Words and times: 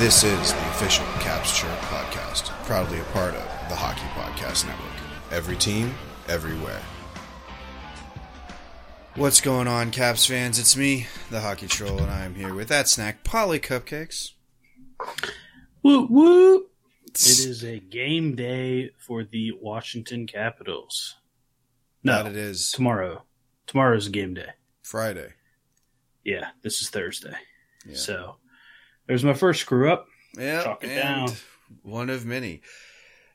This 0.00 0.24
is 0.24 0.54
the 0.54 0.68
official 0.70 1.04
Caps 1.20 1.54
Chirp 1.58 1.78
podcast, 1.80 2.44
proudly 2.64 3.00
a 3.00 3.04
part 3.12 3.34
of 3.34 3.42
the 3.68 3.74
Hockey 3.76 4.06
Podcast 4.18 4.66
Network. 4.66 4.94
Every 5.30 5.56
team, 5.56 5.94
everywhere. 6.26 6.80
What's 9.16 9.42
going 9.42 9.68
on, 9.68 9.90
Caps 9.90 10.24
fans? 10.24 10.58
It's 10.58 10.74
me, 10.74 11.06
the 11.30 11.42
Hockey 11.42 11.66
Troll, 11.66 11.98
and 11.98 12.10
I 12.10 12.24
am 12.24 12.34
here 12.34 12.54
with 12.54 12.68
that 12.68 12.88
snack, 12.88 13.24
Paulie 13.24 13.60
Cupcakes. 13.60 14.32
Woo 15.82 16.06
woo! 16.06 16.66
It 17.08 17.20
is 17.20 17.62
a 17.62 17.78
game 17.78 18.34
day 18.34 18.92
for 18.96 19.22
the 19.22 19.52
Washington 19.60 20.26
Capitals. 20.26 21.16
No, 22.02 22.22
That 22.22 22.30
it 22.32 22.36
is 22.36 22.72
tomorrow. 22.72 23.24
Tomorrow's 23.66 24.08
game 24.08 24.32
day. 24.32 24.48
Friday. 24.80 25.34
Yeah, 26.24 26.52
this 26.62 26.80
is 26.80 26.88
Thursday. 26.88 27.34
Yeah. 27.84 27.96
So 27.96 28.36
there's 29.10 29.24
my 29.24 29.34
first 29.34 29.60
screw 29.62 29.90
up. 29.90 30.06
Yeah, 30.38 30.62
Chalk 30.62 30.84
it 30.84 30.90
and 30.90 31.26
down. 31.26 31.36
one 31.82 32.08
of 32.10 32.24
many. 32.24 32.60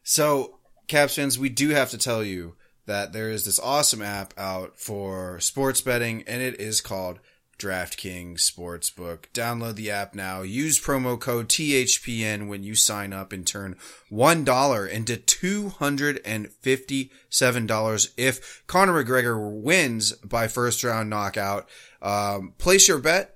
So, 0.04 0.60
Caps 0.88 1.16
fans, 1.16 1.38
we 1.38 1.50
do 1.50 1.72
have 1.72 1.90
to 1.90 1.98
tell 1.98 2.24
you 2.24 2.56
that 2.86 3.12
there 3.12 3.30
is 3.30 3.44
this 3.44 3.60
awesome 3.60 4.02
app 4.02 4.34
out 4.38 4.80
for 4.80 5.38
sports 5.42 5.82
betting, 5.82 6.24
and 6.28 6.42
it 6.42 6.62
is 6.62 6.80
called 6.80 7.20
DraftKings 7.60 8.40
Sportsbook. 8.40 9.26
Download 9.34 9.76
the 9.76 9.92
app 9.92 10.16
now. 10.16 10.44
Use 10.44 10.80
promo 10.80 11.20
code 11.20 11.50
THPN 11.50 12.48
when 12.48 12.64
you 12.64 12.74
sign 12.74 13.12
up 13.12 13.34
and 13.34 13.46
turn 13.46 13.76
$1 14.10 14.90
into 14.90 15.18
$257 15.18 18.10
if 18.16 18.64
Conor 18.68 19.04
McGregor 19.04 19.62
wins 19.62 20.14
by 20.14 20.48
first 20.48 20.86
round 20.86 21.10
knockout. 21.10 21.68
Um, 22.02 22.54
place 22.58 22.88
your 22.88 23.00
bet 23.00 23.35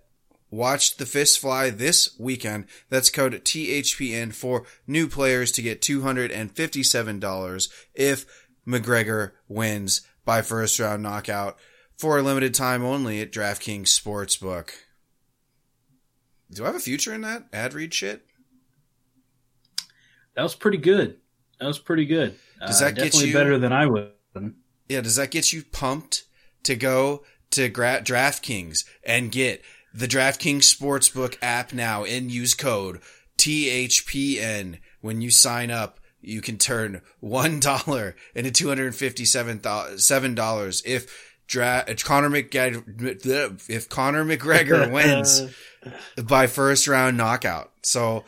Watch 0.52 0.98
the 0.98 1.06
fist 1.06 1.40
fly 1.40 1.70
this 1.70 2.16
weekend. 2.20 2.66
That's 2.90 3.10
code 3.12 3.34
THPN 3.34 4.34
for 4.34 4.66
new 4.88 5.08
players 5.08 5.52
to 5.54 5.62
get 5.62 5.82
$257 5.82 7.70
if 7.94 8.26
McGregor 8.68 9.32
wins 9.48 10.02
by 10.26 10.42
first 10.42 10.80
round 10.80 11.04
knockout 11.04 11.58
for 11.98 12.18
a 12.18 12.24
limited 12.24 12.54
time 12.54 12.84
only 12.84 13.22
at 13.22 13.32
DraftKings 13.32 13.84
Sportsbook. 13.90 14.72
Do 16.52 16.64
I 16.64 16.68
have 16.68 16.76
a 16.76 16.80
future 16.80 17.14
in 17.14 17.22
that 17.22 17.48
ad 17.54 17.74
read 17.76 17.94
shit? 17.94 18.26
That 20.36 20.44
was 20.44 20.56
pretty 20.56 20.78
good. 20.78 21.18
That 21.60 21.68
was 21.68 21.78
pretty 21.80 22.06
good. 22.06 22.36
Does 22.66 22.82
Uh, 22.82 22.86
that 22.86 22.96
get 22.96 23.04
definitely 23.06 23.28
you- 23.30 23.34
better 23.34 23.58
than 23.60 23.74
I 23.74 23.86
would? 23.86 24.12
Yeah, 24.88 25.02
does 25.02 25.18
that 25.18 25.30
get 25.32 25.54
you 25.54 25.64
pumped 25.64 26.24
to 26.64 26.76
go 26.76 27.24
to 27.52 27.70
gra- 27.70 28.02
DraftKings 28.02 28.86
and 29.04 29.32
get 29.32 29.64
the 29.94 30.08
DraftKings 30.08 30.64
Sportsbook 30.64 31.38
app 31.42 31.74
now 31.74 32.04
and 32.04 32.32
use 32.32 32.54
code 32.54 33.00
THPN 33.38 34.80
when 35.02 35.22
you 35.22 35.32
sign 35.32 35.72
up? 35.72 36.00
You 36.22 36.42
can 36.42 36.58
turn 36.58 37.02
one 37.20 37.60
dollar 37.60 38.16
into 38.36 38.52
two 38.52 38.68
hundred 38.68 38.94
fifty-seven 38.96 39.62
seven 39.98 40.36
dollars 40.36 40.84
if 40.86 41.38
dra- 41.48 41.86
McGregor 42.30 43.70
if 43.70 43.90
Conor 43.90 44.26
McGregor 44.26 44.92
wins 44.92 45.44
by 46.22 46.48
first 46.48 46.88
round 46.88 47.18
knockout. 47.18 47.72
So, 47.84 48.26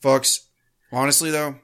folks, 0.00 0.48
honestly 0.92 1.30
though, 1.30 1.56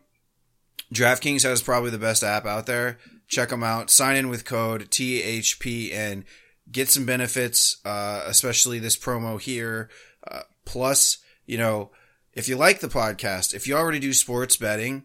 DraftKings 0.93 1.43
has 1.43 1.63
probably 1.63 1.91
the 1.91 1.99
best 1.99 2.23
app 2.23 2.47
out 2.47 2.67
there. 2.67 2.99
Check 3.29 3.49
them 3.51 3.63
out. 3.63 3.91
Sign 3.91 4.17
in 4.17 4.29
with 4.29 4.45
code 4.45 4.91
THPN 4.91 6.25
get 6.71 6.89
some 6.89 7.07
benefits, 7.07 7.79
uh, 7.85 8.23
especially 8.27 8.79
this 8.79 8.97
promo 8.97 9.41
here. 9.41 9.91
Uh, 10.29 10.43
plus, 10.65 11.19
you 11.47 11.59
know, 11.59 11.91
if 12.33 12.49
you 12.49 12.57
like 12.57 12.81
the 12.81 12.89
podcast, 12.89 13.55
if 13.55 13.67
you 13.67 13.77
already 13.77 13.99
do 13.99 14.13
sports 14.13 14.57
betting, 14.57 15.05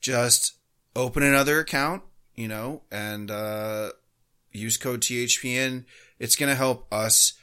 just 0.00 0.56
open 0.94 1.22
another 1.22 1.58
account, 1.58 2.02
you 2.34 2.48
know, 2.48 2.82
and 2.90 3.30
uh, 3.30 3.90
use 4.52 4.76
code 4.76 5.00
THPN. 5.00 5.84
It's 6.18 6.36
going 6.36 6.50
to 6.50 6.56
help 6.56 6.86
us 6.92 7.34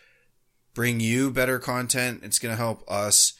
bring 0.73 1.00
you 1.00 1.31
better 1.31 1.59
content. 1.59 2.22
It's 2.23 2.40
going 2.40 2.53
to 2.53 2.62
help 2.62 2.90
us 2.90 3.34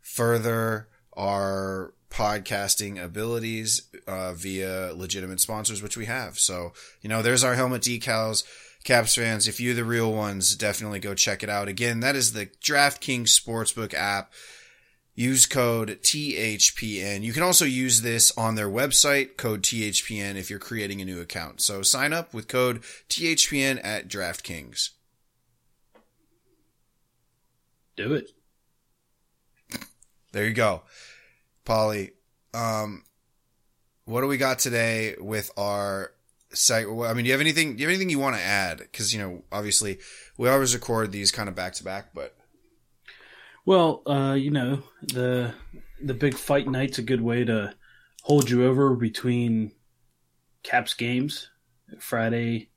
further 0.00 0.88
our 1.16 1.94
podcasting 2.10 3.02
abilities 3.02 3.82
uh, 4.06 4.32
via 4.32 4.92
legitimate 4.94 5.40
sponsors, 5.40 5.82
which 5.82 5.96
we 5.96 6.06
have. 6.06 6.38
So, 6.38 6.72
you 7.00 7.08
know, 7.08 7.22
there's 7.22 7.44
our 7.44 7.54
helmet 7.54 7.82
decals. 7.82 8.44
Caps 8.86 9.16
fans, 9.16 9.48
if 9.48 9.58
you're 9.58 9.74
the 9.74 9.84
real 9.84 10.12
ones, 10.12 10.54
definitely 10.54 11.00
go 11.00 11.12
check 11.12 11.42
it 11.42 11.50
out. 11.50 11.66
Again, 11.66 11.98
that 12.00 12.14
is 12.14 12.34
the 12.34 12.46
DraftKings 12.46 13.36
Sportsbook 13.36 13.92
app. 13.92 14.32
Use 15.16 15.44
code 15.44 15.98
THPN. 16.02 17.22
You 17.22 17.32
can 17.32 17.42
also 17.42 17.64
use 17.64 18.02
this 18.02 18.30
on 18.38 18.54
their 18.54 18.68
website, 18.68 19.36
code 19.36 19.62
THPN, 19.62 20.36
if 20.36 20.50
you're 20.50 20.60
creating 20.60 21.02
a 21.02 21.04
new 21.04 21.20
account. 21.20 21.60
So 21.60 21.82
sign 21.82 22.12
up 22.12 22.32
with 22.32 22.46
code 22.46 22.82
THPN 23.08 23.80
at 23.82 24.06
DraftKings. 24.06 24.90
Do 27.96 28.14
it. 28.14 28.30
There 30.30 30.46
you 30.46 30.54
go. 30.54 30.82
Paulie, 31.64 32.12
um, 32.54 33.02
what 34.04 34.20
do 34.20 34.28
we 34.28 34.36
got 34.36 34.60
today 34.60 35.16
with 35.18 35.50
our 35.56 36.12
I 36.70 37.12
mean, 37.12 37.24
do 37.24 37.28
you 37.28 37.32
have 37.32 37.40
anything, 37.40 37.76
do 37.76 37.82
you 37.82 37.88
have 37.88 37.94
anything 37.94 38.10
you 38.10 38.18
want 38.18 38.36
to 38.36 38.42
add? 38.42 38.82
Cause, 38.92 39.12
you 39.12 39.20
know, 39.20 39.44
obviously 39.52 39.98
we 40.38 40.48
always 40.48 40.74
record 40.74 41.12
these 41.12 41.30
kind 41.30 41.48
of 41.48 41.54
back 41.54 41.74
to 41.74 41.84
back, 41.84 42.14
but 42.14 42.36
Well, 43.64 44.02
uh, 44.06 44.34
you 44.34 44.50
know 44.50 44.82
the 45.02 45.52
the 46.02 46.14
big 46.14 46.34
fight 46.34 46.68
night's 46.68 46.98
a 46.98 47.02
good 47.02 47.20
way 47.20 47.44
to 47.44 47.74
hold 48.22 48.48
you 48.48 48.64
over 48.66 48.94
between 48.94 49.72
Caps 50.62 50.94
games, 50.94 51.50
Friday, 51.98 52.70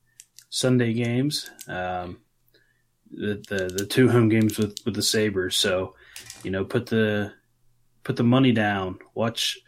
Sunday 0.50 0.94
games, 0.94 1.50
um, 1.68 2.20
the, 3.12 3.44
the 3.50 3.68
the 3.68 3.86
two 3.86 4.10
home 4.10 4.30
games 4.30 4.58
with 4.58 4.78
with 4.86 4.96
the 4.96 5.02
Sabres. 5.02 5.56
So, 5.56 5.96
you 6.44 6.52
know, 6.52 6.66
put 6.66 6.88
the 6.88 7.34
put 8.04 8.16
the 8.16 8.24
money 8.24 8.52
down. 8.52 9.00
Watch 9.14 9.60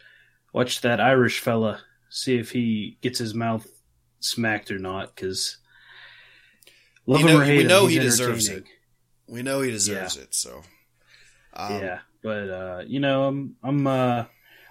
watch 0.52 0.80
that 0.82 1.00
Irish 1.00 1.40
fella. 1.40 1.80
See 2.10 2.36
if 2.36 2.50
he 2.50 2.98
gets 3.00 3.18
his 3.18 3.34
mouth 3.34 3.66
smacked 4.24 4.70
or 4.70 4.78
not. 4.78 5.14
Because 5.14 5.56
love 7.06 7.20
You 7.20 7.26
him 7.28 7.34
know- 7.34 7.40
or 7.40 7.44
hate 7.44 7.56
we 7.58 7.64
know 7.64 7.86
he's 7.86 7.98
he 7.98 8.04
deserves 8.04 8.48
it. 8.48 8.64
we 9.26 9.42
know 9.42 9.60
he 9.60 9.70
deserves 9.70 10.16
it. 10.16 10.34
So, 10.34 10.62
um, 11.54 11.80
yeah, 11.80 11.98
but 12.22 12.48
uh, 12.50 12.82
you 12.86 13.00
know, 13.00 13.24
I'm 13.24 13.56
I'm 13.62 13.86
uh, 13.86 14.24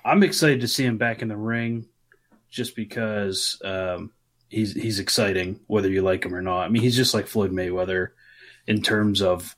I'm 0.04 0.24
excited 0.24 0.62
to 0.62 0.68
see 0.68 0.86
him 0.86 0.98
back 0.98 1.22
in 1.22 1.28
the 1.28 1.38
ring, 1.38 1.88
just 2.50 2.76
because 2.76 3.60
um, 3.64 4.12
he's 4.50 4.74
he's 4.74 5.00
exciting, 5.00 5.60
whether 5.68 5.90
you 5.90 6.02
like 6.02 6.24
him 6.26 6.34
or 6.36 6.42
not. 6.42 6.62
I 6.62 6.70
mean, 6.70 6.82
he's 6.82 6.96
just 6.96 7.14
like 7.14 7.28
Floyd 7.28 7.52
Mayweather 7.52 8.10
in 8.68 8.82
terms 8.82 9.22
of 9.22 9.56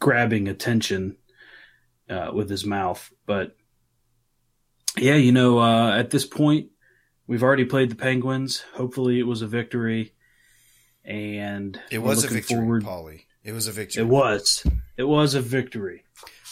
grabbing 0.00 0.48
attention 0.48 1.16
uh, 2.08 2.30
with 2.32 2.48
his 2.50 2.64
mouth. 2.64 3.10
But 3.26 3.56
yeah, 4.96 5.14
you 5.16 5.32
know, 5.32 5.58
uh, 5.58 5.96
at 5.96 6.10
this 6.10 6.24
point, 6.26 6.70
we've 7.28 7.44
already 7.44 7.64
played 7.64 7.90
the 7.90 7.94
Penguins. 7.94 8.64
Hopefully, 8.74 9.20
it 9.20 9.26
was 9.26 9.42
a 9.42 9.46
victory, 9.46 10.14
and 11.04 11.80
it 11.92 11.98
was 11.98 12.24
a 12.24 12.28
victory, 12.28 12.56
forward- 12.56 12.82
Paulie. 12.82 13.26
It 13.44 13.52
was 13.52 13.68
a 13.68 13.72
victory. 13.72 14.02
It 14.02 14.06
was. 14.06 14.66
It 14.96 15.04
was 15.04 15.34
a 15.34 15.40
victory. 15.40 16.04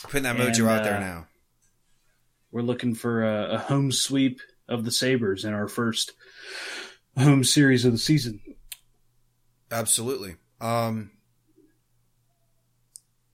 Putting 0.04 0.22
that 0.22 0.36
mojo 0.36 0.60
and, 0.60 0.68
out 0.68 0.84
there 0.84 0.96
uh, 0.96 1.00
now. 1.00 1.26
we're 2.52 2.62
looking 2.62 2.94
for 2.94 3.24
a, 3.24 3.54
a 3.54 3.58
home 3.58 3.90
sweep 3.90 4.40
of 4.68 4.84
the 4.84 4.92
Sabres 4.92 5.44
in 5.44 5.52
our 5.52 5.68
first 5.68 6.12
home 7.18 7.42
series 7.44 7.84
of 7.84 7.92
the 7.92 7.98
season. 7.98 8.40
Absolutely. 9.70 10.36
Um, 10.60 11.10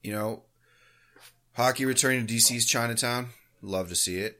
you 0.03 0.13
know, 0.13 0.45
hockey 1.53 1.85
returning 1.85 2.27
to 2.27 2.35
DC's 2.35 2.67
Chinatown. 2.67 3.29
Love 3.61 3.89
to 3.91 3.95
see 3.95 4.19
it. 4.19 4.39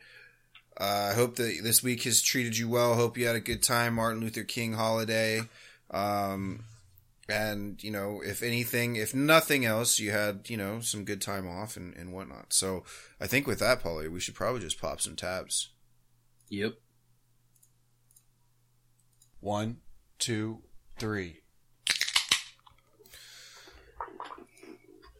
Uh, 0.83 1.11
I 1.13 1.15
hope 1.15 1.37
that 1.37 1.61
this 1.63 1.81
week 1.81 2.03
has 2.03 2.21
treated 2.21 2.59
you 2.59 2.69
well. 2.69 2.97
Hope 2.97 3.17
you 3.17 3.25
had 3.25 3.37
a 3.37 3.41
good 3.41 3.63
time. 3.63 3.95
Martin 3.95 4.21
Luther 4.21 4.43
King 4.43 4.73
holiday. 4.73 5.43
Um, 5.93 6.65
and, 7.29 7.81
you 7.85 7.93
know, 7.93 8.21
if 8.21 8.43
anything, 8.43 8.97
if 8.97 9.15
nothing 9.15 9.65
else, 9.65 10.01
you 10.01 10.11
had, 10.11 10.51
you 10.51 10.57
know, 10.57 10.81
some 10.81 11.05
good 11.05 11.21
time 11.21 11.49
off 11.49 11.77
and, 11.77 11.95
and 11.95 12.13
whatnot. 12.13 12.53
So 12.53 12.83
I 13.21 13.29
think 13.29 13.47
with 13.47 13.61
that, 13.61 13.81
Paulie, 13.81 14.11
we 14.11 14.19
should 14.19 14.35
probably 14.35 14.61
just 14.61 14.81
pop 14.81 15.01
some 15.01 15.15
tabs. 15.15 15.69
Yep. 16.49 16.75
One, 19.39 19.77
two, 20.19 20.63
three. 20.99 21.43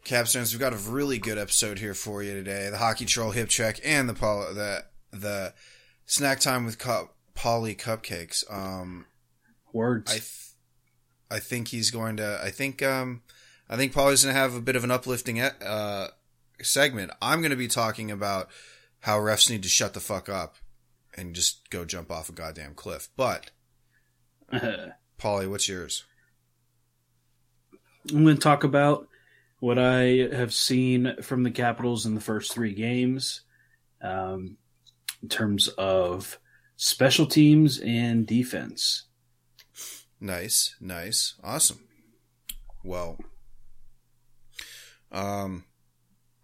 Capstones, 0.03 0.51
we've 0.51 0.59
got 0.59 0.73
a 0.73 0.91
really 0.91 1.19
good 1.19 1.37
episode 1.37 1.79
here 1.79 1.93
for 1.93 2.21
you 2.21 2.33
today. 2.33 2.69
The 2.69 2.79
hockey 2.79 3.05
troll 3.05 3.31
hip 3.31 3.47
check 3.47 3.79
and 3.85 4.09
the 4.09 4.13
Paul, 4.13 4.53
the 4.53 4.83
the 5.13 5.53
snack 6.05 6.39
time 6.39 6.65
with 6.65 6.77
cup, 6.77 7.15
Paulie 7.35 7.77
cupcakes. 7.77 8.43
Um, 8.51 9.05
Words. 9.71 10.11
I 10.11 10.15
th- 10.15 10.39
I 11.31 11.39
think 11.39 11.69
he's 11.69 11.89
going 11.89 12.17
to. 12.17 12.39
I 12.43 12.51
think 12.51 12.83
um, 12.83 13.21
I 13.69 13.77
think 13.77 13.93
Paulie's 13.93 14.23
going 14.23 14.35
to 14.35 14.39
have 14.39 14.53
a 14.53 14.61
bit 14.61 14.75
of 14.75 14.83
an 14.83 14.91
uplifting 14.91 15.39
uh 15.39 16.09
segment, 16.61 17.11
I'm 17.21 17.41
going 17.41 17.51
to 17.51 17.57
be 17.57 17.67
talking 17.67 18.11
about 18.11 18.49
how 18.99 19.19
refs 19.19 19.49
need 19.49 19.63
to 19.63 19.69
shut 19.69 19.93
the 19.93 19.99
fuck 19.99 20.29
up 20.29 20.55
and 21.15 21.35
just 21.35 21.69
go 21.69 21.85
jump 21.85 22.11
off 22.11 22.29
a 22.29 22.33
goddamn 22.33 22.73
cliff. 22.73 23.09
But, 23.15 23.51
Paulie, 24.53 25.49
what's 25.49 25.67
yours? 25.67 26.03
I'm 28.11 28.23
going 28.23 28.35
to 28.35 28.41
talk 28.41 28.63
about 28.63 29.07
what 29.59 29.79
I 29.79 30.27
have 30.31 30.53
seen 30.53 31.15
from 31.21 31.43
the 31.43 31.51
Capitals 31.51 32.05
in 32.05 32.15
the 32.15 32.21
first 32.21 32.53
three 32.53 32.73
games 32.73 33.41
um, 34.01 34.57
in 35.23 35.29
terms 35.29 35.69
of 35.69 36.37
special 36.75 37.25
teams 37.25 37.79
and 37.79 38.27
defense. 38.27 39.07
Nice, 40.19 40.75
nice, 40.79 41.35
awesome. 41.43 41.87
Well, 42.83 43.17
um, 45.11 45.63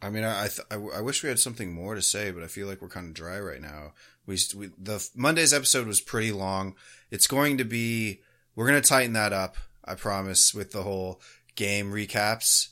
I 0.02 0.10
mean, 0.10 0.24
I, 0.24 0.48
th- 0.48 0.68
I, 0.72 0.76
I 0.76 1.02
wish 1.02 1.22
we 1.22 1.30
had 1.30 1.40
something 1.40 1.74
more 1.74 1.96
to 1.96 2.02
say, 2.02 2.31
but 2.31 2.44
I 2.44 2.48
feel 2.48 2.68
like 2.68 2.81
we're 2.81 2.88
kind 2.88 3.08
of 3.08 3.14
dry 3.14 3.40
right 3.40 3.62
now. 3.62 3.94
We, 4.26 4.38
we 4.56 4.70
the 4.78 5.08
Monday's 5.16 5.54
episode 5.54 5.88
was 5.88 6.02
pretty 6.02 6.31
long. 6.31 6.76
It's 7.12 7.28
going 7.28 7.58
to 7.58 7.66
be 7.66 8.22
we're 8.56 8.68
going 8.68 8.81
to 8.81 8.88
tighten 8.88 9.14
that 9.14 9.34
up. 9.34 9.58
I 9.84 9.96
promise 9.96 10.54
with 10.54 10.72
the 10.72 10.84
whole 10.84 11.22
game 11.56 11.92
recaps. 11.92 12.70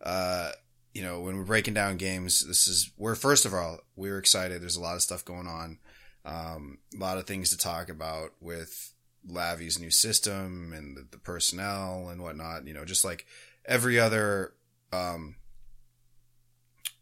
Uh, 0.00 0.52
you 0.94 1.02
know, 1.02 1.20
when 1.20 1.36
we're 1.36 1.44
breaking 1.44 1.74
down 1.74 1.96
games, 1.96 2.46
this 2.46 2.68
is 2.68 2.90
we're 2.98 3.14
first 3.14 3.46
of 3.46 3.54
all 3.54 3.78
we're 3.96 4.18
excited. 4.18 4.60
There's 4.60 4.76
a 4.76 4.82
lot 4.82 4.96
of 4.96 5.02
stuff 5.02 5.24
going 5.24 5.46
on, 5.46 5.78
um, 6.24 6.78
a 6.94 6.98
lot 7.00 7.18
of 7.18 7.26
things 7.26 7.50
to 7.50 7.56
talk 7.56 7.88
about 7.88 8.30
with 8.40 8.92
Lavi's 9.26 9.78
new 9.78 9.90
system 9.90 10.72
and 10.74 10.96
the, 10.96 11.06
the 11.10 11.18
personnel 11.18 12.08
and 12.10 12.22
whatnot. 12.22 12.66
You 12.66 12.74
know, 12.74 12.84
just 12.84 13.04
like 13.04 13.26
every 13.64 13.98
other 13.98 14.52
um, 14.92 15.36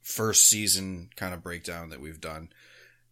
first 0.02 0.46
season 0.46 1.10
kind 1.16 1.34
of 1.34 1.42
breakdown 1.42 1.90
that 1.90 2.00
we've 2.00 2.20
done. 2.20 2.50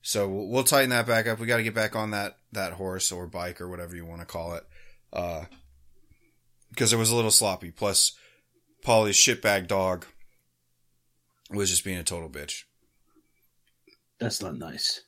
So 0.00 0.28
we'll, 0.28 0.46
we'll 0.46 0.64
tighten 0.64 0.90
that 0.90 1.06
back 1.06 1.26
up. 1.26 1.40
We 1.40 1.46
got 1.46 1.56
to 1.56 1.62
get 1.64 1.74
back 1.74 1.96
on 1.96 2.12
that 2.12 2.36
that 2.52 2.74
horse 2.74 3.10
or 3.10 3.26
bike 3.26 3.60
or 3.60 3.68
whatever 3.68 3.96
you 3.96 4.06
want 4.06 4.20
to 4.20 4.26
call 4.26 4.54
it, 4.54 4.64
because 5.10 6.92
uh, 6.92 6.96
it 6.96 6.98
was 6.98 7.10
a 7.10 7.16
little 7.16 7.32
sloppy. 7.32 7.72
Plus, 7.72 8.12
Paulie's 8.84 9.16
shitbag 9.16 9.66
dog 9.66 10.06
was 11.50 11.70
just 11.70 11.84
being 11.84 11.98
a 11.98 12.04
total 12.04 12.28
bitch. 12.28 12.64
That's 14.20 14.42
not 14.42 14.58
nice. 14.58 15.02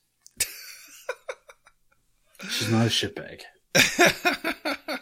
She's 2.49 2.71
not 2.71 2.87
a 2.87 2.91
shitbag. 2.91 3.43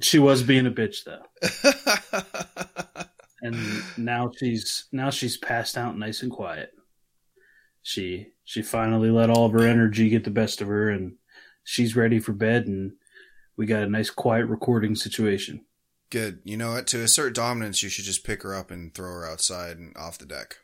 she 0.00 0.18
was 0.18 0.42
being 0.42 0.66
a 0.66 0.70
bitch 0.70 1.04
though. 1.04 1.22
and 3.42 3.56
now 3.96 4.30
she's 4.38 4.84
now 4.92 5.10
she's 5.10 5.36
passed 5.36 5.76
out 5.76 5.98
nice 5.98 6.22
and 6.22 6.30
quiet. 6.30 6.70
She 7.82 8.28
she 8.44 8.62
finally 8.62 9.10
let 9.10 9.30
all 9.30 9.46
of 9.46 9.52
her 9.52 9.66
energy 9.66 10.08
get 10.08 10.24
the 10.24 10.30
best 10.30 10.60
of 10.60 10.68
her 10.68 10.88
and 10.88 11.16
she's 11.64 11.96
ready 11.96 12.20
for 12.20 12.32
bed 12.32 12.66
and 12.66 12.92
we 13.56 13.66
got 13.66 13.82
a 13.82 13.88
nice 13.88 14.10
quiet 14.10 14.46
recording 14.46 14.94
situation. 14.94 15.64
Good. 16.12 16.40
You 16.44 16.58
know 16.58 16.72
what? 16.72 16.86
To 16.88 17.02
assert 17.02 17.34
dominance, 17.34 17.82
you 17.82 17.88
should 17.88 18.04
just 18.04 18.22
pick 18.22 18.42
her 18.42 18.54
up 18.54 18.70
and 18.70 18.94
throw 18.94 19.10
her 19.10 19.26
outside 19.26 19.78
and 19.78 19.96
off 19.96 20.18
the 20.18 20.26
deck 20.26 20.58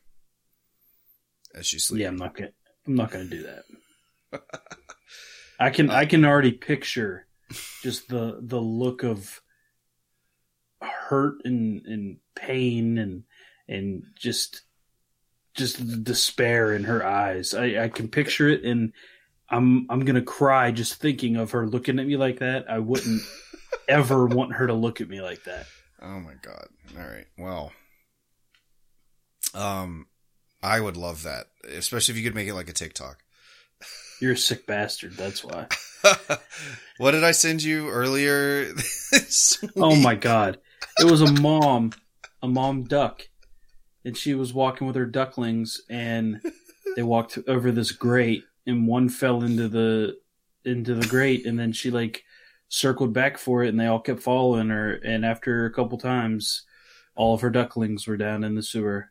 as 1.54 1.66
she's 1.66 1.86
sleeping. 1.86 2.02
Yeah, 2.02 2.08
I'm 2.08 2.16
not 2.16 2.36
gonna 2.36 2.50
I'm 2.86 2.94
not 2.94 3.10
gonna 3.10 3.24
do 3.24 3.44
that. 3.44 4.42
I 5.58 5.70
can 5.70 5.88
uh, 5.88 5.94
I 5.94 6.04
can 6.04 6.26
already 6.26 6.52
picture 6.52 7.26
just 7.82 8.10
the 8.10 8.40
the 8.42 8.60
look 8.60 9.02
of 9.04 9.40
hurt 10.82 11.36
and, 11.46 11.80
and 11.86 12.18
pain 12.34 12.98
and 12.98 13.24
and 13.66 14.02
just 14.16 14.60
just 15.54 16.04
despair 16.04 16.74
in 16.74 16.84
her 16.84 17.02
eyes. 17.02 17.54
I, 17.54 17.84
I 17.84 17.88
can 17.88 18.08
picture 18.08 18.50
it 18.50 18.64
and 18.64 18.92
I'm 19.50 19.86
I'm 19.88 20.04
gonna 20.04 20.22
cry 20.22 20.70
just 20.70 21.00
thinking 21.00 21.36
of 21.36 21.52
her 21.52 21.66
looking 21.66 21.98
at 21.98 22.06
me 22.06 22.16
like 22.16 22.40
that. 22.40 22.70
I 22.70 22.78
wouldn't 22.78 23.22
ever 23.88 24.26
want 24.26 24.54
her 24.54 24.66
to 24.66 24.74
look 24.74 25.00
at 25.00 25.08
me 25.08 25.20
like 25.20 25.44
that. 25.44 25.66
Oh 26.00 26.20
my 26.20 26.34
god. 26.42 26.68
All 26.96 27.06
right. 27.06 27.26
Well, 27.36 27.72
um, 29.54 30.06
I 30.62 30.80
would 30.80 30.96
love 30.96 31.22
that, 31.22 31.46
especially 31.64 32.12
if 32.12 32.18
you 32.18 32.24
could 32.24 32.34
make 32.34 32.48
it 32.48 32.54
like 32.54 32.68
a 32.68 32.74
TikTok. 32.74 33.22
You're 34.20 34.32
a 34.32 34.36
sick 34.36 34.66
bastard. 34.66 35.16
That's 35.16 35.44
why. 35.44 35.68
what 36.98 37.12
did 37.12 37.24
I 37.24 37.32
send 37.32 37.62
you 37.62 37.88
earlier? 37.88 38.74
oh 39.76 39.96
my 39.96 40.14
god! 40.14 40.58
It 40.98 41.10
was 41.10 41.20
a 41.20 41.32
mom, 41.40 41.92
a 42.42 42.48
mom 42.48 42.84
duck, 42.84 43.28
and 44.04 44.16
she 44.16 44.34
was 44.34 44.52
walking 44.52 44.86
with 44.86 44.96
her 44.96 45.06
ducklings, 45.06 45.82
and 45.88 46.40
they 46.96 47.02
walked 47.02 47.38
over 47.46 47.70
this 47.70 47.92
grate, 47.92 48.44
and 48.68 48.86
one 48.86 49.08
fell 49.08 49.42
into 49.42 49.68
the 49.68 50.18
into 50.64 50.94
the 50.94 51.06
grate, 51.06 51.46
and 51.46 51.58
then 51.58 51.72
she 51.72 51.90
like 51.90 52.24
circled 52.68 53.12
back 53.12 53.38
for 53.38 53.64
it, 53.64 53.68
and 53.68 53.80
they 53.80 53.86
all 53.86 54.00
kept 54.00 54.22
following 54.22 54.68
her. 54.68 54.94
And 54.94 55.24
after 55.24 55.64
a 55.64 55.72
couple 55.72 55.98
times, 55.98 56.62
all 57.16 57.34
of 57.34 57.40
her 57.40 57.50
ducklings 57.50 58.06
were 58.06 58.16
down 58.16 58.44
in 58.44 58.54
the 58.54 58.62
sewer. 58.62 59.10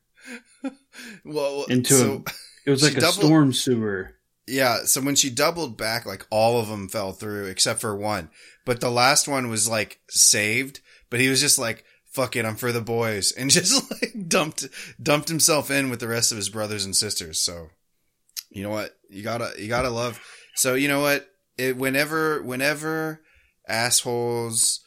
well, 1.25 1.65
into 1.65 1.93
so 1.93 2.23
a, 2.25 2.31
it 2.65 2.71
was 2.71 2.83
like 2.83 2.97
a 2.97 3.01
doubled, 3.01 3.25
storm 3.25 3.53
sewer. 3.53 4.13
Yeah, 4.47 4.83
so 4.85 5.01
when 5.01 5.15
she 5.15 5.29
doubled 5.29 5.77
back, 5.77 6.05
like 6.05 6.25
all 6.29 6.59
of 6.59 6.69
them 6.69 6.87
fell 6.87 7.11
through 7.11 7.47
except 7.47 7.81
for 7.81 7.95
one. 7.95 8.29
But 8.65 8.79
the 8.79 8.91
last 8.91 9.27
one 9.27 9.49
was 9.49 9.67
like 9.67 9.99
saved, 10.09 10.79
but 11.09 11.19
he 11.19 11.29
was 11.29 11.41
just 11.41 11.59
like, 11.59 11.83
fuck 12.05 12.35
it, 12.35 12.45
I'm 12.45 12.55
for 12.55 12.71
the 12.71 12.81
boys. 12.81 13.31
And 13.37 13.49
just 13.49 13.91
like 13.91 14.27
dumped, 14.27 14.67
dumped 15.01 15.29
himself 15.29 15.69
in 15.69 15.89
with 15.89 15.99
the 15.99 16.07
rest 16.07 16.31
of 16.31 16.37
his 16.37 16.49
brothers 16.49 16.85
and 16.85 16.95
sisters. 16.95 17.39
So, 17.39 17.69
you 18.49 18.63
know 18.63 18.69
what? 18.69 18.97
You 19.09 19.23
gotta, 19.23 19.51
you 19.57 19.67
gotta 19.67 19.89
love. 19.89 20.19
So, 20.55 20.75
you 20.75 20.87
know 20.87 21.01
what? 21.01 21.29
It, 21.57 21.77
whenever, 21.77 22.41
whenever 22.41 23.21
assholes, 23.67 24.81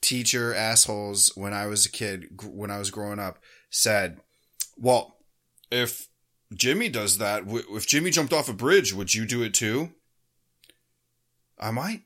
teacher 0.00 0.54
assholes, 0.54 1.32
when 1.34 1.52
I 1.52 1.66
was 1.66 1.86
a 1.86 1.90
kid, 1.90 2.40
when 2.44 2.70
I 2.70 2.78
was 2.78 2.90
growing 2.90 3.18
up, 3.18 3.38
said, 3.70 4.20
well, 4.76 5.16
if 5.70 6.08
Jimmy 6.54 6.88
does 6.88 7.18
that. 7.18 7.44
If 7.46 7.86
Jimmy 7.86 8.10
jumped 8.10 8.32
off 8.32 8.48
a 8.48 8.52
bridge, 8.52 8.92
would 8.92 9.14
you 9.14 9.24
do 9.26 9.42
it 9.42 9.54
too? 9.54 9.92
I 11.58 11.70
might. 11.70 12.02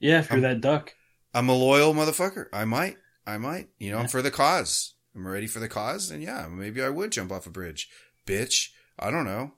Yeah, 0.00 0.20
if 0.20 0.30
you're 0.30 0.36
I'm, 0.36 0.42
that 0.42 0.60
duck. 0.60 0.94
I'm 1.34 1.48
a 1.48 1.54
loyal 1.54 1.94
motherfucker. 1.94 2.46
I 2.52 2.64
might. 2.64 2.96
I 3.26 3.38
might. 3.38 3.68
You 3.78 3.90
know, 3.90 3.96
yeah. 3.96 4.02
I'm 4.02 4.08
for 4.08 4.22
the 4.22 4.30
cause. 4.30 4.94
I'm 5.14 5.26
ready 5.26 5.46
for 5.46 5.60
the 5.60 5.68
cause, 5.68 6.10
and 6.10 6.22
yeah, 6.22 6.48
maybe 6.50 6.82
I 6.82 6.88
would 6.88 7.12
jump 7.12 7.32
off 7.32 7.46
a 7.46 7.50
bridge. 7.50 7.88
Bitch. 8.26 8.70
I 8.98 9.10
don't 9.10 9.24
know. 9.24 9.52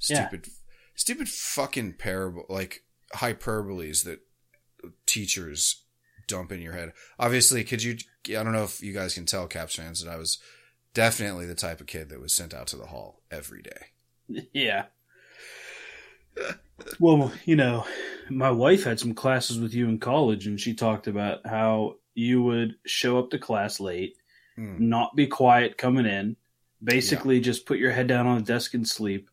Stupid, 0.00 0.46
yeah. 0.46 0.52
stupid 0.96 1.28
fucking 1.28 1.94
parable, 1.94 2.46
like 2.48 2.82
hyperboles 3.14 4.04
that 4.04 4.20
teachers 5.06 5.84
dump 6.26 6.50
in 6.50 6.60
your 6.60 6.72
head. 6.72 6.92
Obviously, 7.18 7.62
could 7.62 7.82
you? 7.82 7.96
I 8.28 8.42
don't 8.42 8.52
know 8.52 8.64
if 8.64 8.82
you 8.82 8.92
guys 8.92 9.14
can 9.14 9.26
tell, 9.26 9.46
Caps 9.46 9.76
fans, 9.76 10.02
that 10.02 10.10
I 10.10 10.16
was 10.16 10.38
definitely 10.94 11.46
the 11.46 11.54
type 11.54 11.80
of 11.80 11.86
kid 11.86 12.08
that 12.08 12.20
was 12.20 12.34
sent 12.34 12.54
out 12.54 12.66
to 12.68 12.76
the 12.76 12.86
hall 12.86 13.22
every 13.30 13.62
day. 13.62 13.86
Yeah. 14.52 14.84
well, 17.00 17.32
you 17.44 17.56
know, 17.56 17.84
my 18.30 18.52
wife 18.52 18.84
had 18.84 19.00
some 19.00 19.12
classes 19.12 19.58
with 19.58 19.74
you 19.74 19.88
in 19.88 19.98
college, 19.98 20.46
and 20.46 20.60
she 20.60 20.72
talked 20.72 21.08
about 21.08 21.44
how 21.44 21.96
you 22.14 22.40
would 22.42 22.76
show 22.86 23.18
up 23.18 23.30
to 23.30 23.38
class 23.40 23.80
late, 23.80 24.16
mm. 24.56 24.78
not 24.78 25.16
be 25.16 25.26
quiet 25.26 25.76
coming 25.76 26.06
in, 26.06 26.36
basically 26.82 27.36
yeah. 27.36 27.42
just 27.42 27.66
put 27.66 27.78
your 27.78 27.90
head 27.90 28.06
down 28.06 28.28
on 28.28 28.38
the 28.38 28.44
desk 28.44 28.74
and 28.74 28.86
sleep. 28.86 29.28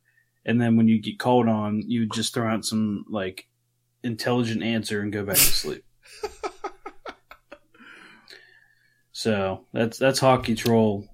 And 0.48 0.62
then 0.62 0.78
when 0.78 0.88
you 0.88 1.00
get 1.00 1.20
called 1.20 1.50
on, 1.50 1.84
you 1.86 2.00
would 2.00 2.14
just 2.14 2.34
throw 2.34 2.48
out 2.48 2.64
some 2.64 3.06
like 3.10 3.48
intelligent 4.02 4.64
answer 4.64 5.02
and 5.02 5.12
go 5.12 5.26
back 5.26 5.36
to 5.36 5.42
sleep. 5.42 5.84
so 9.12 9.66
that's 9.74 9.98
that's 9.98 10.20
hockey 10.20 10.56
troll 10.56 11.06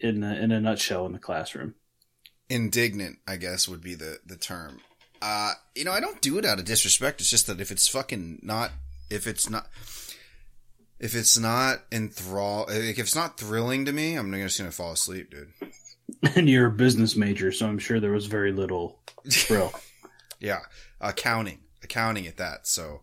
in 0.00 0.24
a, 0.24 0.34
in 0.34 0.50
a 0.50 0.60
nutshell 0.60 1.06
in 1.06 1.12
the 1.12 1.20
classroom. 1.20 1.76
Indignant, 2.50 3.20
I 3.26 3.36
guess, 3.36 3.68
would 3.68 3.80
be 3.80 3.94
the 3.94 4.18
the 4.26 4.36
term. 4.36 4.80
Uh, 5.22 5.52
you 5.76 5.84
know, 5.84 5.92
I 5.92 6.00
don't 6.00 6.20
do 6.20 6.36
it 6.38 6.44
out 6.44 6.58
of 6.58 6.64
disrespect. 6.64 7.20
It's 7.20 7.30
just 7.30 7.46
that 7.46 7.60
if 7.60 7.70
it's 7.70 7.88
fucking 7.88 8.40
not, 8.42 8.72
if 9.08 9.26
it's 9.28 9.48
not, 9.48 9.68
if 10.98 11.14
it's 11.14 11.38
not 11.38 11.84
enthrall, 11.92 12.66
if 12.68 12.98
it's 12.98 13.14
not 13.14 13.38
thrilling 13.38 13.84
to 13.84 13.92
me, 13.92 14.16
I'm 14.16 14.32
just 14.32 14.58
gonna 14.58 14.72
fall 14.72 14.92
asleep, 14.92 15.30
dude. 15.30 15.52
And 16.36 16.48
you're 16.48 16.66
a 16.66 16.70
business 16.70 17.16
major, 17.16 17.52
so 17.52 17.66
I'm 17.66 17.78
sure 17.78 18.00
there 18.00 18.12
was 18.12 18.26
very 18.26 18.52
little 18.52 18.98
thrill. 19.30 19.72
yeah, 20.40 20.60
accounting, 21.00 21.60
accounting 21.82 22.26
at 22.26 22.36
that. 22.36 22.66
So, 22.66 23.02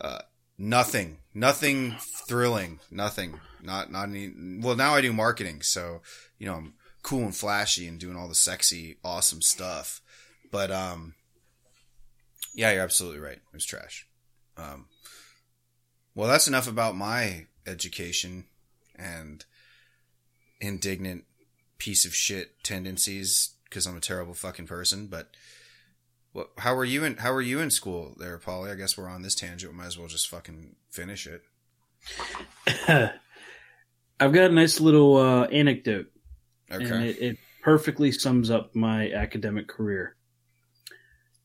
uh, 0.00 0.20
nothing, 0.58 1.18
nothing 1.34 1.96
thrilling, 2.26 2.80
nothing, 2.90 3.40
not 3.62 3.90
not 3.92 4.08
any. 4.08 4.32
Well, 4.60 4.76
now 4.76 4.94
I 4.94 5.00
do 5.00 5.12
marketing, 5.12 5.62
so 5.62 6.02
you 6.38 6.46
know 6.46 6.54
I'm 6.54 6.74
cool 7.02 7.24
and 7.24 7.36
flashy 7.36 7.86
and 7.86 7.98
doing 7.98 8.16
all 8.16 8.28
the 8.28 8.34
sexy, 8.34 8.98
awesome 9.04 9.42
stuff. 9.42 10.00
But 10.50 10.70
um, 10.70 11.14
yeah, 12.54 12.72
you're 12.72 12.82
absolutely 12.82 13.20
right. 13.20 13.36
It 13.36 13.52
was 13.52 13.64
trash. 13.64 14.06
Um, 14.56 14.86
well, 16.14 16.28
that's 16.28 16.48
enough 16.48 16.68
about 16.68 16.96
my 16.96 17.46
education 17.66 18.44
and 18.96 19.44
indignant 20.60 21.24
piece 21.82 22.04
of 22.04 22.14
shit 22.14 22.62
tendencies 22.62 23.56
because 23.64 23.86
I'm 23.86 23.96
a 23.96 24.00
terrible 24.00 24.34
fucking 24.34 24.66
person. 24.68 25.08
But 25.08 25.30
what? 26.32 26.50
How 26.58 26.76
were 26.76 26.84
you 26.84 27.02
in? 27.02 27.16
How 27.16 27.32
were 27.32 27.42
you 27.42 27.58
in 27.58 27.70
school 27.70 28.14
there, 28.18 28.38
Paulie? 28.38 28.70
I 28.70 28.76
guess 28.76 28.96
we're 28.96 29.08
on 29.08 29.22
this 29.22 29.34
tangent. 29.34 29.72
We 29.72 29.76
might 29.78 29.86
as 29.86 29.98
well 29.98 30.06
just 30.06 30.28
fucking 30.28 30.76
finish 30.90 31.26
it. 31.26 31.42
I've 34.20 34.32
got 34.32 34.50
a 34.50 34.54
nice 34.54 34.78
little 34.78 35.16
uh, 35.16 35.44
anecdote, 35.46 36.06
Okay. 36.70 36.84
and 36.84 37.04
it, 37.04 37.18
it 37.20 37.38
perfectly 37.62 38.12
sums 38.12 38.48
up 38.48 38.76
my 38.76 39.10
academic 39.10 39.66
career. 39.66 40.14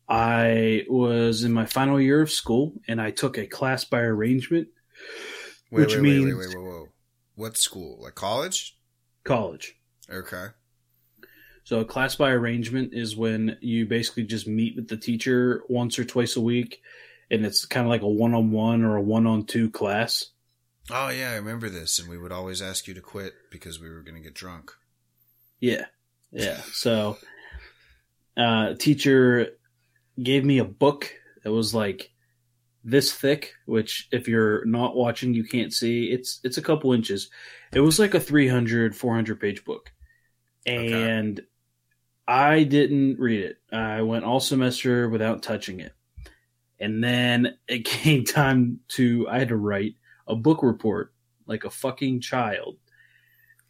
I 0.08 0.84
was 0.88 1.44
in 1.44 1.52
my 1.52 1.66
final 1.66 2.00
year 2.00 2.22
of 2.22 2.32
school, 2.32 2.74
and 2.88 3.02
I 3.02 3.10
took 3.10 3.40
a 3.40 3.48
class 3.48 3.84
by 3.86 4.02
arrangement, 4.02 4.68
wait, 5.72 5.82
which 5.82 5.96
wait, 5.96 6.04
means- 6.04 6.26
wait, 6.26 6.34
wait, 6.36 6.48
wait, 6.50 6.58
wait, 6.58 6.64
whoa. 6.64 6.88
What 7.34 7.58
school? 7.58 8.00
Like 8.02 8.14
college? 8.16 8.76
college. 9.24 9.76
Okay. 10.12 10.48
So 11.64 11.82
a 11.82 11.86
class 11.86 12.16
by 12.16 12.32
arrangement 12.32 12.94
is 12.94 13.18
when 13.18 13.58
you 13.60 13.86
basically 13.86 14.24
just 14.24 14.48
meet 14.48 14.78
with 14.78 14.88
the 14.88 14.96
teacher 14.96 15.64
once 15.68 16.00
or 16.00 16.06
twice 16.06 16.38
a 16.38 16.42
week, 16.42 16.82
and 17.30 17.46
it's 17.46 17.66
kind 17.66 17.86
of 17.86 17.90
like 17.90 18.04
a 18.04 18.08
one-on-one 18.08 18.86
or 18.86 18.96
a 18.96 19.02
one-on-two 19.02 19.72
class. 19.72 20.28
Oh 20.90 21.10
yeah, 21.10 21.32
I 21.32 21.36
remember 21.36 21.70
this, 21.70 22.00
and 22.00 22.10
we 22.10 22.18
would 22.18 22.32
always 22.32 22.62
ask 22.62 22.88
you 22.88 22.94
to 22.94 23.02
quit 23.02 23.34
because 23.52 23.82
we 23.82 23.90
were 23.90 24.02
going 24.02 24.16
to 24.16 24.22
get 24.22 24.34
drunk. 24.34 24.72
Yeah, 25.60 25.86
yeah. 26.32 26.62
So, 26.72 27.18
uh, 28.38 28.76
teacher 28.76 29.50
gave 30.22 30.46
me 30.46 30.60
a 30.60 30.66
book 30.66 31.14
that 31.44 31.52
was 31.52 31.74
like 31.74 32.12
this 32.86 33.12
thick. 33.12 33.56
Which, 33.66 34.08
if 34.14 34.30
you're 34.30 34.64
not 34.64 34.96
watching, 34.96 35.34
you 35.34 35.44
can't 35.44 35.74
see. 35.74 36.06
It's 36.06 36.40
it's 36.46 36.58
a 36.58 36.62
couple 36.62 36.94
inches. 36.94 37.30
It 37.74 37.82
was 37.82 38.00
like 38.00 38.14
a 38.14 38.20
300, 38.22 38.96
400 38.96 39.42
page 39.42 39.66
book, 39.66 39.92
Okay. 40.68 41.10
and 41.10 41.42
I 42.28 42.64
didn't 42.64 43.20
read 43.20 43.42
it. 43.42 43.58
I 43.72 44.02
went 44.02 44.26
all 44.26 44.40
semester 44.40 45.08
without 45.08 45.42
touching 45.42 45.80
it, 45.80 45.94
and 46.80 47.04
then 47.04 47.58
it 47.68 47.86
came 47.86 48.26
time 48.26 48.82
to. 48.90 49.28
I 49.30 49.40
had 49.40 49.50
to 49.50 49.58
write 49.58 49.96
a 50.28 50.36
book 50.36 50.62
report 50.62 51.14
like 51.46 51.64
a 51.64 51.70
fucking 51.70 52.22
child, 52.22 52.78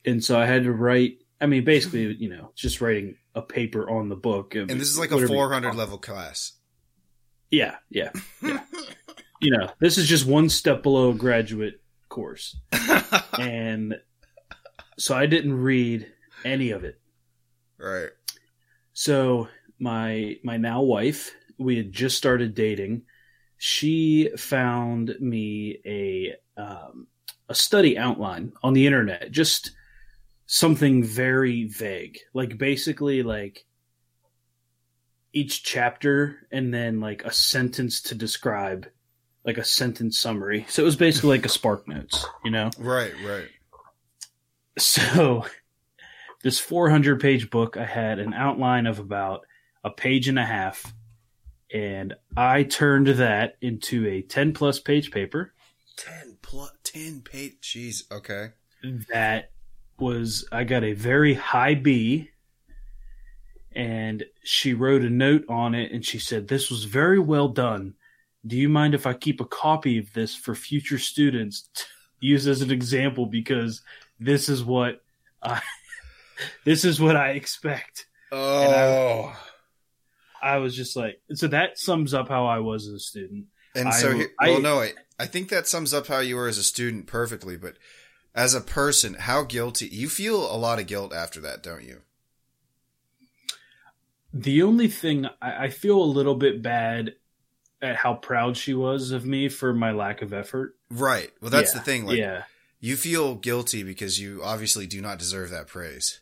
and 0.05 0.23
so 0.23 0.39
I 0.39 0.45
had 0.45 0.63
to 0.63 0.71
write. 0.71 1.19
I 1.39 1.45
mean, 1.45 1.63
basically, 1.63 2.15
you 2.19 2.29
know, 2.29 2.51
just 2.55 2.81
writing 2.81 3.17
a 3.35 3.41
paper 3.41 3.87
on 3.89 4.09
the 4.09 4.15
book. 4.15 4.55
And 4.55 4.69
this 4.69 4.89
is 4.89 4.97
like 4.97 5.11
a 5.11 5.27
400 5.27 5.69
call 5.69 5.77
level 5.77 5.97
class. 5.99 6.53
Yeah, 7.51 7.75
Yeah, 7.89 8.11
yeah. 8.41 8.61
You 9.39 9.51
know, 9.51 9.69
this 9.79 9.99
is 9.99 10.07
just 10.07 10.25
one 10.25 10.49
step 10.49 10.81
below 10.81 11.11
a 11.11 11.13
graduate 11.13 11.79
course, 12.09 12.57
and 13.37 13.99
so 14.97 15.15
I 15.15 15.27
didn't 15.27 15.61
read 15.61 16.11
any 16.45 16.71
of 16.71 16.83
it. 16.83 16.99
right. 17.77 18.09
So 18.93 19.47
my 19.79 20.37
my 20.43 20.57
now 20.57 20.81
wife, 20.81 21.33
we 21.57 21.77
had 21.77 21.91
just 21.91 22.17
started 22.17 22.55
dating. 22.55 23.03
She 23.57 24.29
found 24.37 25.15
me 25.19 25.79
a 25.85 26.35
um, 26.59 27.07
a 27.49 27.55
study 27.55 27.97
outline 27.97 28.53
on 28.63 28.73
the 28.73 28.85
internet, 28.85 29.31
just 29.31 29.71
something 30.47 31.03
very 31.03 31.65
vague, 31.65 32.19
like 32.33 32.57
basically 32.57 33.23
like 33.23 33.65
each 35.33 35.63
chapter 35.63 36.47
and 36.51 36.73
then 36.73 36.99
like 36.99 37.23
a 37.23 37.31
sentence 37.31 38.01
to 38.01 38.15
describe, 38.15 38.87
like 39.45 39.57
a 39.57 39.63
sentence 39.63 40.19
summary. 40.19 40.65
So 40.69 40.81
it 40.81 40.85
was 40.85 40.95
basically 40.95 41.29
like 41.29 41.45
a 41.45 41.49
Spark 41.49 41.87
Notes, 41.87 42.25
you 42.43 42.51
know. 42.51 42.71
Right, 42.77 43.13
right. 43.25 43.47
So, 44.77 45.45
this 46.47 46.59
400 46.61 47.19
page 47.19 47.49
book, 47.49 47.75
I 47.75 47.83
had 47.83 48.19
an 48.19 48.33
outline 48.33 48.85
of 48.85 48.99
about 48.99 49.45
a 49.83 49.89
page 49.89 50.29
and 50.29 50.39
a 50.39 50.45
half, 50.45 50.93
and 51.73 52.13
I 52.37 52.63
turned 52.63 53.07
that 53.07 53.57
into 53.59 54.07
a 54.07 54.21
10 54.21 54.53
plus 54.53 54.79
page 54.79 55.11
paper 55.11 55.51
10 55.97 56.37
plus 56.41 56.71
10 56.85 57.19
page. 57.19 57.57
Jeez. 57.61 58.09
Okay. 58.09 58.51
that 59.11 59.51
was, 59.99 60.47
I 60.49 60.63
got 60.63 60.85
a 60.85 60.93
very 60.93 61.33
high 61.33 61.75
B. 61.75 62.29
And 63.73 64.23
she 64.41 64.73
wrote 64.73 65.01
a 65.01 65.09
note 65.09 65.43
on 65.49 65.75
it 65.75 65.91
and 65.91 66.05
she 66.05 66.17
said, 66.17 66.47
This 66.47 66.71
was 66.71 66.85
very 66.85 67.19
well 67.19 67.49
done. 67.49 67.95
Do 68.45 68.55
you 68.55 68.69
mind 68.69 68.95
if 68.95 69.05
I 69.05 69.11
keep 69.11 69.41
a 69.41 69.45
copy 69.45 69.97
of 69.97 70.13
this 70.13 70.33
for 70.33 70.55
future 70.55 70.97
students 70.97 71.67
to 71.73 71.83
use 72.21 72.47
as 72.47 72.61
an 72.61 72.71
example? 72.71 73.25
Because 73.25 73.81
this 74.17 74.47
is 74.47 74.63
what 74.63 75.01
I, 75.43 75.61
this 76.65 76.85
is 76.85 76.99
what 76.99 77.15
I 77.15 77.31
expect. 77.31 78.07
Oh. 78.31 79.35
I 80.41 80.57
was 80.57 80.75
just 80.75 80.95
like, 80.95 81.19
so 81.33 81.47
that 81.47 81.79
sums 81.79 82.13
up 82.13 82.29
how 82.29 82.45
I 82.45 82.59
was 82.59 82.87
as 82.87 82.93
a 82.93 82.99
student. 82.99 83.45
And 83.75 83.87
I 83.87 83.91
so, 83.91 84.13
here, 84.13 84.29
I- 84.39 84.49
well, 84.49 84.61
no, 84.61 84.79
I, 84.79 84.93
I 85.19 85.25
think 85.25 85.49
that 85.49 85.67
sums 85.67 85.93
up 85.93 86.07
how 86.07 86.19
you 86.19 86.35
were 86.35 86.47
as 86.47 86.57
a 86.57 86.63
student 86.63 87.07
perfectly. 87.07 87.57
But 87.57 87.77
as 88.35 88.53
a 88.53 88.61
person, 88.61 89.15
how 89.15 89.43
guilty? 89.43 89.87
You 89.87 90.09
feel 90.09 90.35
a 90.53 90.57
lot 90.57 90.79
of 90.79 90.87
guilt 90.87 91.13
after 91.13 91.39
that, 91.41 91.63
don't 91.63 91.83
you? 91.83 92.01
The 94.33 94.61
only 94.61 94.87
thing 94.87 95.25
I, 95.41 95.65
I 95.65 95.69
feel 95.69 95.97
a 96.01 96.03
little 96.05 96.35
bit 96.35 96.61
bad 96.61 97.15
at 97.81 97.95
how 97.95 98.15
proud 98.15 98.57
she 98.57 98.73
was 98.73 99.11
of 99.11 99.25
me 99.25 99.49
for 99.49 99.73
my 99.73 99.91
lack 99.91 100.21
of 100.21 100.33
effort. 100.33 100.75
Right. 100.89 101.31
Well, 101.41 101.51
that's 101.51 101.73
Yeah, 101.73 101.79
the 101.79 101.85
thing. 101.85 102.05
Like, 102.05 102.17
yeah. 102.17 102.43
you 102.79 102.95
feel 102.95 103.35
guilty 103.35 103.83
because 103.83 104.19
you 104.19 104.41
obviously 104.43 104.85
do 104.87 105.01
not 105.01 105.19
deserve 105.19 105.49
that 105.51 105.67
praise. 105.67 106.19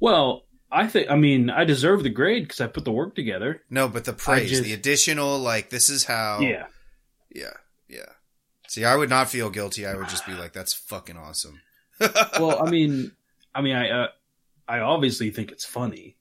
Well, 0.00 0.44
I 0.70 0.86
think, 0.88 1.10
I 1.10 1.16
mean, 1.16 1.50
I 1.50 1.64
deserve 1.64 2.02
the 2.02 2.10
grade 2.10 2.44
because 2.44 2.60
I 2.60 2.66
put 2.66 2.84
the 2.84 2.92
work 2.92 3.14
together. 3.14 3.62
No, 3.70 3.88
but 3.88 4.04
the 4.04 4.12
praise, 4.12 4.50
just- 4.50 4.64
the 4.64 4.72
additional, 4.72 5.38
like, 5.38 5.70
this 5.70 5.88
is 5.88 6.04
how. 6.04 6.40
Yeah. 6.40 6.66
Yeah. 7.34 7.52
Yeah. 7.88 8.12
See, 8.68 8.84
I 8.84 8.96
would 8.96 9.08
not 9.10 9.28
feel 9.30 9.48
guilty. 9.50 9.86
I 9.86 9.94
would 9.94 10.08
just 10.08 10.26
be 10.26 10.32
like, 10.34 10.52
that's 10.52 10.72
fucking 10.74 11.16
awesome. 11.16 11.60
Well, 12.38 12.62
I 12.62 12.70
mean, 12.70 13.12
I 13.54 13.62
mean, 13.62 13.74
I, 13.76 13.90
uh, 13.90 14.08
I 14.68 14.80
obviously 14.80 15.30
think 15.30 15.50
it's 15.52 15.64
funny 15.64 16.16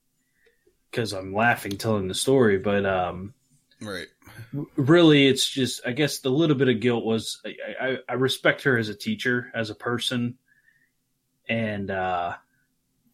because 0.89 1.11
I'm 1.11 1.33
laughing 1.33 1.73
telling 1.73 2.07
the 2.07 2.13
story, 2.13 2.57
but, 2.59 2.85
um, 2.85 3.33
right. 3.81 4.07
really 4.75 5.27
it's 5.27 5.47
just 5.47 5.81
i 5.85 5.91
guess 5.91 6.19
the 6.19 6.29
little 6.29 6.55
bit 6.55 6.67
of 6.69 6.79
guilt 6.79 7.05
was 7.05 7.41
i, 7.45 7.55
I, 7.81 7.97
I 8.09 8.13
respect 8.13 8.63
her 8.63 8.77
as 8.77 8.89
a 8.89 8.95
teacher 8.95 9.51
as 9.53 9.69
a 9.69 9.75
person 9.75 10.37
and 11.47 11.89
uh 11.91 12.35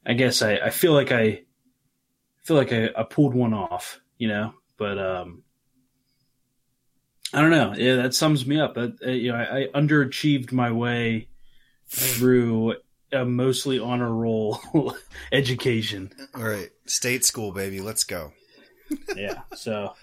i 0.05 0.13
guess 0.13 0.41
i, 0.41 0.55
I 0.58 0.70
feel 0.70 0.93
like 0.93 1.12
i 1.12 1.43
feel 2.43 2.58
like 2.58 2.72
I, 2.74 2.89
I 2.98 3.03
pulled 3.03 3.34
one 3.34 3.53
off 3.53 4.00
you 4.17 4.27
know 4.27 4.53
but 4.77 4.98
um 4.98 5.43
i 7.34 7.41
don't 7.41 7.51
know 7.51 7.74
yeah 7.77 7.98
that 7.98 8.13
sums 8.13 8.46
me 8.46 8.60
up 8.60 8.75
that 8.75 8.98
uh, 9.05 9.10
you 9.12 9.31
know 9.31 9.38
I, 9.38 9.63
I 9.63 9.67
underachieved 9.79 10.51
my 10.51 10.72
way 10.72 11.27
through 11.88 12.75
a 13.12 13.25
mostly 13.25 13.77
honor 13.79 14.13
roll 14.13 14.60
education 15.31 16.12
All 16.34 16.43
right. 16.43 16.70
State 16.86 17.25
school, 17.25 17.51
baby. 17.51 17.81
Let's 17.81 18.05
go. 18.05 18.31
yeah 19.15 19.41
so 19.53 19.93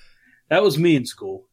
that 0.50 0.62
was 0.62 0.78
me 0.78 0.96
in 0.96 1.06
school 1.06 1.46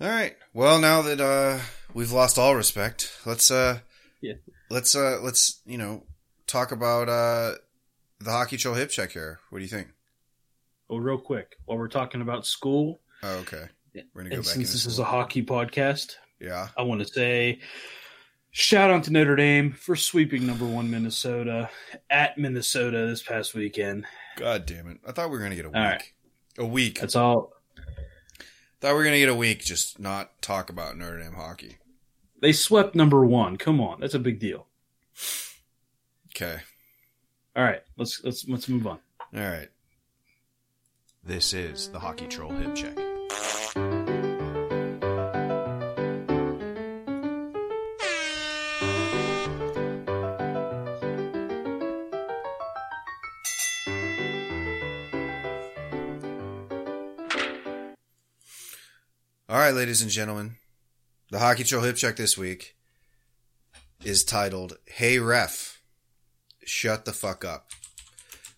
All 0.00 0.08
right. 0.08 0.34
Well, 0.52 0.80
now 0.80 1.02
that 1.02 1.20
uh 1.20 1.60
we've 1.94 2.10
lost 2.12 2.38
all 2.38 2.56
respect, 2.56 3.12
let's 3.26 3.50
uh 3.50 3.80
Yeah. 4.20 4.34
let's 4.70 4.94
uh 4.96 5.20
let's, 5.22 5.60
you 5.64 5.78
know, 5.78 6.04
talk 6.50 6.72
about 6.72 7.08
uh 7.08 7.54
the 8.18 8.30
hockey 8.30 8.56
troll 8.56 8.74
hip 8.74 8.90
check 8.90 9.12
here. 9.12 9.40
What 9.50 9.58
do 9.58 9.64
you 9.64 9.70
think? 9.70 9.88
well 10.88 10.98
real 11.00 11.18
quick 11.18 11.56
while 11.66 11.78
we're 11.78 11.86
talking 11.88 12.20
about 12.20 12.44
school 12.44 13.00
Oh, 13.22 13.36
okay. 13.38 13.66
We're 14.12 14.22
gonna 14.22 14.30
go 14.30 14.36
back 14.42 14.46
since 14.46 14.72
this 14.72 14.86
is 14.86 14.98
a 14.98 15.04
hockey 15.04 15.44
podcast, 15.44 16.16
Yeah. 16.40 16.68
I 16.76 16.82
want 16.82 17.00
to 17.00 17.06
say 17.06 17.60
shout 18.50 18.90
out 18.90 19.04
to 19.04 19.12
Notre 19.12 19.36
Dame 19.36 19.72
for 19.72 19.94
sweeping 19.94 20.46
number 20.46 20.64
one 20.66 20.90
Minnesota 20.90 21.70
at 22.08 22.36
Minnesota 22.38 23.06
this 23.06 23.22
past 23.22 23.54
weekend. 23.54 24.04
God 24.36 24.66
damn 24.66 24.88
it. 24.88 24.98
I 25.06 25.12
thought 25.12 25.30
we 25.30 25.36
were 25.36 25.42
gonna 25.42 25.54
get 25.56 25.66
a 25.66 25.68
week. 25.68 25.76
Right. 25.76 26.02
A 26.58 26.66
week. 26.66 27.00
That's 27.00 27.14
all. 27.16 27.52
thought 28.80 28.88
we 28.92 28.94
were 28.94 29.04
gonna 29.04 29.18
get 29.18 29.28
a 29.28 29.34
week, 29.34 29.60
just 29.64 29.98
not 30.00 30.42
talk 30.42 30.70
about 30.70 30.96
Notre 30.96 31.20
Dame 31.20 31.34
hockey. 31.34 31.76
They 32.42 32.52
swept 32.52 32.94
number 32.96 33.24
one. 33.24 33.58
Come 33.58 33.80
on, 33.80 34.00
that's 34.00 34.14
a 34.14 34.18
big 34.18 34.40
deal. 34.40 34.66
Okay. 36.34 36.60
All 37.56 37.64
right, 37.64 37.82
let's 37.96 38.22
let's 38.24 38.48
let's 38.48 38.68
move 38.68 38.86
on. 38.86 38.98
All 39.34 39.40
right. 39.40 39.68
This 41.24 41.52
is 41.52 41.88
the 41.88 41.98
Hockey 41.98 42.26
Troll 42.26 42.52
Hip 42.52 42.74
Check. 42.74 42.96
All 59.48 59.58
right, 59.58 59.74
ladies 59.74 60.00
and 60.00 60.10
gentlemen, 60.10 60.56
the 61.30 61.40
Hockey 61.40 61.64
Troll 61.64 61.82
Hip 61.82 61.96
Check 61.96 62.14
this 62.16 62.38
week 62.38 62.76
is 64.04 64.24
titled 64.24 64.78
"Hey 64.86 65.18
Ref." 65.18 65.79
Shut 66.64 67.04
the 67.04 67.12
fuck 67.12 67.44
up. 67.44 67.70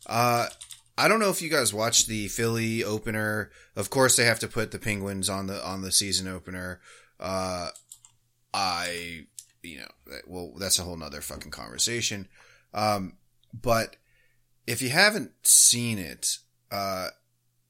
Uh, 0.06 0.48
I 0.96 1.08
don't 1.08 1.20
know 1.20 1.30
if 1.30 1.40
you 1.40 1.48
guys 1.48 1.72
watched 1.72 2.06
the 2.06 2.28
Philly 2.28 2.84
opener. 2.84 3.50
Of 3.76 3.90
course, 3.90 4.16
they 4.16 4.24
have 4.24 4.40
to 4.40 4.48
put 4.48 4.70
the 4.70 4.78
Penguins 4.78 5.28
on 5.28 5.46
the 5.46 5.64
on 5.64 5.82
the 5.82 5.92
season 5.92 6.28
opener. 6.28 6.80
Uh, 7.18 7.68
I, 8.52 9.26
you 9.62 9.78
know, 9.78 10.16
well, 10.26 10.52
that's 10.58 10.78
a 10.78 10.82
whole 10.82 10.96
nother 10.96 11.20
fucking 11.20 11.50
conversation. 11.50 12.28
Um, 12.74 13.14
but 13.52 13.96
if 14.66 14.82
you 14.82 14.90
haven't 14.90 15.32
seen 15.42 15.98
it, 15.98 16.38
uh, 16.70 17.08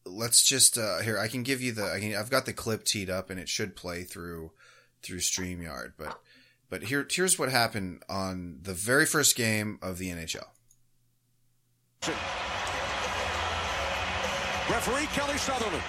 let's 0.04 0.42
just 0.42 0.76
uh, 0.76 0.98
here. 1.00 1.18
I 1.18 1.28
can 1.28 1.42
give 1.42 1.60
you 1.60 1.72
the. 1.72 1.84
I 1.84 2.00
can. 2.00 2.16
I've 2.16 2.30
got 2.30 2.46
the 2.46 2.52
clip 2.52 2.84
teed 2.84 3.08
up, 3.08 3.30
and 3.30 3.38
it 3.38 3.48
should 3.48 3.76
play 3.76 4.02
through 4.02 4.50
through 5.02 5.18
Streamyard. 5.18 5.92
But 5.96 6.20
but 6.72 6.84
here 6.84 7.06
here's 7.10 7.38
what 7.38 7.50
happened 7.50 8.02
on 8.08 8.58
the 8.62 8.72
very 8.72 9.04
first 9.04 9.36
game 9.36 9.78
of 9.82 9.98
the 9.98 10.08
NHL. 10.08 10.46
Referee 14.70 15.04
Kelly 15.12 15.36
Sutherland. 15.36 15.82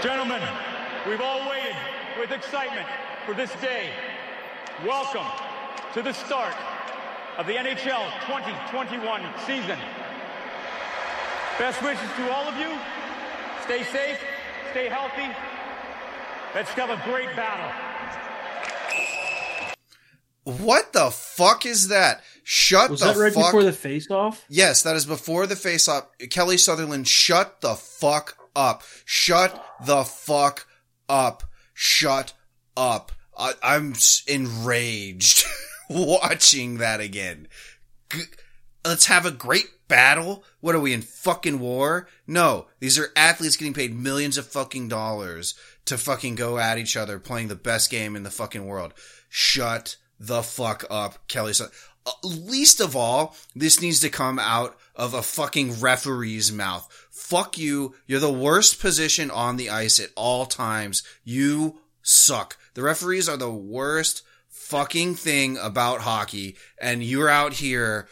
Gentlemen, 0.00 0.40
we've 1.08 1.20
all 1.20 1.50
waited 1.50 1.74
with 2.20 2.30
excitement 2.30 2.86
for 3.26 3.34
this 3.34 3.52
day. 3.60 3.90
Welcome 4.86 5.26
to 5.94 6.00
the 6.00 6.12
start 6.12 6.54
of 7.38 7.48
the 7.48 7.54
NHL 7.54 8.08
2021 8.28 9.22
season. 9.48 9.80
Best 11.58 11.82
wishes 11.82 12.08
to 12.18 12.32
all 12.32 12.44
of 12.44 12.56
you. 12.56 12.78
Stay 13.64 13.82
safe, 13.82 14.20
stay 14.70 14.88
healthy. 14.88 15.28
Let's 16.54 16.70
have 16.70 16.90
a 16.90 17.00
great 17.10 17.34
battle. 17.36 17.70
What 20.44 20.92
the 20.92 21.10
fuck 21.10 21.66
is 21.66 21.88
that? 21.88 22.22
Shut 22.42 22.86
the 22.88 22.92
Was 22.92 23.00
the 23.00 23.06
that 23.12 23.16
right 23.18 23.32
fuck. 23.32 23.46
before 23.46 23.62
the 23.62 23.72
face 23.72 24.10
off? 24.10 24.44
yes, 24.48 24.82
that 24.82 24.96
is 24.96 25.04
before 25.06 25.46
the 25.46 25.54
face 25.56 25.86
off. 25.88 26.06
Kelly 26.30 26.56
Sutherland, 26.56 27.06
shut 27.06 27.60
the 27.60 27.74
fuck 27.74 28.36
up. 28.56 28.82
Shut 29.04 29.64
the 29.84 30.02
fuck 30.04 30.66
up. 31.08 31.44
Shut 31.74 32.32
up. 32.76 33.12
I, 33.38 33.52
I'm 33.62 33.94
enraged 34.26 35.44
watching 35.90 36.78
that 36.78 37.00
again. 37.00 37.46
G- 38.12 38.22
let's 38.84 39.06
have 39.06 39.26
a 39.26 39.30
great 39.30 39.66
battle. 39.88 40.44
What 40.60 40.74
are 40.74 40.80
we 40.80 40.92
in 40.92 41.02
fucking 41.02 41.60
war? 41.60 42.08
No, 42.26 42.66
these 42.78 42.98
are 42.98 43.12
athletes 43.16 43.56
getting 43.56 43.74
paid 43.74 43.94
millions 43.94 44.38
of 44.38 44.46
fucking 44.46 44.88
dollars 44.88 45.54
to 45.86 45.98
fucking 45.98 46.36
go 46.36 46.58
at 46.58 46.78
each 46.78 46.96
other 46.96 47.18
playing 47.18 47.48
the 47.48 47.56
best 47.56 47.90
game 47.90 48.16
in 48.16 48.22
the 48.22 48.30
fucking 48.30 48.66
world. 48.66 48.94
Shut 49.28 49.96
the 50.18 50.42
fuck 50.42 50.84
up, 50.90 51.26
Kelly. 51.28 51.52
Sut- 51.52 51.72
uh, 52.06 52.12
least 52.22 52.80
of 52.80 52.96
all, 52.96 53.36
this 53.54 53.80
needs 53.80 54.00
to 54.00 54.08
come 54.08 54.38
out 54.38 54.76
of 54.96 55.12
a 55.12 55.22
fucking 55.22 55.80
referee's 55.80 56.50
mouth. 56.50 56.88
Fuck 57.10 57.58
you. 57.58 57.94
You're 58.06 58.20
the 58.20 58.32
worst 58.32 58.80
position 58.80 59.30
on 59.30 59.56
the 59.56 59.70
ice 59.70 60.00
at 60.00 60.10
all 60.16 60.46
times. 60.46 61.02
You 61.24 61.80
suck. 62.02 62.56
The 62.74 62.82
referees 62.82 63.28
are 63.28 63.36
the 63.36 63.52
worst 63.52 64.22
fucking 64.48 65.16
thing 65.16 65.58
about 65.58 66.02
hockey, 66.02 66.56
and 66.80 67.02
you're 67.02 67.28
out 67.28 67.54
here 67.54 68.08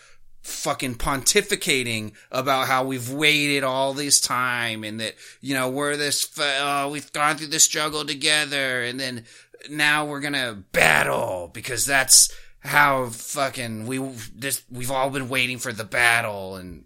fucking 0.49 0.97
pontificating 0.97 2.13
about 2.33 2.67
how 2.67 2.85
we've 2.85 3.11
waited 3.11 3.63
all 3.63 3.93
this 3.93 4.21
time 4.21 4.83
and 4.83 5.01
that 5.01 5.15
you 5.41 5.55
know 5.55 5.69
we're 5.69 5.97
this 5.97 6.39
uh, 6.39 6.89
we've 6.91 7.13
gone 7.13 7.37
through 7.37 7.47
the 7.47 7.61
struggle 7.61 8.05
together 8.05 8.83
and 8.83 8.99
then 8.99 9.25
now 9.71 10.07
we're 10.07 10.21
gonna 10.21 10.65
battle 10.73 11.51
because 11.53 11.85
that's 11.85 12.33
how 12.61 13.07
fucking 13.07 13.87
we 13.87 13.99
this 14.35 14.63
we've 14.71 14.91
all 14.91 15.11
been 15.11 15.29
waiting 15.29 15.59
for 15.59 15.73
the 15.73 15.85
battle 15.85 16.57
and 16.57 16.85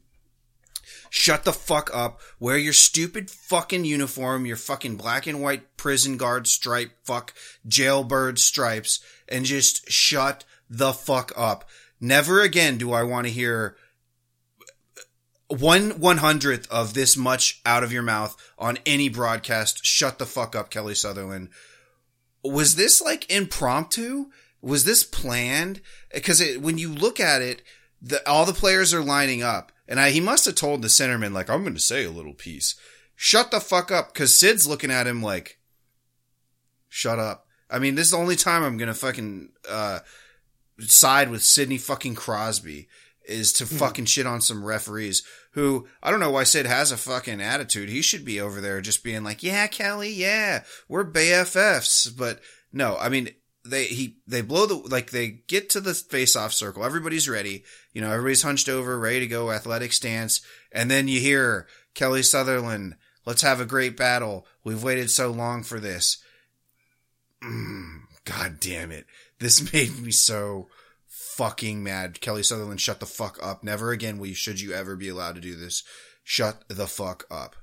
shut 1.11 1.44
the 1.44 1.53
fuck 1.53 1.90
up. 1.92 2.20
Wear 2.40 2.57
your 2.57 2.72
stupid 2.72 3.31
fucking 3.31 3.85
uniform 3.85 4.46
your 4.46 4.57
fucking 4.57 4.96
black 4.96 5.27
and 5.27 5.42
white 5.42 5.77
prison 5.77 6.16
guard 6.16 6.46
stripe 6.46 6.92
fuck 7.05 7.35
jailbird 7.66 8.38
stripes 8.38 9.01
and 9.29 9.44
just 9.44 9.90
shut 9.90 10.44
the 10.68 10.92
fuck 10.92 11.33
up 11.37 11.68
never 12.02 12.42
again 12.42 12.76
do 12.76 12.92
i 12.92 13.02
want 13.02 13.26
to 13.26 13.32
hear 13.32 13.76
one 15.60 16.00
one 16.00 16.18
hundredth 16.18 16.70
of 16.70 16.94
this 16.94 17.16
much 17.16 17.60
out 17.66 17.84
of 17.84 17.92
your 17.92 18.02
mouth 18.02 18.36
on 18.58 18.78
any 18.86 19.08
broadcast. 19.08 19.84
Shut 19.84 20.18
the 20.18 20.26
fuck 20.26 20.56
up 20.56 20.70
kelly 20.70 20.94
sutherland. 20.94 21.50
Was 22.42 22.76
this 22.76 23.02
like 23.02 23.30
impromptu? 23.30 24.26
Was 24.60 24.84
this 24.84 25.04
planned? 25.04 25.80
Because 26.12 26.42
when 26.58 26.78
you 26.78 26.92
look 26.92 27.20
at 27.20 27.42
it 27.42 27.62
the, 28.00 28.26
all 28.28 28.44
the 28.44 28.52
players 28.52 28.92
are 28.92 29.04
lining 29.04 29.44
up. 29.44 29.70
And 29.86 30.00
I, 30.00 30.10
he 30.10 30.20
must 30.20 30.44
have 30.46 30.56
told 30.56 30.82
the 30.82 30.88
centerman 30.88 31.32
like 31.32 31.50
i'm 31.50 31.62
going 31.62 31.74
to 31.74 31.80
say 31.80 32.04
a 32.04 32.10
little 32.10 32.34
piece. 32.34 32.74
Shut 33.14 33.50
the 33.50 33.60
fuck 33.60 33.90
up 33.90 34.12
because 34.12 34.34
sid's 34.34 34.66
looking 34.66 34.90
at 34.90 35.06
him 35.06 35.22
like 35.22 35.58
shut 36.88 37.18
up. 37.18 37.46
I 37.68 37.78
mean 37.78 37.94
this 37.94 38.06
is 38.06 38.12
the 38.12 38.18
only 38.18 38.36
time 38.36 38.62
i'm 38.62 38.78
going 38.78 38.88
to 38.88 38.94
fucking 38.94 39.50
uh, 39.68 40.00
side 40.90 41.30
with 41.30 41.42
sidney 41.42 41.78
fucking 41.78 42.14
crosby 42.14 42.88
is 43.24 43.52
to 43.52 43.66
fucking 43.66 44.04
shit 44.04 44.26
on 44.26 44.40
some 44.40 44.64
referees 44.64 45.22
who 45.52 45.86
I 46.02 46.10
don't 46.10 46.20
know 46.20 46.30
why 46.30 46.44
Sid 46.44 46.66
has 46.66 46.90
a 46.90 46.96
fucking 46.96 47.40
attitude. 47.40 47.88
He 47.88 48.02
should 48.02 48.24
be 48.24 48.40
over 48.40 48.60
there 48.60 48.80
just 48.80 49.04
being 49.04 49.22
like, 49.22 49.42
"Yeah, 49.42 49.66
Kelly, 49.66 50.10
yeah, 50.10 50.64
we're 50.88 51.04
BFFs." 51.04 52.16
But 52.16 52.40
no, 52.72 52.96
I 52.98 53.08
mean 53.08 53.30
they 53.64 53.84
he 53.84 54.16
they 54.26 54.40
blow 54.40 54.66
the 54.66 54.74
like 54.74 55.10
they 55.10 55.28
get 55.28 55.70
to 55.70 55.80
the 55.80 55.94
face 55.94 56.36
off 56.36 56.52
circle. 56.52 56.84
Everybody's 56.84 57.28
ready. 57.28 57.64
You 57.92 58.00
know, 58.00 58.10
everybody's 58.10 58.42
hunched 58.42 58.68
over, 58.68 58.98
ready 58.98 59.20
to 59.20 59.26
go, 59.26 59.52
athletic 59.52 59.92
stance, 59.92 60.40
and 60.72 60.90
then 60.90 61.08
you 61.08 61.20
hear 61.20 61.66
Kelly 61.94 62.22
Sutherland, 62.22 62.96
"Let's 63.26 63.42
have 63.42 63.60
a 63.60 63.66
great 63.66 63.96
battle. 63.96 64.46
We've 64.64 64.82
waited 64.82 65.10
so 65.10 65.30
long 65.30 65.62
for 65.62 65.78
this." 65.78 66.18
Mm, 67.42 68.02
God 68.24 68.58
damn 68.58 68.90
it! 68.90 69.06
This 69.42 69.72
made 69.72 69.98
me 69.98 70.12
so 70.12 70.68
fucking 71.09 71.83
mad. 71.83 72.20
Kelly 72.20 72.42
Sutherland, 72.42 72.81
shut 72.81 73.00
the 73.00 73.07
fuck 73.07 73.38
up. 73.42 73.62
Never 73.62 73.90
again 73.90 74.18
will 74.18 74.28
you, 74.28 74.35
should 74.35 74.61
you 74.61 74.72
ever 74.72 74.96
be 74.96 75.09
allowed 75.09 75.35
to 75.35 75.40
do 75.40 75.57
this. 75.57 75.83
Shut 76.22 76.64
the 76.68 76.87
fuck 76.87 77.24
up. 77.31 77.57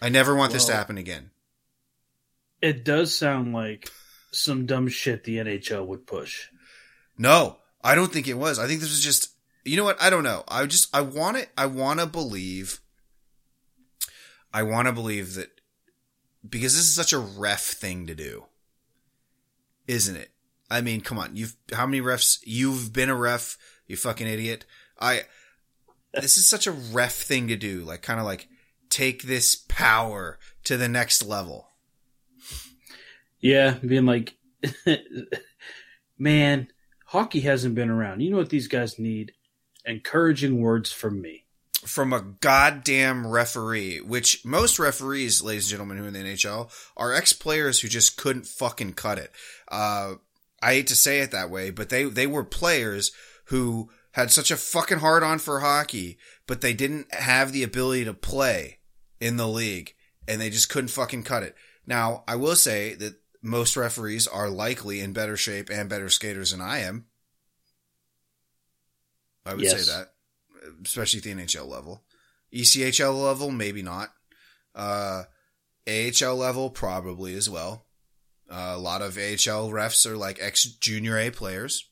I 0.00 0.08
never 0.08 0.34
want 0.34 0.52
this 0.52 0.66
to 0.66 0.74
happen 0.74 0.98
again. 0.98 1.30
It 2.62 2.84
does 2.84 3.16
sound 3.16 3.52
like 3.52 3.90
some 4.32 4.66
dumb 4.66 4.88
shit 4.88 5.24
the 5.24 5.38
NHL 5.38 5.86
would 5.86 6.06
push. 6.06 6.48
No, 7.18 7.58
I 7.82 7.94
don't 7.94 8.12
think 8.12 8.28
it 8.28 8.38
was. 8.38 8.58
I 8.58 8.66
think 8.66 8.80
this 8.80 8.90
was 8.90 9.04
just, 9.04 9.30
you 9.64 9.76
know 9.76 9.84
what? 9.84 10.00
I 10.00 10.10
don't 10.10 10.24
know. 10.24 10.44
I 10.48 10.64
just, 10.66 10.94
I 10.94 11.00
want 11.00 11.36
it, 11.36 11.50
I 11.58 11.66
want 11.66 12.00
to 12.00 12.06
believe, 12.06 12.80
I 14.52 14.62
want 14.62 14.86
to 14.86 14.92
believe 14.92 15.34
that 15.34 15.48
because 16.48 16.74
this 16.74 16.84
is 16.84 16.94
such 16.94 17.12
a 17.12 17.18
ref 17.18 17.62
thing 17.62 18.06
to 18.06 18.14
do, 18.14 18.44
isn't 19.86 20.16
it? 20.16 20.30
I 20.70 20.80
mean, 20.80 21.00
come 21.00 21.18
on. 21.18 21.36
You've, 21.36 21.56
how 21.72 21.86
many 21.86 22.00
refs, 22.00 22.40
you've 22.44 22.92
been 22.92 23.10
a 23.10 23.14
ref, 23.14 23.58
you 23.86 23.96
fucking 23.96 24.26
idiot. 24.26 24.64
I, 25.00 25.22
this 26.12 26.38
is 26.38 26.48
such 26.48 26.66
a 26.66 26.72
ref 26.72 27.14
thing 27.14 27.48
to 27.48 27.56
do. 27.56 27.84
Like, 27.84 28.02
kind 28.02 28.20
of 28.20 28.26
like 28.26 28.48
take 28.88 29.24
this 29.24 29.54
power 29.54 30.38
to 30.64 30.76
the 30.76 30.88
next 30.88 31.24
level. 31.24 31.70
Yeah, 33.40 33.74
being 33.84 34.06
like, 34.06 34.36
man, 36.18 36.68
hockey 37.06 37.40
hasn't 37.40 37.74
been 37.74 37.90
around. 37.90 38.20
You 38.20 38.30
know 38.30 38.38
what 38.38 38.50
these 38.50 38.68
guys 38.68 38.98
need? 38.98 39.32
Encouraging 39.84 40.60
words 40.60 40.90
from 40.90 41.20
me. 41.20 41.43
From 41.86 42.12
a 42.12 42.20
goddamn 42.40 43.26
referee, 43.26 44.00
which 44.00 44.44
most 44.44 44.78
referees, 44.78 45.42
ladies 45.42 45.64
and 45.64 45.70
gentlemen, 45.70 45.98
who 45.98 46.04
are 46.04 46.08
in 46.08 46.14
the 46.14 46.20
NHL 46.20 46.70
are 46.96 47.12
ex 47.12 47.32
players 47.32 47.80
who 47.80 47.88
just 47.88 48.16
couldn't 48.16 48.46
fucking 48.46 48.94
cut 48.94 49.18
it. 49.18 49.30
Uh, 49.68 50.14
I 50.62 50.74
hate 50.74 50.86
to 50.88 50.96
say 50.96 51.20
it 51.20 51.30
that 51.32 51.50
way, 51.50 51.70
but 51.70 51.90
they, 51.90 52.04
they 52.04 52.26
were 52.26 52.44
players 52.44 53.12
who 53.46 53.90
had 54.12 54.30
such 54.30 54.50
a 54.50 54.56
fucking 54.56 54.98
hard 54.98 55.22
on 55.22 55.38
for 55.38 55.60
hockey, 55.60 56.18
but 56.46 56.60
they 56.60 56.72
didn't 56.72 57.12
have 57.12 57.52
the 57.52 57.62
ability 57.62 58.04
to 58.04 58.14
play 58.14 58.78
in 59.20 59.36
the 59.36 59.48
league 59.48 59.94
and 60.26 60.40
they 60.40 60.50
just 60.50 60.70
couldn't 60.70 60.88
fucking 60.88 61.22
cut 61.24 61.42
it. 61.42 61.54
Now, 61.86 62.24
I 62.26 62.36
will 62.36 62.56
say 62.56 62.94
that 62.94 63.16
most 63.42 63.76
referees 63.76 64.26
are 64.26 64.48
likely 64.48 65.00
in 65.00 65.12
better 65.12 65.36
shape 65.36 65.68
and 65.70 65.88
better 65.90 66.08
skaters 66.08 66.52
than 66.52 66.62
I 66.62 66.78
am. 66.78 67.04
I 69.44 69.52
would 69.54 69.64
Yes. 69.64 69.84
say 69.86 69.92
that 69.92 70.13
especially 70.84 71.18
at 71.18 71.24
the 71.24 71.34
NHL 71.34 71.66
level. 71.68 72.04
ECHL 72.52 73.22
level, 73.22 73.50
maybe 73.50 73.82
not. 73.82 74.10
Uh, 74.74 75.24
AHL 75.88 76.36
level, 76.36 76.70
probably 76.70 77.34
as 77.34 77.48
well. 77.50 77.86
Uh, 78.50 78.72
a 78.74 78.78
lot 78.78 79.02
of 79.02 79.16
AHL 79.16 79.70
refs 79.70 80.06
are 80.06 80.16
like 80.16 80.38
ex 80.40 80.64
junior 80.64 81.18
A 81.18 81.30
players. 81.30 81.88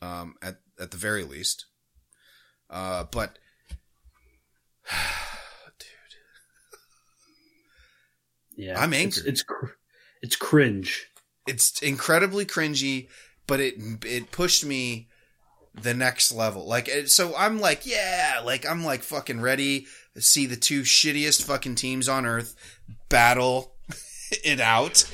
Um, 0.00 0.34
at 0.42 0.58
at 0.78 0.92
the 0.92 0.96
very 0.96 1.24
least. 1.24 1.66
Uh, 2.70 3.04
but 3.10 3.38
dude, 5.78 5.88
Yeah, 8.56 8.80
I'm 8.80 8.92
It's 8.92 9.18
it's, 9.18 9.42
cr- 9.42 9.66
it's 10.22 10.36
cringe. 10.36 11.08
it's 11.46 11.80
incredibly 11.82 12.44
cringy, 12.46 13.08
but 13.46 13.60
it 13.60 13.74
it 14.04 14.30
pushed 14.30 14.64
me 14.64 15.07
the 15.82 15.94
next 15.94 16.32
level. 16.32 16.66
Like 16.66 16.88
so 17.06 17.34
I'm 17.36 17.60
like, 17.60 17.86
yeah, 17.86 18.40
like 18.44 18.66
I'm 18.66 18.84
like 18.84 19.02
fucking 19.02 19.40
ready 19.40 19.86
to 20.14 20.20
see 20.22 20.46
the 20.46 20.56
two 20.56 20.82
shittiest 20.82 21.44
fucking 21.44 21.74
teams 21.76 22.08
on 22.08 22.26
earth 22.26 22.54
battle 23.08 23.74
it 24.44 24.60
out. 24.60 25.04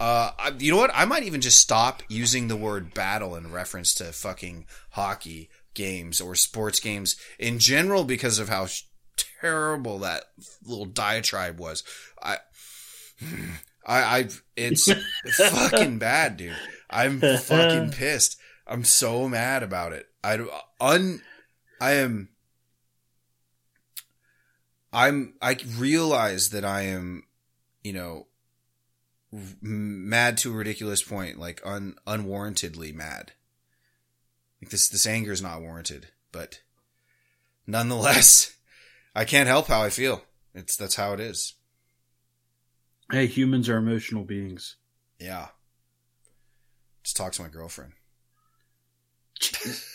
Uh, 0.00 0.32
I- 0.38 0.54
you 0.58 0.72
know 0.72 0.78
what? 0.78 0.90
I 0.94 1.04
might 1.04 1.22
even 1.22 1.40
just 1.40 1.58
stop 1.60 2.02
using 2.08 2.48
the 2.48 2.56
word 2.56 2.92
battle 2.94 3.36
in 3.36 3.52
reference 3.52 3.94
to 3.94 4.04
fucking 4.06 4.66
hockey 4.90 5.48
games 5.74 6.20
or 6.20 6.34
sports 6.34 6.80
games 6.80 7.16
in 7.38 7.58
general 7.58 8.04
because 8.04 8.38
of 8.38 8.48
how 8.48 8.66
sh- 8.66 8.82
terrible 9.40 10.00
that 10.00 10.24
little 10.64 10.86
diatribe 10.86 11.58
was. 11.60 11.82
I, 12.22 12.38
I, 13.86 13.98
I, 14.18 14.28
it's 14.56 14.92
fucking 15.36 15.98
bad, 15.98 16.36
dude. 16.36 16.56
I'm 16.90 17.20
fucking 17.20 17.90
pissed. 17.92 18.38
I'm 18.66 18.84
so 18.84 19.28
mad 19.28 19.62
about 19.62 19.92
it. 19.92 20.06
I 20.24 20.38
un, 20.80 21.22
I 21.80 21.92
am. 21.92 22.28
I'm. 24.92 25.34
I 25.42 25.56
realize 25.76 26.50
that 26.50 26.64
I 26.64 26.82
am, 26.82 27.24
you 27.82 27.92
know, 27.92 28.26
mad 29.60 30.38
to 30.38 30.52
a 30.52 30.56
ridiculous 30.56 31.02
point, 31.02 31.38
like 31.38 31.60
un 31.64 31.96
unwarrantedly 32.06 32.94
mad. 32.94 33.32
Like 34.60 34.70
this, 34.70 34.88
this 34.88 35.06
anger 35.06 35.32
is 35.32 35.42
not 35.42 35.60
warranted, 35.60 36.08
but 36.30 36.60
nonetheless, 37.66 38.56
I 39.14 39.24
can't 39.24 39.48
help 39.48 39.66
how 39.66 39.82
I 39.82 39.90
feel. 39.90 40.22
It's 40.54 40.76
that's 40.76 40.96
how 40.96 41.14
it 41.14 41.20
is. 41.20 41.54
Hey, 43.10 43.26
humans 43.26 43.68
are 43.68 43.76
emotional 43.76 44.24
beings. 44.24 44.76
Yeah. 45.18 45.48
Just 47.02 47.16
talk 47.16 47.32
to 47.32 47.42
my 47.42 47.48
girlfriend. 47.48 47.92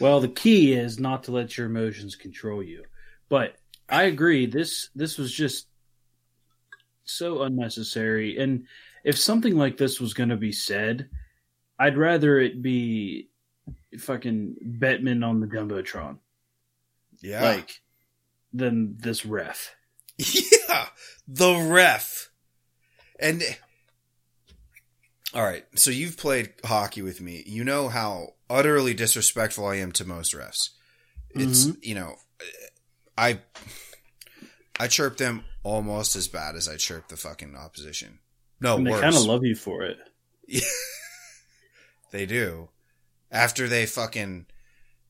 Well, 0.00 0.20
the 0.20 0.28
key 0.28 0.72
is 0.74 0.98
not 0.98 1.24
to 1.24 1.32
let 1.32 1.56
your 1.56 1.66
emotions 1.66 2.16
control 2.16 2.62
you. 2.62 2.84
But 3.28 3.56
I 3.88 4.04
agree. 4.04 4.46
This 4.46 4.90
this 4.94 5.18
was 5.18 5.32
just 5.32 5.66
so 7.04 7.42
unnecessary. 7.42 8.36
And 8.38 8.66
if 9.04 9.18
something 9.18 9.56
like 9.56 9.76
this 9.76 10.00
was 10.00 10.14
going 10.14 10.28
to 10.30 10.36
be 10.36 10.52
said, 10.52 11.08
I'd 11.78 11.96
rather 11.96 12.38
it 12.40 12.62
be 12.62 13.28
fucking 13.98 14.56
Bettman 14.78 15.24
on 15.26 15.40
the 15.40 15.46
jumbotron, 15.46 16.18
Yeah. 17.20 17.42
like 17.42 17.80
than 18.52 18.96
this 18.98 19.24
ref. 19.26 19.74
Yeah, 20.18 20.86
the 21.28 21.54
ref. 21.70 22.30
And 23.20 23.42
all 25.34 25.42
right, 25.42 25.64
so 25.74 25.90
you've 25.90 26.16
played 26.16 26.52
hockey 26.64 27.02
with 27.02 27.20
me. 27.20 27.42
You 27.46 27.64
know 27.64 27.88
how 27.88 28.34
utterly 28.48 28.94
disrespectful 28.94 29.66
I 29.66 29.76
am 29.76 29.92
to 29.92 30.04
most 30.04 30.34
refs. 30.34 30.70
It's 31.30 31.66
mm-hmm. 31.66 31.78
you 31.82 31.94
know, 31.94 32.14
I 33.18 33.40
I 34.78 34.88
chirp 34.88 35.16
them 35.16 35.44
almost 35.62 36.16
as 36.16 36.28
bad 36.28 36.54
as 36.54 36.68
I 36.68 36.76
chirp 36.76 37.08
the 37.08 37.16
fucking 37.16 37.56
opposition. 37.56 38.20
No, 38.60 38.76
And 38.76 38.86
they 38.86 38.92
kind 38.92 39.14
of 39.14 39.24
love 39.24 39.44
you 39.44 39.54
for 39.54 39.82
it. 39.82 39.98
they 42.12 42.24
do. 42.26 42.70
After 43.30 43.68
they 43.68 43.84
fucking 43.84 44.46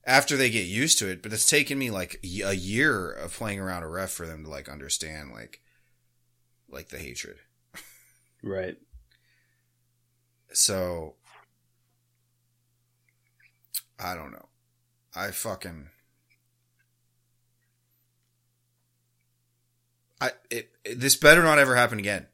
after 0.05 0.37
they 0.37 0.51
get 0.51 0.67
used 0.67 0.99
to 1.01 1.09
it, 1.09 1.23
but 1.23 1.33
it's 1.33 1.49
taken 1.49 1.79
me 1.79 1.91
like 1.91 2.21
a 2.23 2.55
year 2.55 3.11
of 3.13 3.35
playing 3.35 3.61
around 3.61 3.83
a 3.83 3.89
ref 3.89 4.11
for 4.11 4.27
them 4.27 4.45
to 4.45 4.51
like 4.51 4.69
understand 4.69 5.33
like 5.33 5.61
like 6.69 6.89
the 6.89 6.99
hatred. 6.99 7.37
Right. 8.43 8.77
So 10.53 11.15
I 13.99 14.15
don't 14.15 14.33
know. 14.33 14.49
I 15.15 15.31
fucking 15.31 15.89
I 20.21 20.31
it, 20.51 20.71
it 20.85 21.01
this 21.01 21.17
better 21.17 21.43
not 21.43 21.59
ever 21.59 21.77
happen 21.77 21.99
again. 21.99 22.27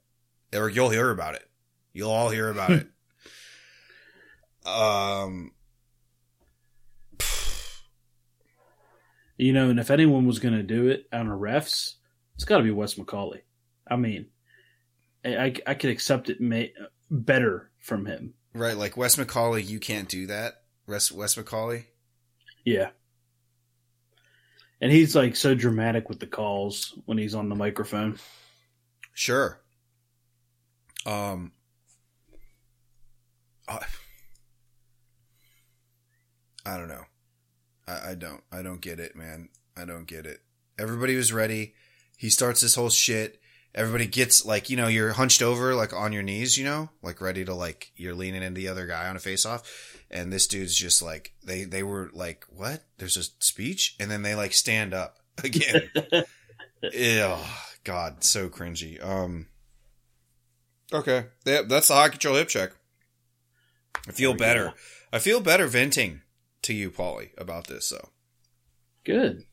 Or 0.54 0.68
you'll 0.68 0.90
hear 0.90 1.10
about 1.10 1.34
it. 1.34 1.48
You'll 1.92 2.10
all 2.10 2.30
hear 2.30 2.50
about 2.50 2.70
it. 2.70 2.88
Um 4.64 5.50
You 9.36 9.52
know, 9.52 9.70
and 9.70 9.80
if 9.80 9.90
anyone 9.90 10.24
was 10.24 10.38
going 10.38 10.54
to 10.54 10.62
do 10.62 10.86
it 10.86 11.08
on 11.12 11.26
a 11.26 11.36
refs, 11.36 11.94
it's 12.36 12.44
got 12.44 12.58
to 12.58 12.62
be 12.62 12.70
Wes 12.70 12.94
McCauley. 12.94 13.40
I 13.90 13.96
mean, 13.96 14.26
I, 15.24 15.36
I, 15.36 15.54
I 15.66 15.74
could 15.74 15.90
accept 15.90 16.30
it 16.30 16.40
may, 16.40 16.72
better 17.10 17.71
from 17.82 18.06
him. 18.06 18.34
right 18.54 18.76
like 18.76 18.96
Wes 18.96 19.16
McCauley, 19.16 19.66
you 19.66 19.78
can't 19.78 20.08
do 20.08 20.26
that. 20.28 20.62
Wes 20.86 21.12
Wes 21.12 21.34
McCauley? 21.34 21.84
Yeah. 22.64 22.90
And 24.80 24.90
he's 24.90 25.14
like 25.14 25.36
so 25.36 25.54
dramatic 25.54 26.08
with 26.08 26.18
the 26.18 26.26
calls 26.26 26.98
when 27.04 27.18
he's 27.18 27.34
on 27.34 27.48
the 27.48 27.54
microphone. 27.54 28.18
Sure. 29.12 29.60
Um 31.04 31.52
I, 33.68 33.78
I 36.64 36.76
don't 36.76 36.88
know. 36.88 37.04
I, 37.86 38.10
I 38.10 38.14
don't. 38.14 38.42
I 38.50 38.62
don't 38.62 38.80
get 38.80 39.00
it, 39.00 39.16
man. 39.16 39.48
I 39.76 39.84
don't 39.84 40.06
get 40.06 40.26
it. 40.26 40.40
Everybody 40.78 41.16
was 41.16 41.32
ready. 41.32 41.74
He 42.16 42.30
starts 42.30 42.60
this 42.60 42.74
whole 42.74 42.90
shit. 42.90 43.40
Everybody 43.74 44.06
gets 44.06 44.44
like, 44.44 44.68
you 44.68 44.76
know, 44.76 44.86
you're 44.86 45.12
hunched 45.12 45.40
over, 45.42 45.74
like 45.74 45.94
on 45.94 46.12
your 46.12 46.22
knees, 46.22 46.58
you 46.58 46.64
know, 46.64 46.90
like 47.02 47.20
ready 47.22 47.44
to 47.44 47.54
like, 47.54 47.90
you're 47.96 48.14
leaning 48.14 48.42
into 48.42 48.60
the 48.60 48.68
other 48.68 48.86
guy 48.86 49.08
on 49.08 49.16
a 49.16 49.18
face 49.18 49.46
off. 49.46 49.98
And 50.10 50.30
this 50.30 50.46
dude's 50.46 50.76
just 50.76 51.00
like, 51.00 51.32
they, 51.42 51.64
they 51.64 51.82
were 51.82 52.10
like, 52.12 52.44
what? 52.50 52.82
There's 52.98 53.16
a 53.16 53.22
speech? 53.42 53.96
And 53.98 54.10
then 54.10 54.20
they 54.22 54.34
like 54.34 54.52
stand 54.52 54.92
up 54.92 55.16
again. 55.44 55.88
Ew, 56.92 57.36
God, 57.84 58.22
so 58.24 58.48
cringy. 58.50 59.02
Um, 59.02 59.46
okay. 60.92 61.26
That, 61.46 61.68
that's 61.70 61.88
the 61.88 61.94
hockey 61.94 62.18
troll 62.18 62.34
hip 62.36 62.48
check. 62.48 62.72
I 64.06 64.12
feel 64.12 64.34
better. 64.34 64.66
go. 64.66 64.72
I 65.14 65.18
feel 65.18 65.40
better 65.40 65.66
venting 65.66 66.20
to 66.62 66.74
you, 66.74 66.90
Paulie, 66.90 67.30
about 67.38 67.68
this. 67.68 67.86
So 67.86 68.10
Good. 69.04 69.44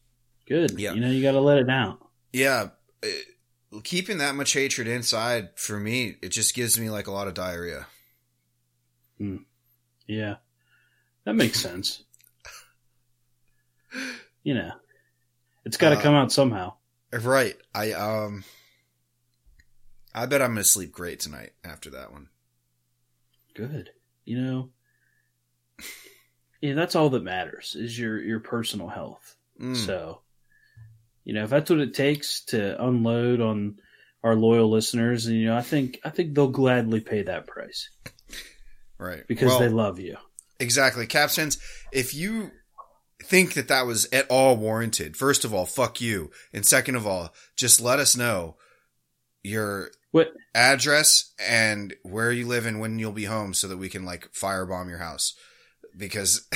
Good. 0.47 0.79
Yeah. 0.79 0.93
You 0.93 1.01
know, 1.01 1.09
you 1.09 1.21
got 1.21 1.31
to 1.33 1.41
let 1.41 1.57
it 1.59 1.69
out. 1.69 1.99
yeah, 2.33 2.69
it, 3.01 3.25
keeping 3.83 4.17
that 4.19 4.35
much 4.35 4.53
hatred 4.53 4.87
inside 4.87 5.49
for 5.55 5.79
me, 5.79 6.17
it 6.21 6.29
just 6.29 6.55
gives 6.55 6.79
me 6.79 6.89
like 6.89 7.07
a 7.07 7.11
lot 7.11 7.27
of 7.27 7.33
diarrhea. 7.33 7.87
Yeah. 10.07 10.35
That 11.25 11.35
makes 11.35 11.59
sense. 11.59 12.03
You 14.43 14.53
know, 14.53 14.71
it's 15.65 15.77
got 15.77 15.89
to 15.89 15.97
Uh, 15.97 16.01
come 16.01 16.15
out 16.15 16.31
somehow. 16.31 16.73
Right. 17.11 17.55
I 17.73 17.91
um. 17.93 18.43
I 20.13 20.25
bet 20.25 20.41
I'm 20.41 20.51
gonna 20.51 20.63
sleep 20.63 20.91
great 20.91 21.19
tonight 21.19 21.51
after 21.63 21.89
that 21.91 22.11
one. 22.11 22.29
Good. 23.53 23.91
You 24.25 24.41
know, 24.41 24.69
yeah, 26.61 26.73
that's 26.73 26.95
all 26.95 27.09
that 27.11 27.23
matters 27.23 27.75
is 27.77 27.97
your 27.97 28.19
your 28.21 28.39
personal 28.39 28.87
health. 28.87 29.35
Mm. 29.59 29.75
So, 29.75 30.21
you 31.29 31.35
know, 31.35 31.43
if 31.43 31.51
that's 31.51 31.69
what 31.69 31.79
it 31.79 31.93
takes 31.93 32.43
to 32.45 32.83
unload 32.83 33.39
on 33.39 33.77
our 34.23 34.33
loyal 34.33 34.67
listeners, 34.67 35.27
and 35.27 35.35
you 35.35 35.45
know, 35.45 35.55
I 35.55 35.61
think 35.61 35.99
I 36.03 36.09
think 36.09 36.33
they'll 36.33 36.47
gladly 36.47 37.01
pay 37.01 37.21
that 37.21 37.45
price 37.45 37.91
right. 38.97 39.21
because 39.27 39.49
Well, 39.49 39.59
they 39.59 39.69
love 39.69 39.99
you. 39.99 40.17
Exactly. 40.59 41.05
Capstans, 41.05 41.59
if 41.91 42.15
you 42.15 42.49
think 43.21 43.53
that 43.53 43.67
that 43.67 43.85
was 43.85 44.09
at 44.11 44.25
all 44.31 44.57
warranted, 44.57 45.15
first 45.15 45.45
of 45.45 45.53
all, 45.53 45.67
fuck 45.67 46.01
you. 46.01 46.31
And 46.51 46.65
second 46.65 46.95
of 46.95 47.05
all, 47.05 47.31
just 47.55 47.79
let 47.79 47.99
us 47.99 48.17
know 48.17 48.55
your 49.43 49.91
What? 50.09 50.33
address 50.55 51.31
and 51.47 51.93
where 52.01 52.31
you 52.31 52.47
live 52.47 52.65
and 52.65 52.79
when 52.79 52.97
you'll 52.97 53.11
be 53.11 53.25
home 53.25 53.53
so 53.53 53.67
that 53.67 53.77
we 53.77 53.89
can 53.89 54.03
like 54.03 54.33
firebomb 54.33 54.89
your 54.89 54.97
house. 54.97 55.35
Because 55.95 56.49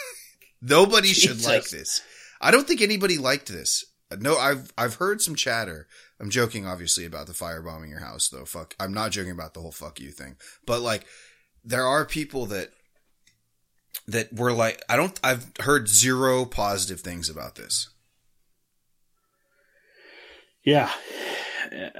nobody 0.60 1.12
should 1.12 1.44
like 1.44 1.70
this. 1.70 2.02
I 2.40 2.50
don't 2.50 2.66
think 2.66 2.80
anybody 2.82 3.18
liked 3.18 3.46
this. 3.46 3.84
No, 4.18 4.36
I've 4.36 4.72
I've 4.78 4.94
heard 4.94 5.20
some 5.20 5.34
chatter. 5.34 5.88
I'm 6.20 6.30
joking 6.30 6.66
obviously 6.66 7.04
about 7.04 7.26
the 7.26 7.32
firebombing 7.32 7.90
your 7.90 8.00
house 8.00 8.28
though. 8.28 8.44
Fuck. 8.44 8.74
I'm 8.78 8.94
not 8.94 9.10
joking 9.10 9.32
about 9.32 9.54
the 9.54 9.60
whole 9.60 9.72
fuck 9.72 9.98
you 10.00 10.10
thing. 10.10 10.36
But 10.64 10.80
like 10.80 11.04
there 11.64 11.84
are 11.84 12.04
people 12.04 12.46
that 12.46 12.70
that 14.06 14.32
were 14.32 14.52
like 14.52 14.82
I 14.88 14.96
don't 14.96 15.18
I've 15.24 15.50
heard 15.60 15.88
zero 15.88 16.44
positive 16.44 17.00
things 17.00 17.28
about 17.28 17.56
this. 17.56 17.88
Yeah, 20.64 20.90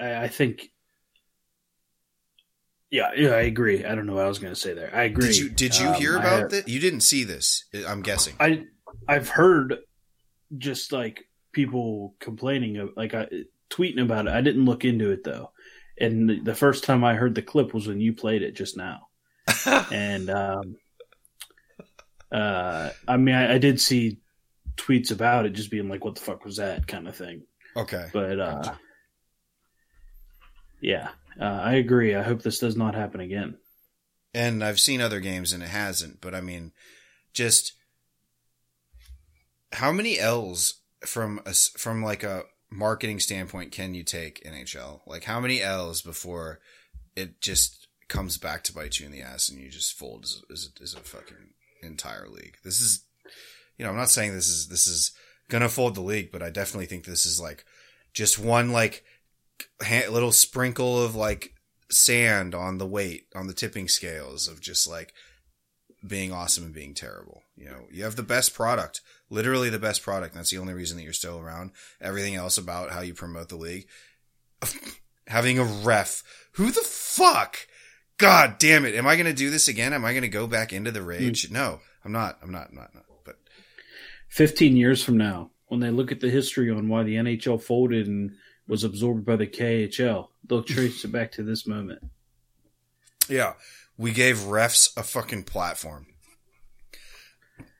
I, 0.00 0.26
think. 0.26 0.70
Yeah, 2.90 3.12
yeah, 3.16 3.30
I 3.30 3.42
agree. 3.42 3.84
I 3.84 3.94
don't 3.94 4.06
know 4.06 4.14
what 4.14 4.24
I 4.24 4.28
was 4.28 4.40
going 4.40 4.52
to 4.52 4.58
say 4.60 4.74
there. 4.74 4.90
I 4.92 5.04
agree. 5.04 5.28
Did 5.28 5.36
you 5.36 5.48
did 5.50 5.78
you 5.78 5.86
Um, 5.88 5.94
hear 5.94 6.16
about 6.16 6.50
this? 6.50 6.66
You 6.66 6.80
didn't 6.80 7.02
see 7.02 7.22
this, 7.22 7.64
I'm 7.86 8.02
guessing. 8.02 8.34
I 8.40 8.64
I've 9.08 9.28
heard 9.28 9.76
just 10.58 10.90
like 10.90 11.24
people 11.56 12.14
complaining, 12.20 12.76
of, 12.76 12.90
like 12.96 13.14
I, 13.14 13.26
tweeting 13.70 14.02
about 14.02 14.26
it. 14.26 14.34
I 14.34 14.42
didn't 14.42 14.66
look 14.66 14.84
into 14.84 15.10
it 15.10 15.24
though, 15.24 15.52
And 15.98 16.28
the, 16.28 16.40
the 16.40 16.54
first 16.54 16.84
time 16.84 17.02
I 17.02 17.14
heard 17.14 17.34
the 17.34 17.40
clip 17.40 17.72
was 17.72 17.88
when 17.88 17.98
you 17.98 18.12
played 18.12 18.42
it 18.42 18.54
just 18.54 18.76
now. 18.76 19.08
and 19.90 20.28
um, 20.28 20.76
uh, 22.30 22.90
I 23.08 23.16
mean, 23.16 23.34
I, 23.34 23.54
I 23.54 23.58
did 23.58 23.80
see 23.80 24.18
tweets 24.76 25.10
about 25.10 25.46
it, 25.46 25.54
just 25.54 25.70
being 25.70 25.88
like, 25.88 26.04
"What 26.04 26.16
the 26.16 26.20
fuck 26.20 26.44
was 26.44 26.56
that?" 26.56 26.86
kind 26.86 27.08
of 27.08 27.16
thing. 27.16 27.42
Okay. 27.74 28.06
But 28.12 28.38
uh, 28.38 28.74
yeah, 30.80 31.08
uh, 31.40 31.44
I 31.44 31.74
agree. 31.74 32.14
I 32.14 32.22
hope 32.22 32.42
this 32.42 32.58
does 32.58 32.76
not 32.76 32.94
happen 32.94 33.20
again. 33.20 33.56
And 34.34 34.62
I've 34.62 34.80
seen 34.80 35.00
other 35.00 35.20
games 35.20 35.52
and 35.54 35.62
it 35.62 35.70
hasn't, 35.70 36.20
but 36.20 36.34
I 36.34 36.42
mean, 36.42 36.72
just 37.32 37.72
how 39.72 39.92
many 39.92 40.18
L's 40.18 40.82
from 41.06 41.40
a, 41.46 41.54
from 41.54 42.02
like 42.02 42.22
a 42.22 42.44
marketing 42.70 43.20
standpoint 43.20 43.72
can 43.72 43.94
you 43.94 44.02
take 44.02 44.44
NHL? 44.44 45.00
Like 45.06 45.24
how 45.24 45.40
many 45.40 45.62
L's 45.62 46.02
before 46.02 46.60
it 47.14 47.40
just 47.40 47.86
comes 48.08 48.38
back 48.38 48.62
to 48.64 48.74
bite 48.74 48.98
you 48.98 49.06
in 49.06 49.12
the 49.12 49.22
ass 49.22 49.48
and 49.48 49.60
you 49.60 49.68
just 49.68 49.98
fold 49.98 50.24
as, 50.24 50.42
as, 50.50 50.70
as 50.82 50.94
a 50.94 51.00
fucking 51.00 51.54
entire 51.82 52.28
league? 52.28 52.56
This 52.64 52.80
is, 52.80 53.04
you 53.78 53.84
know, 53.84 53.90
I'm 53.90 53.96
not 53.96 54.10
saying 54.10 54.34
this 54.34 54.48
is 54.48 54.68
this 54.68 54.86
is 54.86 55.12
gonna 55.48 55.68
fold 55.68 55.94
the 55.94 56.00
league, 56.00 56.32
but 56.32 56.42
I 56.42 56.50
definitely 56.50 56.86
think 56.86 57.04
this 57.04 57.26
is 57.26 57.40
like 57.40 57.64
just 58.12 58.38
one 58.38 58.72
like 58.72 59.04
ha- 59.82 60.08
little 60.10 60.32
sprinkle 60.32 61.02
of 61.02 61.14
like 61.14 61.54
sand 61.90 62.54
on 62.54 62.78
the 62.78 62.86
weight 62.86 63.26
on 63.34 63.46
the 63.46 63.54
tipping 63.54 63.88
scales 63.88 64.48
of 64.48 64.60
just 64.60 64.88
like 64.88 65.12
being 66.06 66.32
awesome 66.32 66.64
and 66.64 66.74
being 66.74 66.94
terrible. 66.94 67.42
You 67.56 67.66
know, 67.66 67.86
you 67.90 68.04
have 68.04 68.16
the 68.16 68.22
best 68.22 68.54
product, 68.54 69.00
literally 69.30 69.70
the 69.70 69.78
best 69.78 70.02
product. 70.02 70.34
And 70.34 70.40
that's 70.40 70.50
the 70.50 70.58
only 70.58 70.74
reason 70.74 70.96
that 70.96 71.04
you're 71.04 71.12
still 71.12 71.38
around. 71.38 71.72
Everything 72.00 72.34
else 72.34 72.58
about 72.58 72.90
how 72.90 73.00
you 73.00 73.14
promote 73.14 73.48
the 73.48 73.56
league, 73.56 73.86
having 75.26 75.58
a 75.58 75.64
ref. 75.64 76.22
Who 76.52 76.70
the 76.70 76.82
fuck? 76.82 77.66
God 78.18 78.56
damn 78.58 78.84
it. 78.84 78.94
Am 78.94 79.06
I 79.06 79.16
going 79.16 79.26
to 79.26 79.32
do 79.32 79.50
this 79.50 79.68
again? 79.68 79.92
Am 79.92 80.04
I 80.04 80.12
going 80.12 80.22
to 80.22 80.28
go 80.28 80.46
back 80.46 80.72
into 80.72 80.90
the 80.90 81.00
hmm. 81.00 81.06
rage? 81.06 81.50
No, 81.50 81.80
I'm 82.04 82.12
not. 82.12 82.38
I'm 82.42 82.50
not. 82.50 82.68
I'm 82.70 82.76
not. 82.76 82.90
I'm 82.92 82.96
not. 82.96 83.04
But 83.24 83.36
15 84.28 84.76
years 84.76 85.02
from 85.02 85.16
now, 85.16 85.50
when 85.66 85.80
they 85.80 85.90
look 85.90 86.12
at 86.12 86.20
the 86.20 86.30
history 86.30 86.70
on 86.70 86.88
why 86.88 87.02
the 87.02 87.16
NHL 87.16 87.62
folded 87.62 88.06
and 88.06 88.32
was 88.68 88.84
absorbed 88.84 89.24
by 89.24 89.36
the 89.36 89.46
KHL, 89.46 90.28
they'll 90.44 90.62
trace 90.62 91.04
it 91.04 91.12
back 91.12 91.32
to 91.32 91.42
this 91.42 91.66
moment. 91.66 92.00
Yeah, 93.28 93.54
we 93.98 94.12
gave 94.12 94.38
refs 94.38 94.96
a 94.96 95.02
fucking 95.02 95.44
platform. 95.44 96.06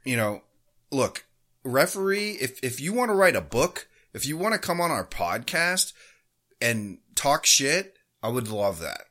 You 0.05 0.17
know, 0.17 0.43
look, 0.91 1.25
referee, 1.67 2.33
if 2.41 2.63
if 2.63 2.81
you 2.81 2.93
want 2.93 3.11
to 3.11 3.15
write 3.15 3.37
a 3.37 3.41
book, 3.41 3.89
if 4.15 4.27
you 4.27 4.37
want 4.37 4.55
to 4.55 4.59
come 4.59 4.81
on 4.81 4.91
our 4.91 5.07
podcast 5.07 5.93
and 6.61 6.99
talk 7.15 7.47
shit, 7.47 7.95
I 8.23 8.29
would 8.29 8.49
love 8.49 8.81
that. 8.81 9.03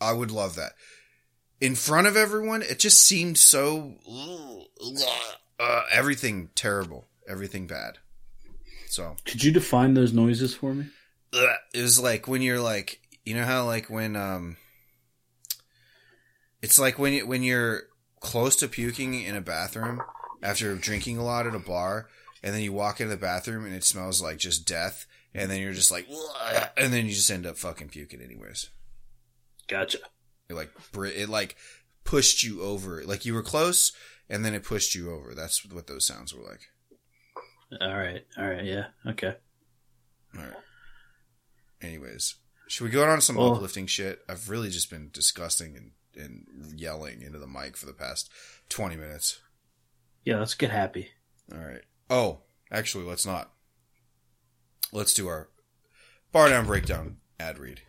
I 0.00 0.12
would 0.12 0.30
love 0.30 0.56
that. 0.56 0.72
In 1.60 1.76
front 1.76 2.08
of 2.08 2.16
everyone, 2.16 2.62
it 2.62 2.80
just 2.80 3.04
seemed 3.04 3.38
so 3.38 3.94
uh, 5.60 5.82
everything 5.92 6.50
terrible, 6.54 7.06
everything 7.28 7.68
bad. 7.68 7.98
So 8.86 9.16
Could 9.24 9.44
you 9.44 9.52
define 9.52 9.94
those 9.94 10.12
noises 10.12 10.54
for 10.54 10.74
me? 10.74 10.86
It 11.32 11.80
was 11.80 11.98
like 11.98 12.28
when 12.28 12.42
you're 12.42 12.60
like 12.60 13.00
you 13.24 13.34
know 13.34 13.44
how 13.44 13.64
like 13.64 13.88
when 13.88 14.16
um 14.16 14.56
it's 16.60 16.78
like 16.78 16.98
when 16.98 17.12
you, 17.12 17.26
when 17.26 17.42
you're 17.42 17.82
close 18.20 18.56
to 18.56 18.68
puking 18.68 19.14
in 19.14 19.34
a 19.34 19.40
bathroom 19.40 20.00
after 20.42 20.74
drinking 20.74 21.18
a 21.18 21.24
lot 21.24 21.46
at 21.46 21.54
a 21.54 21.58
bar 21.58 22.08
and 22.42 22.54
then 22.54 22.62
you 22.62 22.72
walk 22.72 23.00
into 23.00 23.14
the 23.14 23.20
bathroom 23.20 23.64
and 23.64 23.74
it 23.74 23.84
smells 23.84 24.20
like 24.22 24.38
just 24.38 24.66
death 24.66 25.06
and 25.34 25.50
then 25.50 25.60
you're 25.60 25.72
just 25.72 25.90
like 25.90 26.06
and 26.76 26.92
then 26.92 27.06
you 27.06 27.12
just 27.12 27.30
end 27.30 27.46
up 27.46 27.56
fucking 27.56 27.88
puking 27.88 28.20
anyways 28.20 28.70
Gotcha. 29.68 29.98
it 30.48 30.54
like 30.54 30.70
it 31.04 31.28
like 31.28 31.56
pushed 32.04 32.42
you 32.42 32.62
over 32.62 33.02
like 33.04 33.24
you 33.24 33.32
were 33.34 33.42
close 33.42 33.92
and 34.28 34.44
then 34.44 34.54
it 34.54 34.64
pushed 34.64 34.94
you 34.94 35.12
over 35.12 35.34
that's 35.34 35.64
what 35.70 35.86
those 35.86 36.06
sounds 36.06 36.34
were 36.34 36.42
like 36.44 36.60
All 37.80 37.96
right. 37.96 38.24
All 38.36 38.46
right. 38.48 38.64
Yeah. 38.64 38.86
Okay. 39.06 39.34
all 40.36 40.42
right 40.42 40.52
anyways 41.80 42.36
should 42.68 42.84
we 42.84 42.90
go 42.90 43.04
on 43.08 43.20
some 43.20 43.36
Well- 43.36 43.54
uplifting 43.54 43.86
shit 43.86 44.20
i've 44.28 44.48
really 44.48 44.70
just 44.70 44.90
been 44.90 45.10
disgusting 45.12 45.76
and 45.76 45.90
and 46.14 46.78
yelling 46.78 47.22
into 47.22 47.38
the 47.38 47.46
mic 47.46 47.74
for 47.76 47.86
the 47.86 47.92
past 47.94 48.30
20 48.68 48.96
minutes 48.96 49.40
Yeah. 50.24 50.38
Let's 50.38 50.54
get 50.54 50.70
happy. 50.70 51.10
all 51.52 51.58
right 51.58 51.82
oh 52.10 52.40
actually 52.70 53.04
let's 53.04 53.26
not 53.26 53.50
let's 54.92 55.14
do 55.14 55.26
our 55.28 55.48
bar 56.32 56.48
down 56.48 56.66
breakdown 56.66 57.16
ad 57.40 57.58
read 57.58 57.80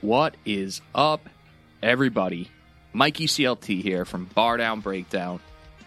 What 0.00 0.36
is 0.44 0.80
up, 0.94 1.28
everybody? 1.82 2.50
Mikey 2.92 3.26
CLT 3.26 3.82
here 3.82 4.04
from 4.04 4.26
Bar 4.34 4.56
Down 4.58 4.80
Breakdown, 4.80 5.40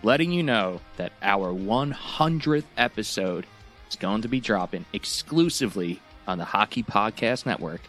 letting 0.04 0.32
you 0.32 0.44
know 0.44 0.82
that 0.98 1.14
our 1.22 1.54
100th 1.54 2.66
episode 2.78 3.46
is 3.90 3.96
going 3.96 4.22
to 4.22 4.28
be 4.28 4.40
dropping 4.40 4.86
exclusively 4.94 6.00
on 6.28 6.38
the 6.38 6.46
Hockey 6.46 6.84
Podcast 6.84 7.46
Network 7.46 7.82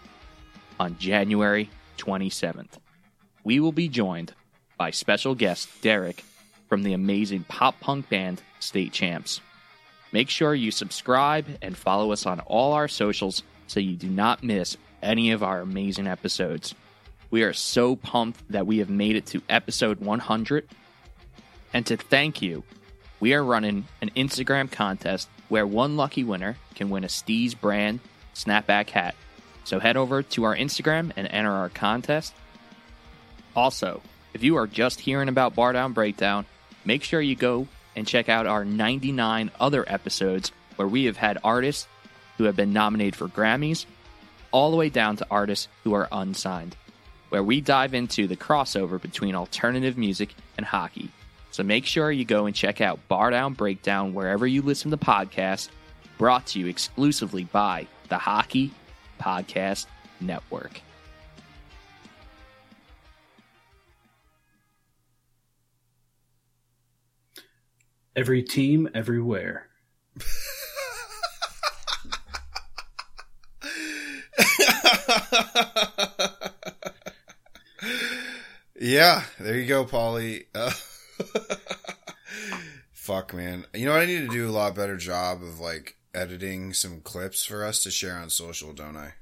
on 0.79 0.97
January 0.99 1.69
27th. 2.01 2.79
We 3.45 3.61
will 3.61 3.73
be 3.73 3.89
joined 3.89 4.35
by 4.77 4.91
special 4.91 5.35
guest 5.35 5.69
Derek 5.83 6.25
from 6.69 6.83
the 6.83 6.95
amazing 6.95 7.45
pop 7.45 7.79
punk 7.81 8.09
band 8.09 8.43
State 8.61 8.93
Champs. 8.93 9.41
Make 10.13 10.29
sure 10.29 10.55
you 10.55 10.71
subscribe 10.71 11.47
and 11.63 11.77
follow 11.77 12.13
us 12.13 12.27
on 12.27 12.41
all 12.41 12.73
our 12.73 12.89
socials 12.89 13.43
so 13.67 13.79
you 13.79 13.97
do 13.97 14.09
not 14.09 14.43
miss 14.43 14.77
any 15.03 15.31
of 15.31 15.43
our 15.43 15.61
amazing 15.61 16.07
episodes. 16.07 16.75
We 17.31 17.43
are 17.43 17.53
so 17.53 17.95
pumped 17.95 18.41
that 18.51 18.67
we 18.67 18.79
have 18.79 18.91
made 18.91 19.17
it 19.17 19.27
to 19.27 19.43
episode 19.49 20.01
100. 20.01 20.67
And 21.73 21.87
to 21.87 21.97
thank 21.97 22.43
you, 22.43 22.65
we 23.21 23.35
are 23.35 23.45
running 23.45 23.87
an 24.01 24.11
Instagram 24.17 24.71
contest 24.71 25.29
where 25.49 25.67
one 25.67 25.97
lucky 25.97 26.25
winner 26.25 26.57
can 26.75 26.91
win 26.91 27.05
a 27.05 27.09
Steez 27.09 27.59
brand 27.59 28.01
snapback 28.35 28.91
hat. 28.91 29.15
So 29.71 29.79
head 29.79 29.97
over 29.97 30.25
to 30.25 30.43
our 30.43 30.57
Instagram 30.57 31.13
and 31.15 31.29
enter 31.29 31.53
our 31.53 31.69
contest. 31.69 32.35
Also, 33.55 34.03
if 34.35 34.43
you 34.43 34.57
are 34.57 34.67
just 34.67 34.99
hearing 34.99 35.29
about 35.29 35.55
Bar 35.55 35.75
Down 35.75 35.93
Breakdown, 35.93 36.45
make 36.85 37.05
sure 37.05 37.21
you 37.21 37.37
go 37.37 37.69
and 37.95 38.05
check 38.05 38.29
out 38.29 38.49
our 38.49 38.65
99 38.65 39.53
other 39.61 39.85
episodes 39.87 40.51
where 40.75 40.89
we 40.89 41.05
have 41.05 41.17
had 41.17 41.39
artists 41.45 41.87
who 42.37 42.45
have 42.45 42.57
been 42.57 42.73
nominated 42.73 43.15
for 43.15 43.29
Grammys, 43.29 43.87
all 44.51 44.73
the 44.73 44.77
way 44.77 44.89
down 44.89 45.15
to 45.19 45.27
artists 45.31 45.69
who 45.85 45.95
are 45.95 46.09
unsigned, 46.11 46.75
where 47.29 47.45
we 47.45 47.61
dive 47.61 47.95
into 47.95 48.27
the 48.27 48.37
crossover 48.37 49.01
between 49.01 49.37
alternative 49.37 49.97
music 49.97 50.35
and 50.57 50.67
hockey. 50.67 51.11
So 51.53 51.63
make 51.63 51.87
sure 51.87 52.11
you 52.11 52.25
go 52.25 52.47
and 52.47 52.57
check 52.57 52.81
out 52.81 53.07
Bar 53.07 53.31
Down 53.31 53.55
Breakdown 53.55 54.15
wherever 54.15 54.49
you 54.49 54.63
listen 54.63 54.91
to 54.91 54.97
podcasts, 54.97 55.69
brought 56.19 56.47
to 56.49 56.59
you 56.59 56.67
exclusively 56.67 57.45
by 57.45 57.87
the 58.09 58.19
Hockey 58.19 58.73
Podcast 59.21 59.87
Network. 60.21 60.81
Every 68.17 68.43
team, 68.43 68.89
everywhere. 68.95 69.69
yeah, 78.81 79.23
there 79.39 79.57
you 79.57 79.67
go, 79.67 79.85
Paulie. 79.85 80.47
Uh, 80.55 80.73
fuck, 82.93 83.33
man. 83.35 83.67
You 83.75 83.87
know? 83.87 83.93
I 83.93 84.07
need 84.07 84.29
to 84.29 84.29
do 84.29 84.49
a 84.49 84.53
lot 84.53 84.75
better 84.75 84.97
job 84.97 85.43
of 85.43 85.61
like 85.61 85.97
editing 86.15 86.73
some 86.73 87.01
clips 87.01 87.45
for 87.45 87.65
us 87.65 87.83
to 87.83 87.91
share 87.91 88.17
on 88.17 88.31
social, 88.31 88.73
don't 88.73 88.97
I? 88.97 89.15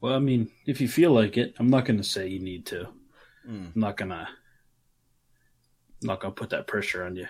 Well, 0.00 0.14
I 0.14 0.18
mean, 0.18 0.50
if 0.66 0.80
you 0.80 0.88
feel 0.88 1.12
like 1.12 1.36
it, 1.36 1.54
I'm 1.58 1.70
not 1.70 1.86
going 1.86 1.96
to 1.96 2.04
say 2.04 2.28
you 2.28 2.38
need 2.38 2.66
to. 2.66 2.88
Mm. 3.48 3.72
I'm 3.74 3.80
not 3.80 3.96
gonna. 3.96 4.28
I'm 6.02 6.06
not 6.06 6.20
gonna 6.20 6.34
put 6.34 6.50
that 6.50 6.66
pressure 6.66 7.04
on 7.04 7.16
you. 7.16 7.26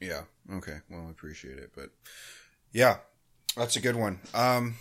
Yeah. 0.00 0.22
Okay. 0.52 0.78
Well, 0.90 1.06
I 1.06 1.10
appreciate 1.10 1.58
it, 1.58 1.70
but 1.74 1.90
yeah, 2.72 2.98
that's 3.56 3.76
a 3.76 3.80
good 3.80 3.96
one. 3.96 4.20
Um, 4.34 4.76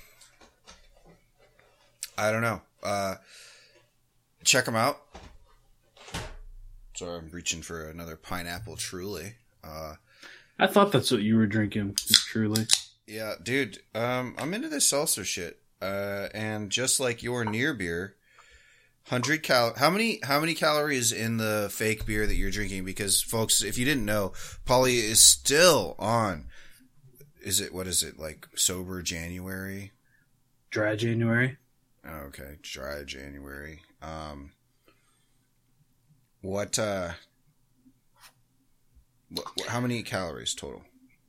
I 2.17 2.32
don't 2.32 2.41
know. 2.41 2.62
Uh, 2.84 3.15
check 4.44 4.65
them 4.65 4.76
out. 4.76 5.02
Sorry, 6.96 7.17
I'm 7.17 7.30
reaching 7.32 7.62
for 7.62 7.89
another 7.89 8.15
pineapple. 8.15 8.76
Truly. 8.76 9.36
Uh, 9.63 9.96
I 10.62 10.67
thought 10.67 10.91
that's 10.91 11.12
what 11.12 11.24
you 11.24 11.36
were 11.36 11.47
drinking. 11.47 11.97
Truly, 12.12 12.67
yeah, 13.08 13.34
dude. 13.41 13.80
Um, 13.93 14.36
I'm 14.38 14.54
into 14.54 14.69
this 14.69 14.88
seltzer 14.88 15.26
shit. 15.26 15.58
Uh, 15.82 16.28
and 16.36 16.69
just 16.69 17.00
like 17.00 17.24
your 17.24 17.43
near 17.43 17.74
beer, 17.74 18.15
Hundred 19.08 19.41
cal. 19.41 19.74
How 19.76 19.89
many? 19.89 20.19
How 20.24 20.39
many 20.39 20.54
calories 20.54 21.12
in 21.12 21.38
the 21.38 21.69
fake 21.71 22.06
beer 22.06 22.28
that 22.28 22.36
you're 22.36 22.52
drinking? 22.52 22.86
Because 22.86 23.21
folks, 23.21 23.63
if 23.63 23.78
you 23.78 23.84
didn't 23.84 24.06
know, 24.06 24.34
Paulie 24.65 25.00
is 25.04 25.19
still 25.19 25.95
on. 25.97 26.45
Is 27.41 27.60
it 27.60 27.74
what 27.74 27.88
is 27.88 28.04
it 28.04 28.19
like? 28.19 28.47
Sober 28.56 29.02
January. 29.02 29.91
Dry 30.69 30.95
January. 30.95 31.58
Oh, 32.08 32.28
okay, 32.28 32.58
dry 32.62 33.04
January. 33.04 33.82
Um, 34.02 34.52
what? 36.41 36.78
uh 36.78 37.13
what, 39.34 39.46
what, 39.56 39.67
How 39.67 39.80
many 39.80 40.04
calories 40.04 40.54
total 40.54 40.84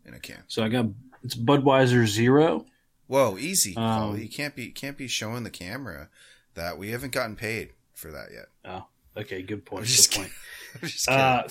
in 0.05 0.15
a 0.15 0.21
can? 0.21 0.43
So 0.49 0.63
I 0.63 0.69
got 0.69 0.87
it's 1.23 1.35
Budweiser 1.35 2.07
Zero. 2.07 2.67
Whoa, 3.07 3.37
easy, 3.39 3.77
Um. 3.77 4.19
You 4.19 4.29
can't 4.29 4.55
be 4.57 4.71
can't 4.71 4.97
be 4.97 5.09
showing 5.09 5.45
the 5.45 5.51
camera 5.51 6.09
that 6.55 6.79
we 6.79 6.91
haven't 6.91 7.13
gotten 7.13 7.37
paid 7.37 7.71
for 7.95 8.11
that 8.11 8.29
yet. 8.33 8.47
Oh, 8.65 8.87
okay, 9.17 9.43
good 9.43 9.65
point. 9.65 9.83
I'm 9.83 9.87
just 9.87 10.11
Good 10.11 10.19
point. 10.21 10.33
I'm 10.83 10.89
just 10.89 11.07
kidding. 11.07 11.21
Uh, 11.21 11.49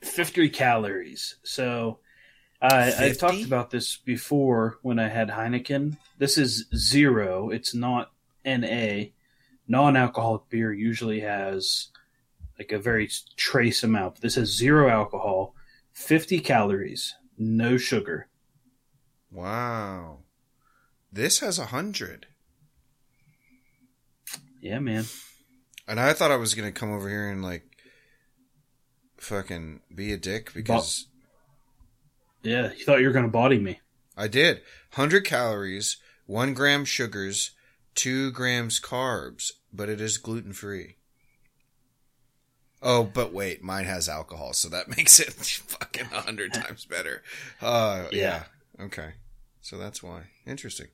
50 0.00 0.50
calories. 0.50 1.36
So 1.42 1.98
I, 2.60 3.06
I 3.06 3.12
talked 3.12 3.44
about 3.44 3.70
this 3.70 3.96
before 3.96 4.78
when 4.82 4.98
I 4.98 5.08
had 5.08 5.28
Heineken. 5.28 5.96
This 6.18 6.38
is 6.38 6.66
zero. 6.74 7.50
It's 7.50 7.74
not 7.74 8.12
NA. 8.44 9.04
Non-alcoholic 9.66 10.48
beer 10.48 10.72
usually 10.72 11.20
has 11.20 11.88
like 12.58 12.72
a 12.72 12.78
very 12.78 13.10
trace 13.36 13.82
amount. 13.84 14.20
This 14.20 14.36
is 14.36 14.56
zero 14.56 14.88
alcohol, 14.88 15.54
50 15.98 16.40
calories, 16.40 17.14
no 17.36 17.76
sugar. 17.76 18.28
wow, 19.32 20.18
this 21.12 21.40
has 21.40 21.58
a 21.58 21.66
hundred. 21.66 22.26
Yeah, 24.62 24.78
man. 24.78 25.04
And 25.86 25.98
I 25.98 26.12
thought 26.12 26.30
I 26.30 26.36
was 26.36 26.54
gonna 26.54 26.72
come 26.72 26.92
over 26.92 27.08
here 27.08 27.28
and 27.28 27.42
like 27.42 27.64
fucking 29.18 29.80
be 29.94 30.12
a 30.12 30.16
dick 30.16 30.52
because 30.54 31.08
Yeah, 32.42 32.70
you 32.76 32.84
thought 32.84 33.00
you 33.00 33.06
were 33.08 33.12
going 33.12 33.24
to 33.24 33.30
body 33.30 33.58
me. 33.58 33.80
I 34.16 34.28
did. 34.28 34.62
Hundred 34.92 35.24
calories, 35.24 35.96
one 36.26 36.54
gram 36.54 36.84
sugars, 36.84 37.50
two 37.96 38.30
grams 38.30 38.80
carbs, 38.80 39.50
but 39.72 39.88
it 39.88 40.00
is 40.00 40.16
gluten 40.18 40.52
free. 40.52 40.97
Oh, 42.80 43.02
but 43.04 43.32
wait, 43.32 43.62
mine 43.62 43.84
has 43.86 44.08
alcohol, 44.08 44.52
so 44.52 44.68
that 44.68 44.88
makes 44.96 45.18
it 45.20 45.32
fucking 45.32 46.06
a 46.12 46.20
hundred 46.20 46.52
times 46.52 46.84
better. 46.84 47.22
Uh, 47.60 48.06
yeah. 48.12 48.44
Yeah. 48.78 48.84
Okay. 48.86 49.10
So 49.60 49.76
that's 49.76 50.02
why. 50.02 50.22
Interesting. 50.46 50.88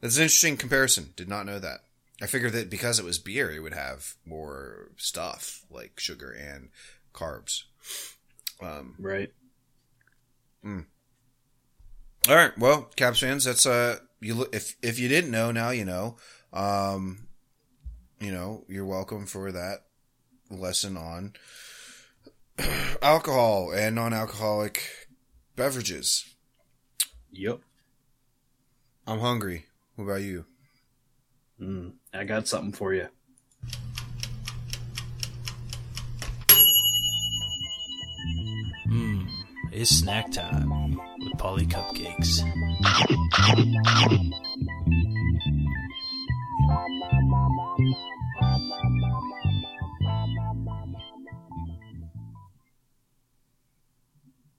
That's 0.00 0.16
an 0.16 0.24
interesting 0.24 0.56
comparison. 0.56 1.12
Did 1.16 1.28
not 1.28 1.46
know 1.46 1.58
that. 1.58 1.80
I 2.20 2.26
figured 2.26 2.52
that 2.52 2.70
because 2.70 2.98
it 2.98 3.04
was 3.04 3.18
beer, 3.18 3.50
it 3.50 3.60
would 3.60 3.72
have 3.74 4.14
more 4.24 4.90
stuff 4.96 5.64
like 5.70 5.98
sugar 5.98 6.30
and 6.30 6.68
carbs. 7.12 7.64
Um, 8.60 8.94
Right. 8.98 9.32
all 10.64 10.84
right. 12.28 12.56
Well, 12.56 12.82
Caps 12.94 13.20
fans, 13.20 13.44
that's 13.44 13.66
uh, 13.66 13.98
you 14.20 14.34
look 14.34 14.54
if 14.54 14.76
if 14.82 14.98
you 15.00 15.08
didn't 15.08 15.30
know, 15.30 15.50
now 15.50 15.70
you 15.70 15.84
know. 15.84 16.16
Um, 16.52 17.26
you 18.20 18.30
know, 18.30 18.64
you're 18.68 18.84
welcome 18.84 19.26
for 19.26 19.50
that 19.50 19.86
lesson 20.58 20.96
on 20.96 21.32
alcohol 23.02 23.72
and 23.72 23.94
non-alcoholic 23.94 25.08
beverages. 25.56 26.24
Yep. 27.30 27.60
I'm 29.06 29.20
hungry. 29.20 29.66
What 29.96 30.04
about 30.04 30.22
you? 30.22 30.44
Mm, 31.60 31.92
I 32.12 32.24
got 32.24 32.48
something 32.48 32.72
for 32.72 32.94
you. 32.94 33.08
Mmm, 38.88 39.26
it's 39.72 39.90
snack 39.90 40.30
time 40.32 40.68
with 41.20 41.32
Paulie 41.38 41.68
Cupcakes. 41.68 42.42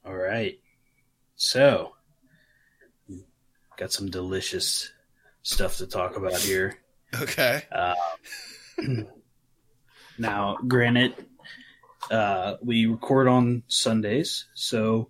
All 0.05 0.15
right. 0.15 0.59
So, 1.35 1.95
got 3.77 3.91
some 3.91 4.09
delicious 4.09 4.91
stuff 5.41 5.77
to 5.77 5.87
talk 5.87 6.17
about 6.17 6.37
here. 6.37 6.79
Okay. 7.21 7.61
Now, 10.17 10.57
granted, 10.67 11.13
uh, 12.11 12.55
we 12.61 12.85
record 12.85 13.27
on 13.27 13.63
Sundays, 13.67 14.45
so 14.53 15.09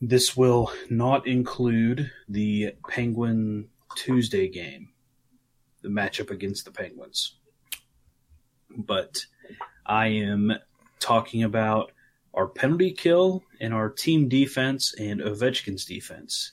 this 0.00 0.36
will 0.36 0.72
not 0.88 1.26
include 1.26 2.10
the 2.28 2.72
Penguin 2.88 3.68
Tuesday 3.96 4.48
game, 4.48 4.90
the 5.82 5.88
matchup 5.88 6.30
against 6.30 6.64
the 6.64 6.70
Penguins. 6.70 7.36
But 8.76 9.26
I 9.84 10.08
am 10.08 10.54
talking 10.98 11.42
about 11.42 11.92
our 12.36 12.46
penalty 12.46 12.92
kill 12.92 13.42
and 13.60 13.72
our 13.72 13.88
team 13.88 14.28
defense 14.28 14.94
and 14.98 15.20
Ovechkin's 15.20 15.86
defense. 15.86 16.52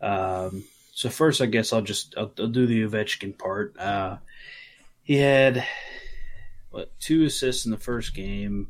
Um, 0.00 0.64
so 0.92 1.10
first, 1.10 1.42
I 1.42 1.46
guess 1.46 1.72
I'll 1.72 1.82
just 1.82 2.14
I'll, 2.16 2.32
I'll 2.38 2.46
do 2.46 2.66
the 2.66 2.84
Ovechkin 2.84 3.36
part. 3.36 3.76
Uh, 3.78 4.18
he 5.02 5.16
had 5.16 5.66
what 6.70 6.98
two 7.00 7.24
assists 7.24 7.64
in 7.64 7.72
the 7.72 7.76
first 7.76 8.14
game. 8.14 8.68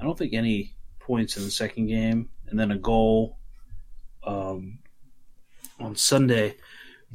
I 0.00 0.04
don't 0.04 0.18
think 0.18 0.34
any 0.34 0.74
points 0.98 1.36
in 1.36 1.44
the 1.44 1.50
second 1.50 1.86
game, 1.86 2.28
and 2.48 2.58
then 2.58 2.72
a 2.72 2.78
goal 2.78 3.38
um, 4.24 4.80
on 5.78 5.94
Sunday. 5.94 6.56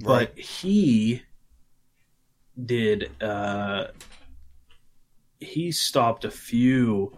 Right. 0.02 0.34
But 0.34 0.40
he 0.40 1.24
did. 2.66 3.12
Uh, 3.22 3.88
he 5.40 5.72
stopped 5.72 6.26
a 6.26 6.32
few 6.32 7.18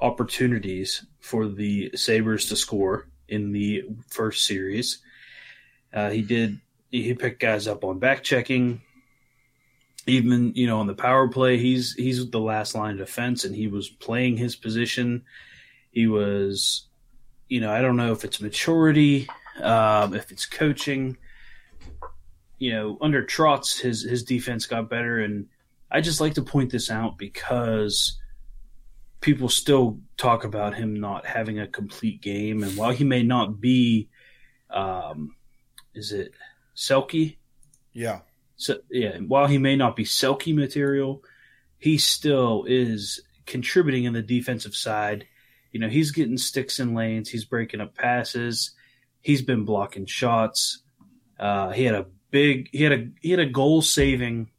opportunities 0.00 1.04
for 1.20 1.48
the 1.48 1.90
Sabres 1.94 2.46
to 2.46 2.56
score 2.56 3.08
in 3.28 3.52
the 3.52 3.84
first 4.08 4.44
series. 4.44 5.02
Uh, 5.92 6.10
he 6.10 6.22
did. 6.22 6.60
He 6.90 7.12
picked 7.14 7.40
guys 7.40 7.66
up 7.66 7.84
on 7.84 7.98
back 7.98 8.22
checking. 8.22 8.82
Even 10.06 10.54
you 10.54 10.66
know 10.66 10.80
on 10.80 10.86
the 10.86 10.94
power 10.94 11.28
play, 11.28 11.58
he's 11.58 11.94
he's 11.94 12.30
the 12.30 12.40
last 12.40 12.74
line 12.74 12.92
of 12.92 13.06
defense, 13.06 13.44
and 13.44 13.54
he 13.54 13.68
was 13.68 13.88
playing 13.88 14.36
his 14.36 14.56
position. 14.56 15.24
He 15.90 16.06
was, 16.06 16.86
you 17.48 17.60
know, 17.60 17.70
I 17.70 17.82
don't 17.82 17.96
know 17.96 18.12
if 18.12 18.24
it's 18.24 18.40
maturity, 18.40 19.28
um, 19.60 20.14
if 20.14 20.30
it's 20.30 20.46
coaching. 20.46 21.18
You 22.58 22.72
know, 22.72 22.98
under 23.00 23.22
Trotz, 23.22 23.80
his 23.80 24.02
his 24.02 24.22
defense 24.22 24.66
got 24.66 24.88
better, 24.88 25.18
and 25.18 25.46
I 25.90 26.00
just 26.00 26.20
like 26.20 26.34
to 26.34 26.42
point 26.42 26.70
this 26.70 26.90
out 26.90 27.18
because 27.18 28.18
people 29.20 29.48
still 29.48 29.98
talk 30.16 30.44
about 30.44 30.74
him 30.74 31.00
not 31.00 31.26
having 31.26 31.58
a 31.58 31.66
complete 31.66 32.20
game, 32.20 32.62
and 32.62 32.76
while 32.76 32.90
he 32.90 33.04
may 33.04 33.22
not 33.22 33.60
be, 33.60 34.08
um, 34.70 35.34
is 35.94 36.12
it 36.12 36.32
Selke? 36.76 37.36
Yeah. 37.92 38.20
So 38.56 38.78
yeah, 38.90 39.18
while 39.18 39.46
he 39.46 39.58
may 39.58 39.76
not 39.76 39.96
be 39.96 40.04
Selke 40.04 40.54
material, 40.54 41.22
he 41.78 41.98
still 41.98 42.64
is 42.66 43.20
contributing 43.46 44.04
in 44.04 44.12
the 44.12 44.22
defensive 44.22 44.74
side. 44.74 45.26
You 45.72 45.80
know, 45.80 45.88
he's 45.88 46.12
getting 46.12 46.38
sticks 46.38 46.80
in 46.80 46.94
lanes, 46.94 47.28
he's 47.28 47.44
breaking 47.44 47.80
up 47.80 47.94
passes, 47.94 48.72
he's 49.20 49.42
been 49.42 49.64
blocking 49.64 50.06
shots. 50.06 50.82
Uh, 51.38 51.70
he 51.70 51.84
had 51.84 51.94
a 51.94 52.06
big, 52.30 52.68
he 52.72 52.82
had 52.82 52.92
a 52.92 53.08
he 53.20 53.30
had 53.30 53.40
a 53.40 53.46
goal 53.46 53.82
saving 53.82 54.50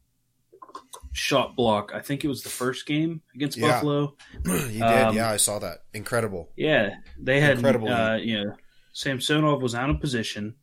shot 1.12 1.56
block. 1.56 1.92
I 1.94 2.00
think 2.00 2.24
it 2.24 2.28
was 2.28 2.42
the 2.42 2.48
first 2.48 2.86
game 2.86 3.22
against 3.34 3.56
Yeah. 3.56 3.68
Buffalo. 3.72 4.16
you 4.44 4.52
did. 4.68 4.82
Um, 4.82 5.16
yeah, 5.16 5.30
I 5.30 5.36
saw 5.36 5.58
that. 5.58 5.78
Incredible. 5.92 6.50
Yeah, 6.56 6.96
they 7.18 7.40
had 7.40 7.56
Incredible. 7.56 7.88
Uh, 7.88 8.16
you 8.16 8.44
know, 8.44 8.54
Samsonov 8.92 9.62
was 9.62 9.74
out 9.74 9.90
of 9.90 10.00
position, 10.00 10.54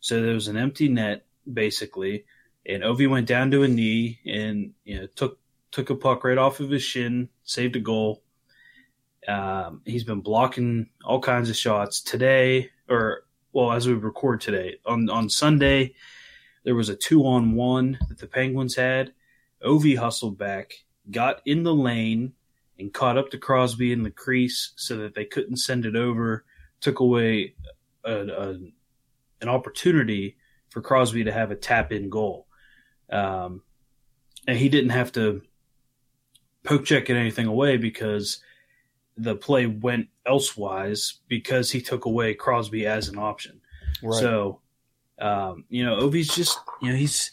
so 0.00 0.22
there 0.22 0.34
was 0.34 0.48
an 0.48 0.56
empty 0.56 0.88
net 0.88 1.26
basically, 1.52 2.24
and 2.66 2.82
Ovi 2.82 3.08
went 3.08 3.26
down 3.26 3.50
to 3.50 3.62
a 3.62 3.68
knee 3.68 4.20
and 4.24 4.72
you 4.84 5.00
know 5.00 5.06
took 5.14 5.38
took 5.70 5.90
a 5.90 5.96
puck 5.96 6.24
right 6.24 6.38
off 6.38 6.60
of 6.60 6.70
his 6.70 6.82
shin, 6.82 7.28
saved 7.44 7.76
a 7.76 7.80
goal. 7.80 8.22
Um, 9.26 9.82
he's 9.84 10.04
been 10.04 10.20
blocking 10.20 10.88
all 11.04 11.20
kinds 11.20 11.48
of 11.48 11.56
shots 11.56 12.00
today, 12.00 12.70
or 12.88 13.24
well, 13.52 13.72
as 13.72 13.86
we 13.86 13.94
record 13.94 14.40
today 14.40 14.78
on 14.84 15.08
on 15.10 15.28
Sunday, 15.28 15.94
there 16.64 16.74
was 16.74 16.88
a 16.88 16.96
two 16.96 17.24
on 17.26 17.54
one 17.54 17.98
that 18.08 18.18
the 18.18 18.26
Penguins 18.26 18.76
had. 18.76 19.12
Ovi 19.64 19.96
hustled 19.96 20.38
back, 20.38 20.74
got 21.10 21.40
in 21.46 21.62
the 21.62 21.74
lane, 21.74 22.32
and 22.78 22.92
caught 22.92 23.18
up 23.18 23.30
to 23.30 23.38
Crosby 23.38 23.92
in 23.92 24.02
the 24.02 24.10
crease 24.10 24.72
so 24.76 24.96
that 24.98 25.14
they 25.14 25.24
couldn't 25.24 25.56
send 25.56 25.86
it 25.86 25.96
over. 25.96 26.44
Took 26.80 27.00
away 27.00 27.54
a, 28.04 28.12
a, 28.12 28.48
an 29.40 29.48
opportunity 29.48 30.36
for 30.70 30.80
Crosby 30.80 31.24
to 31.24 31.32
have 31.32 31.50
a 31.50 31.56
tap 31.56 31.92
in 31.92 32.08
goal. 32.08 32.46
Um, 33.10 33.62
and 34.48 34.58
he 34.58 34.68
didn't 34.68 34.90
have 34.90 35.12
to 35.12 35.42
poke 36.64 36.84
checking 36.84 37.16
anything 37.16 37.46
away 37.46 37.76
because 37.76 38.40
the 39.16 39.36
play 39.36 39.66
went 39.66 40.08
elsewise 40.26 41.20
because 41.28 41.70
he 41.70 41.80
took 41.80 42.06
away 42.06 42.34
Crosby 42.34 42.86
as 42.86 43.08
an 43.08 43.18
option. 43.18 43.60
So, 44.20 44.60
um, 45.20 45.64
you 45.68 45.84
know, 45.84 46.00
Ovi's 46.00 46.34
just 46.34 46.58
you 46.80 46.90
know 46.90 46.96
he's 46.96 47.30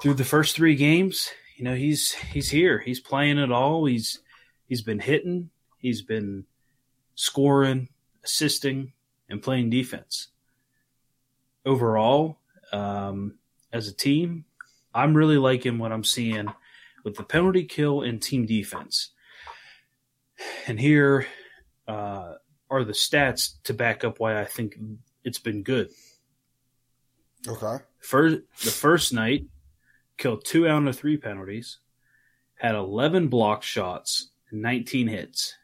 through 0.00 0.14
the 0.14 0.24
first 0.24 0.56
three 0.56 0.76
games. 0.76 1.30
You 1.58 1.64
know 1.64 1.74
he's 1.74 2.12
he's 2.12 2.50
here. 2.50 2.78
He's 2.78 3.00
playing 3.00 3.38
it 3.38 3.50
all. 3.50 3.84
He's 3.84 4.20
he's 4.68 4.82
been 4.82 5.00
hitting. 5.00 5.50
He's 5.78 6.02
been 6.02 6.44
scoring, 7.16 7.88
assisting, 8.24 8.92
and 9.28 9.42
playing 9.42 9.70
defense. 9.70 10.28
Overall, 11.66 12.38
um, 12.72 13.38
as 13.72 13.88
a 13.88 13.92
team, 13.92 14.44
I'm 14.94 15.14
really 15.14 15.36
liking 15.36 15.78
what 15.78 15.90
I'm 15.90 16.04
seeing 16.04 16.46
with 17.02 17.16
the 17.16 17.24
penalty 17.24 17.64
kill 17.64 18.02
and 18.02 18.22
team 18.22 18.46
defense. 18.46 19.10
And 20.68 20.78
here 20.78 21.26
uh, 21.88 22.34
are 22.70 22.84
the 22.84 22.92
stats 22.92 23.54
to 23.64 23.74
back 23.74 24.04
up 24.04 24.20
why 24.20 24.40
I 24.40 24.44
think 24.44 24.78
it's 25.24 25.40
been 25.40 25.64
good. 25.64 25.90
Okay. 27.48 27.82
First, 27.98 28.42
the 28.62 28.70
first 28.70 29.12
night, 29.12 29.46
killed 30.18 30.44
two 30.44 30.68
out 30.68 30.86
of 30.86 30.96
three 30.98 31.16
penalties, 31.16 31.78
had 32.56 32.74
11 32.74 33.28
block 33.28 33.62
shots, 33.62 34.30
and 34.50 34.60
19 34.60 35.08
hits. 35.08 35.56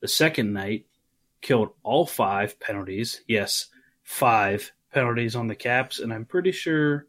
The 0.00 0.08
second 0.08 0.52
night, 0.52 0.86
killed 1.40 1.70
all 1.82 2.06
five 2.06 2.58
penalties. 2.58 3.20
Yes, 3.28 3.66
five 4.02 4.72
penalties 4.92 5.36
on 5.36 5.46
the 5.48 5.54
Caps, 5.54 5.98
and 5.98 6.12
I'm 6.12 6.24
pretty 6.24 6.52
sure 6.52 7.06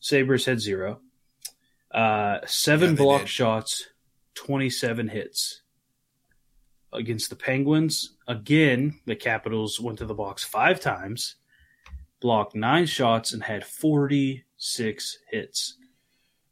Sabres 0.00 0.44
had 0.44 0.60
zero. 0.60 1.00
Uh, 1.90 2.38
seven 2.46 2.90
Yeah, 2.90 2.96
block 2.96 3.20
did. 3.22 3.28
shots, 3.30 3.88
27 4.34 5.08
hits. 5.08 5.62
Against 6.92 7.30
the 7.30 7.36
Penguins, 7.36 8.16
again, 8.28 9.00
the 9.06 9.16
Capitals 9.16 9.80
went 9.80 9.98
to 9.98 10.04
the 10.06 10.14
box 10.14 10.44
five 10.44 10.78
times, 10.78 11.36
blocked 12.20 12.54
nine 12.54 12.86
shots, 12.86 13.32
and 13.32 13.42
had 13.42 13.64
46 13.64 15.18
hits. 15.30 15.78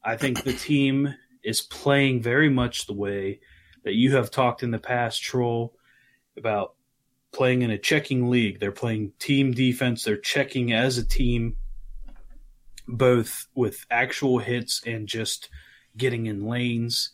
I 0.03 0.16
think 0.16 0.42
the 0.42 0.53
team 0.53 1.14
is 1.42 1.61
playing 1.61 2.22
very 2.22 2.48
much 2.48 2.86
the 2.86 2.94
way 2.94 3.40
that 3.84 3.94
you 3.94 4.16
have 4.16 4.30
talked 4.30 4.62
in 4.62 4.70
the 4.70 4.78
past, 4.78 5.22
Troll, 5.22 5.74
about 6.36 6.74
playing 7.32 7.62
in 7.62 7.70
a 7.70 7.78
checking 7.78 8.28
league. 8.30 8.61
They're 8.61 8.72
playing 8.72 9.12
team 9.18 9.53
defense. 9.53 10.05
They're 10.05 10.16
checking 10.16 10.72
as 10.72 10.98
a 10.98 11.07
team, 11.07 11.57
both 12.88 13.46
with 13.55 13.86
actual 13.90 14.38
hits 14.38 14.82
and 14.86 15.07
just 15.07 15.48
getting 15.96 16.26
in 16.26 16.46
lanes. 16.46 17.11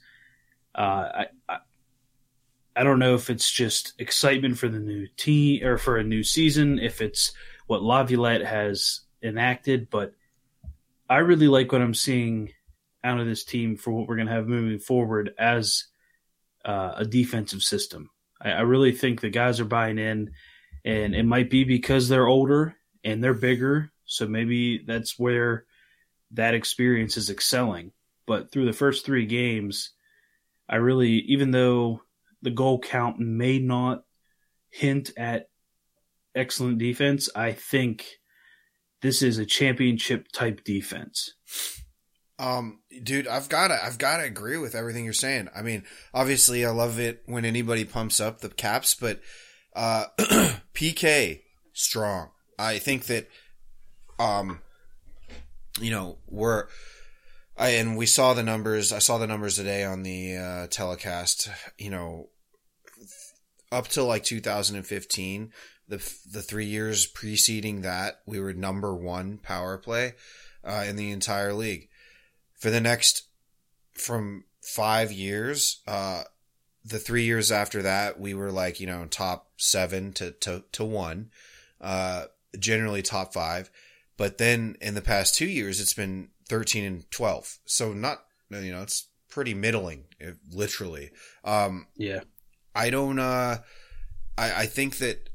Uh, 0.75 1.09
I, 1.15 1.27
I 1.49 1.59
I 2.79 2.85
don't 2.85 2.99
know 2.99 3.15
if 3.15 3.31
it's 3.31 3.51
just 3.51 3.95
excitement 3.99 4.59
for 4.59 4.69
the 4.69 4.79
new 4.79 5.07
team 5.17 5.65
or 5.65 5.79
for 5.79 5.97
a 5.97 6.05
new 6.05 6.23
season, 6.23 6.79
if 6.79 7.01
it's 7.01 7.33
what 7.67 7.83
Laviolette 7.83 8.45
has 8.45 9.01
enacted, 9.23 9.89
but 9.89 10.13
I 11.09 11.19
really 11.19 11.49
like 11.49 11.73
what 11.73 11.81
I'm 11.81 11.95
seeing 11.95 12.53
out 13.07 13.21
of 13.21 13.27
this 13.27 13.45
team 13.45 13.77
for 13.77 13.93
what 13.93 14.09
we're 14.09 14.17
going 14.17 14.27
to 14.27 14.35
have 14.35 14.49
moving 14.49 14.79
forward 14.79 15.33
as 15.39 15.85
uh, 16.65 16.95
a 16.97 17.05
defensive 17.05 17.63
system. 17.63 18.11
I, 18.43 18.51
I 18.51 18.61
really 18.63 18.93
think 18.93 19.21
the 19.21 19.31
guys 19.31 19.61
are 19.61 19.65
buying 19.65 19.99
in, 19.99 20.33
and 20.85 21.15
it 21.15 21.23
might 21.23 21.49
be 21.49 21.65
because 21.65 22.09
they're 22.09 22.27
older 22.27 22.75
and 23.05 23.23
they're 23.23 23.35
bigger, 23.35 23.93
so 24.05 24.27
maybe 24.27 24.85
that's 24.85 25.19
where 25.19 25.65
that 26.33 26.55
experience 26.55 27.17
is 27.17 27.31
excelling. 27.31 27.93
But 28.27 28.51
through 28.51 28.67
the 28.67 28.73
first 28.73 29.07
three 29.07 29.27
games, 29.27 29.93
I 30.69 30.77
really, 30.77 31.21
even 31.29 31.53
though 31.53 32.03
the 32.43 32.51
goal 32.51 32.81
count 32.81 33.21
may 33.21 33.61
not 33.61 34.03
hint 34.71 35.13
at 35.17 35.49
excellent 36.35 36.79
defense, 36.79 37.29
I 37.35 37.53
think 37.53 38.07
this 39.01 39.23
is 39.23 39.39
a 39.39 39.47
championship 39.47 40.27
type 40.33 40.65
defense. 40.65 41.35
Um, 42.39 42.81
dude, 43.03 43.27
I've 43.27 43.49
got 43.49 43.69
to, 43.69 43.83
I've 43.83 43.99
got 43.99 44.19
to 44.19 44.25
agree 44.25 44.59
with 44.59 44.75
everything 44.75 45.05
you're 45.05 45.15
saying. 45.15 45.49
I 45.55 45.63
mean, 45.63 45.85
obviously, 46.13 46.65
I 46.67 46.71
love 46.71 46.99
it 46.99 47.23
when 47.27 47.45
anybody 47.45 47.85
pumps 47.85 48.21
up 48.21 48.41
the 48.41 48.51
caps, 48.51 48.95
but 48.95 49.21
uh, 49.75 50.07
PK 50.75 51.41
strong. 51.73 52.31
I 52.59 52.79
think 52.79 53.07
that, 53.07 53.29
um, 54.19 54.61
you 55.81 55.91
know, 55.91 56.19
we're, 56.29 56.67
I 57.57 57.71
and 57.71 57.97
we 57.97 58.07
saw 58.07 58.35
the 58.35 58.43
numbers. 58.43 58.93
I 58.93 58.99
saw 58.99 59.19
the 59.19 59.27
numbers 59.27 59.57
today 59.57 59.85
on 59.85 60.03
the 60.03 60.37
uh, 60.37 60.67
telecast. 60.69 61.49
You 61.79 61.91
know, 61.91 62.29
up 63.73 63.89
to 63.89 64.03
like 64.03 64.25
2015, 64.25 65.53
the 65.89 65.97
the 66.31 66.43
three 66.43 66.67
years 66.67 67.07
preceding 67.07 67.81
that, 67.83 68.21
we 68.27 68.41
were 68.41 68.53
number 68.53 68.95
one 68.95 69.39
power 69.39 69.79
play 69.79 70.15
uh, 70.65 70.85
in 70.87 70.97
the 70.97 71.11
entire 71.11 71.55
league. 71.55 71.89
For 72.59 72.71
the 72.71 72.81
next 72.81 73.25
from 73.93 74.45
five 74.63 75.13
years, 75.13 75.83
uh, 75.87 76.25
the 76.85 76.99
three 76.99 77.25
years 77.25 77.51
after 77.51 77.83
that, 77.83 78.19
we 78.21 78.35
were 78.35 78.51
like 78.53 78.81
you 78.81 78.87
know 78.87 79.07
top 79.07 79.51
seven 79.57 80.13
to 80.15 80.33
to 80.33 80.65
to 80.73 80.85
one, 80.85 81.31
uh, 81.81 82.27
generally 82.59 83.03
top 83.03 83.33
five. 83.33 83.71
But 84.17 84.39
then 84.39 84.77
in 84.81 84.95
the 84.95 85.03
past 85.03 85.35
two 85.35 85.47
years, 85.47 85.81
it's 85.81 85.93
been 85.93 86.31
13 86.49 86.85
and 86.85 87.11
12. 87.11 87.59
So 87.67 87.93
not, 87.93 88.25
you 88.51 88.73
know, 88.73 88.83
it's 88.83 89.09
pretty 89.29 89.55
middling, 89.55 90.05
eh, 90.21 90.33
literally. 90.51 91.11
Um, 91.45 91.87
Yeah. 91.97 92.21
I 92.75 92.91
don't, 92.91 93.19
uh, 93.19 93.59
I, 94.39 94.63
I 94.63 94.67
think 94.67 94.99
that 94.99 95.31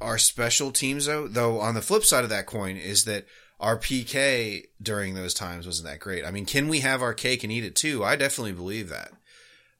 our 0.00 0.18
special 0.18 0.70
teams, 0.70 1.06
though, 1.06 1.28
though, 1.28 1.60
on 1.60 1.74
the 1.74 1.82
flip 1.82 2.04
side 2.04 2.24
of 2.24 2.30
that 2.30 2.46
coin 2.46 2.76
is 2.76 3.04
that 3.04 3.26
our 3.60 3.78
PK 3.78 4.66
during 4.80 5.14
those 5.14 5.34
times 5.34 5.66
wasn't 5.66 5.88
that 5.88 6.00
great. 6.00 6.24
I 6.24 6.30
mean, 6.30 6.46
can 6.46 6.68
we 6.68 6.80
have 6.80 7.02
our 7.02 7.14
cake 7.14 7.42
and 7.42 7.52
eat 7.52 7.64
it 7.64 7.74
too? 7.74 8.04
I 8.04 8.16
definitely 8.16 8.52
believe 8.52 8.88
that. 8.88 9.12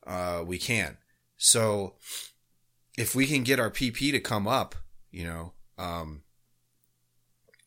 Uh, 0.06 0.42
we 0.44 0.58
can. 0.58 0.96
So 1.36 1.94
if 2.96 3.14
we 3.14 3.26
can 3.26 3.44
get 3.44 3.60
our 3.60 3.70
PP 3.70 4.10
to 4.10 4.20
come 4.20 4.48
up, 4.48 4.74
you 5.10 5.24
know, 5.24 5.52
um, 5.78 6.22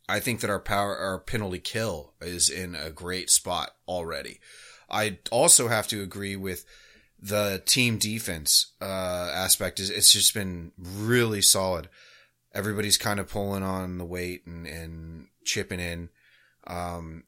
I 0.09 0.20
think 0.20 0.41
that 0.41 0.49
our 0.49 0.59
power, 0.59 0.97
our 0.97 1.20
penalty 1.20 1.59
kill 1.59 2.14
is 2.20 2.49
in 2.49 2.76
a 2.76 2.89
great 2.89 3.30
spot 3.30 3.72
already. 3.88 4.39
I 4.89 5.20
also 5.32 5.70
have 5.70 5.88
to 5.88 6.03
agree 6.03 6.36
with 6.36 6.66
the 7.18 7.62
team 7.66 7.97
defense 7.97 8.74
uh, 8.82 9.32
aspect. 9.34 9.80
Is 9.80 9.89
it's 9.89 10.12
just 10.12 10.34
been 10.34 10.74
really 10.78 11.41
solid. 11.41 11.88
Everybody's 12.53 12.97
kind 12.97 13.22
of 13.22 13.30
pulling 13.30 13.64
on 13.64 13.97
the 13.97 14.05
weight 14.05 14.45
and, 14.45 14.68
and 14.68 15.28
chipping 15.44 15.80
in. 15.80 16.10
Um, 16.68 17.24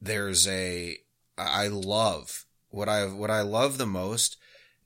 there's 0.00 0.46
a 0.46 0.96
I 1.36 1.68
love 1.68 2.46
what 2.70 2.88
I 2.88 3.06
what 3.06 3.30
I 3.30 3.42
love 3.42 3.78
the 3.78 3.86
most 3.86 4.36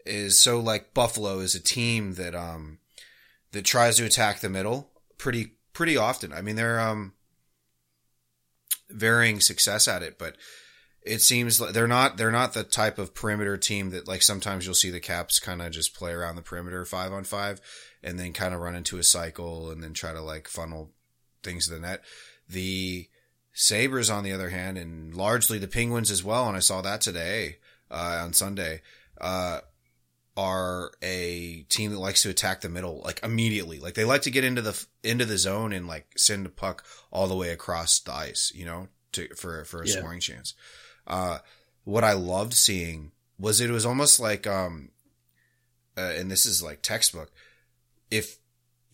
is 0.05 0.41
so 0.41 0.61
like 0.61 0.95
Buffalo 0.95 1.41
is 1.41 1.55
a 1.55 1.63
team 1.63 2.15
that 2.15 2.35
um 2.35 2.79
that 3.53 3.65
tries 3.65 3.97
to 3.97 4.05
attack 4.05 4.41
the 4.41 4.49
middle 4.49 4.91
pretty 5.19 5.55
pretty 5.73 5.97
often. 5.97 6.33
I 6.33 6.43
mean 6.43 6.57
they're 6.57 6.81
um 6.81 7.13
varying 8.91 9.41
success 9.41 9.89
at 9.89 10.03
it, 10.03 10.19
but 10.19 10.37
it 11.05 11.21
seems 11.21 11.61
like 11.61 11.73
they're 11.73 11.89
not 11.89 12.17
they're 12.17 12.31
not 12.31 12.55
the 12.55 12.63
type 12.63 12.99
of 12.99 13.15
perimeter 13.15 13.57
team 13.57 13.91
that 13.91 14.07
like 14.07 14.23
sometimes 14.23 14.65
you'll 14.65 14.75
see 14.75 14.91
the 14.91 15.01
Caps 15.01 15.41
kind 15.41 15.61
of 15.61 15.73
just 15.73 15.95
play 15.95 16.13
around 16.13 16.37
the 16.37 16.43
perimeter 16.43 16.85
five 16.85 17.13
on 17.13 17.25
five 17.25 17.61
and 18.03 18.19
then 18.19 18.33
kind 18.33 18.55
of 18.55 18.61
run 18.61 18.77
into 18.77 18.99
a 18.99 19.03
cycle 19.03 19.71
and 19.71 19.83
then 19.83 19.93
try 19.93 20.13
to 20.13 20.21
like 20.21 20.49
funnel 20.49 20.93
things 21.43 21.69
than 21.69 21.83
that. 21.83 22.03
The 22.49 23.09
Sabres, 23.53 24.11
on 24.11 24.25
the 24.25 24.33
other 24.33 24.51
hand, 24.51 24.79
and 24.79 25.15
largely 25.15 25.59
the 25.59 25.69
Penguins 25.69 26.11
as 26.11 26.25
well, 26.25 26.49
and 26.49 26.57
I 26.57 26.61
saw 26.61 26.81
that 26.83 27.01
today 27.01 27.59
uh, 27.91 28.21
on 28.23 28.33
Sunday, 28.33 28.83
uh, 29.21 29.61
are 30.37 30.93
a 31.03 31.63
team 31.69 31.91
that 31.91 31.99
likes 31.99 32.23
to 32.23 32.31
attack 32.31 32.63
the 32.63 32.69
middle 32.71 33.03
like 33.05 33.21
immediately. 33.23 33.79
Like 33.79 33.95
they 33.95 34.05
like 34.05 34.23
to 34.23 34.31
get 34.31 34.45
into 34.45 34.63
the 34.63 34.87
into 35.03 35.27
the 35.27 35.37
zone 35.37 35.73
and 35.75 35.87
like 35.87 36.07
send 36.17 36.47
a 36.47 36.49
puck 36.51 36.85
all 37.11 37.27
the 37.29 37.37
way 37.37 37.51
across 37.51 37.99
the 38.01 38.13
ice, 38.15 38.51
you 38.55 38.65
know, 38.65 38.89
to 39.13 39.29
for 39.37 39.65
for 39.65 39.83
a 39.83 39.87
Yeah. 39.87 39.99
scoring 39.99 40.21
chance. 40.21 40.55
Uh, 41.07 41.39
what 41.85 42.05
I 42.05 42.15
loved 42.15 42.55
seeing 42.55 43.13
was 43.39 43.61
it 43.61 43.71
was 43.71 43.85
almost 43.85 44.21
like 44.21 44.47
um, 44.47 44.89
uh, 45.99 46.13
and 46.17 46.31
this 46.31 46.47
is 46.47 46.63
like 46.63 46.81
textbook. 46.81 47.31
If 48.11 48.39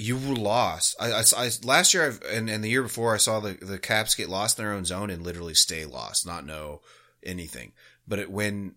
you 0.01 0.17
were 0.17 0.37
lost, 0.37 0.95
I, 1.01 1.11
I, 1.11 1.23
I 1.37 1.51
last 1.65 1.93
year 1.93 2.07
I've, 2.07 2.23
and, 2.31 2.49
and 2.49 2.63
the 2.63 2.71
year 2.71 2.83
before 2.83 3.15
I 3.15 3.19
saw 3.19 3.41
the 3.41 3.55
the 3.61 3.79
Caps 3.79 4.15
get 4.15 4.29
lost 4.29 4.59
in 4.59 4.65
their 4.65 4.73
own 4.73 4.85
zone 4.85 5.11
and 5.11 5.25
literally 5.25 5.55
stay 5.55 5.85
lost, 5.85 6.25
not 6.25 6.47
know 6.47 6.81
anything. 7.23 7.73
But 8.07 8.21
it, 8.21 8.31
when 8.31 8.77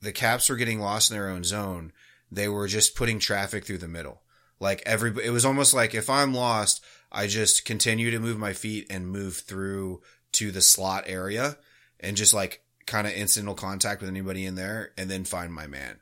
the 0.00 0.12
Caps 0.12 0.48
were 0.48 0.56
getting 0.56 0.80
lost 0.80 1.10
in 1.10 1.16
their 1.16 1.28
own 1.28 1.44
zone, 1.44 1.92
they 2.32 2.48
were 2.48 2.66
just 2.66 2.96
putting 2.96 3.20
traffic 3.20 3.64
through 3.64 3.78
the 3.78 3.88
middle. 3.88 4.22
Like 4.58 4.82
every, 4.84 5.14
it 5.24 5.30
was 5.30 5.44
almost 5.44 5.72
like 5.72 5.94
if 5.94 6.10
I'm 6.10 6.34
lost, 6.34 6.84
I 7.12 7.28
just 7.28 7.64
continue 7.64 8.10
to 8.10 8.18
move 8.18 8.38
my 8.38 8.52
feet 8.52 8.86
and 8.90 9.08
move 9.08 9.36
through 9.36 10.02
to 10.32 10.50
the 10.50 10.60
slot 10.60 11.04
area 11.06 11.56
and 12.00 12.16
just 12.16 12.34
like 12.34 12.62
kind 12.86 13.06
of 13.06 13.12
incidental 13.12 13.54
contact 13.54 14.00
with 14.00 14.10
anybody 14.10 14.44
in 14.44 14.56
there 14.56 14.90
and 14.98 15.08
then 15.08 15.24
find 15.24 15.52
my 15.52 15.66
man. 15.66 16.00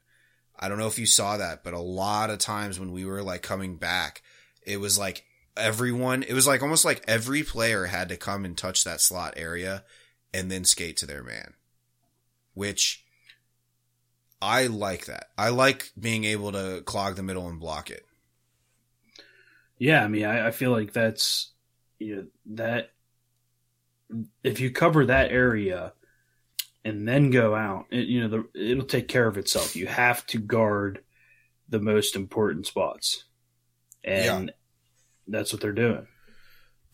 I 0.59 0.69
don't 0.69 0.79
know 0.79 0.89
if 0.89 0.99
you 0.99 1.07
saw 1.07 1.37
that, 1.37 1.63
but 1.63 1.75
a 1.75 1.79
lot 1.79 2.31
of 2.31 2.39
times 2.39 2.81
when 2.81 2.93
we 2.93 3.05
were 3.05 3.23
like 3.23 3.43
coming 3.43 3.77
back, 3.77 4.23
it 4.67 4.79
was 4.79 4.99
like 4.99 5.25
everyone, 5.57 6.23
it 6.23 6.35
was 6.35 6.47
like 6.47 6.63
almost 6.63 6.85
like 6.85 7.05
every 7.09 7.43
player 7.43 7.87
had 7.87 8.09
to 8.09 8.17
come 8.17 8.45
and 8.45 8.57
touch 8.57 8.85
that 8.85 9.01
slot 9.01 9.35
area 9.37 9.85
and 10.33 10.51
then 10.51 10.65
skate 10.65 10.97
to 10.99 11.07
their 11.07 11.23
man, 11.23 11.55
which 12.55 13.05
I 14.41 14.67
like 14.67 15.07
that. 15.07 15.29
I 15.37 15.49
like 15.49 15.93
being 15.99 16.25
able 16.25 16.53
to 16.53 16.83
clog 16.85 17.17
the 17.17 17.23
middle 17.23 17.49
and 17.49 17.59
block 17.59 17.91
it. 17.91 18.07
Yeah, 19.79 20.05
I 20.05 20.09
mean, 20.09 20.25
I, 20.25 20.49
I 20.49 20.51
feel 20.51 20.73
like 20.73 20.93
that's 20.93 21.53
you 21.99 22.17
know 22.17 22.27
that 22.55 22.93
if 24.43 24.61
you 24.61 24.71
cover 24.71 25.07
that 25.07 25.31
area 25.31 25.93
and 26.85 27.07
then 27.07 27.31
go 27.31 27.55
out, 27.55 27.87
it, 27.91 28.07
you 28.07 28.21
know, 28.21 28.29
the, 28.29 28.71
it'll 28.71 28.85
take 28.85 29.09
care 29.09 29.27
of 29.27 29.37
itself. 29.37 29.77
You 29.77 29.87
have 29.87 30.27
to 30.29 30.39
guard 30.39 31.03
the 31.69 31.81
most 31.81 32.17
important 32.17 32.67
spots, 32.67 33.25
and 34.09 34.49
Yeah. 34.49 34.55
that's 35.27 35.53
what 35.53 35.61
they're 35.63 35.73
doing. 35.73 36.07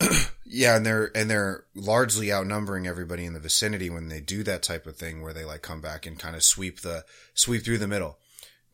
Yeah, 0.46 0.76
and 0.76 0.84
they're 0.84 1.10
and 1.16 1.28
they're 1.30 1.64
largely 1.74 2.30
outnumbering 2.30 2.86
everybody 2.86 3.24
in 3.24 3.32
the 3.32 3.40
vicinity 3.40 3.88
when 3.88 4.08
they 4.08 4.20
do 4.20 4.42
that 4.44 4.62
type 4.62 4.86
of 4.86 4.94
thing 4.94 5.22
where 5.22 5.32
they 5.32 5.44
like 5.44 5.62
come 5.62 5.80
back 5.80 6.04
and 6.04 6.18
kind 6.18 6.36
of 6.36 6.44
sweep 6.44 6.80
the 6.82 7.04
sweep 7.32 7.64
through 7.64 7.78
the 7.78 7.88
middle. 7.88 8.18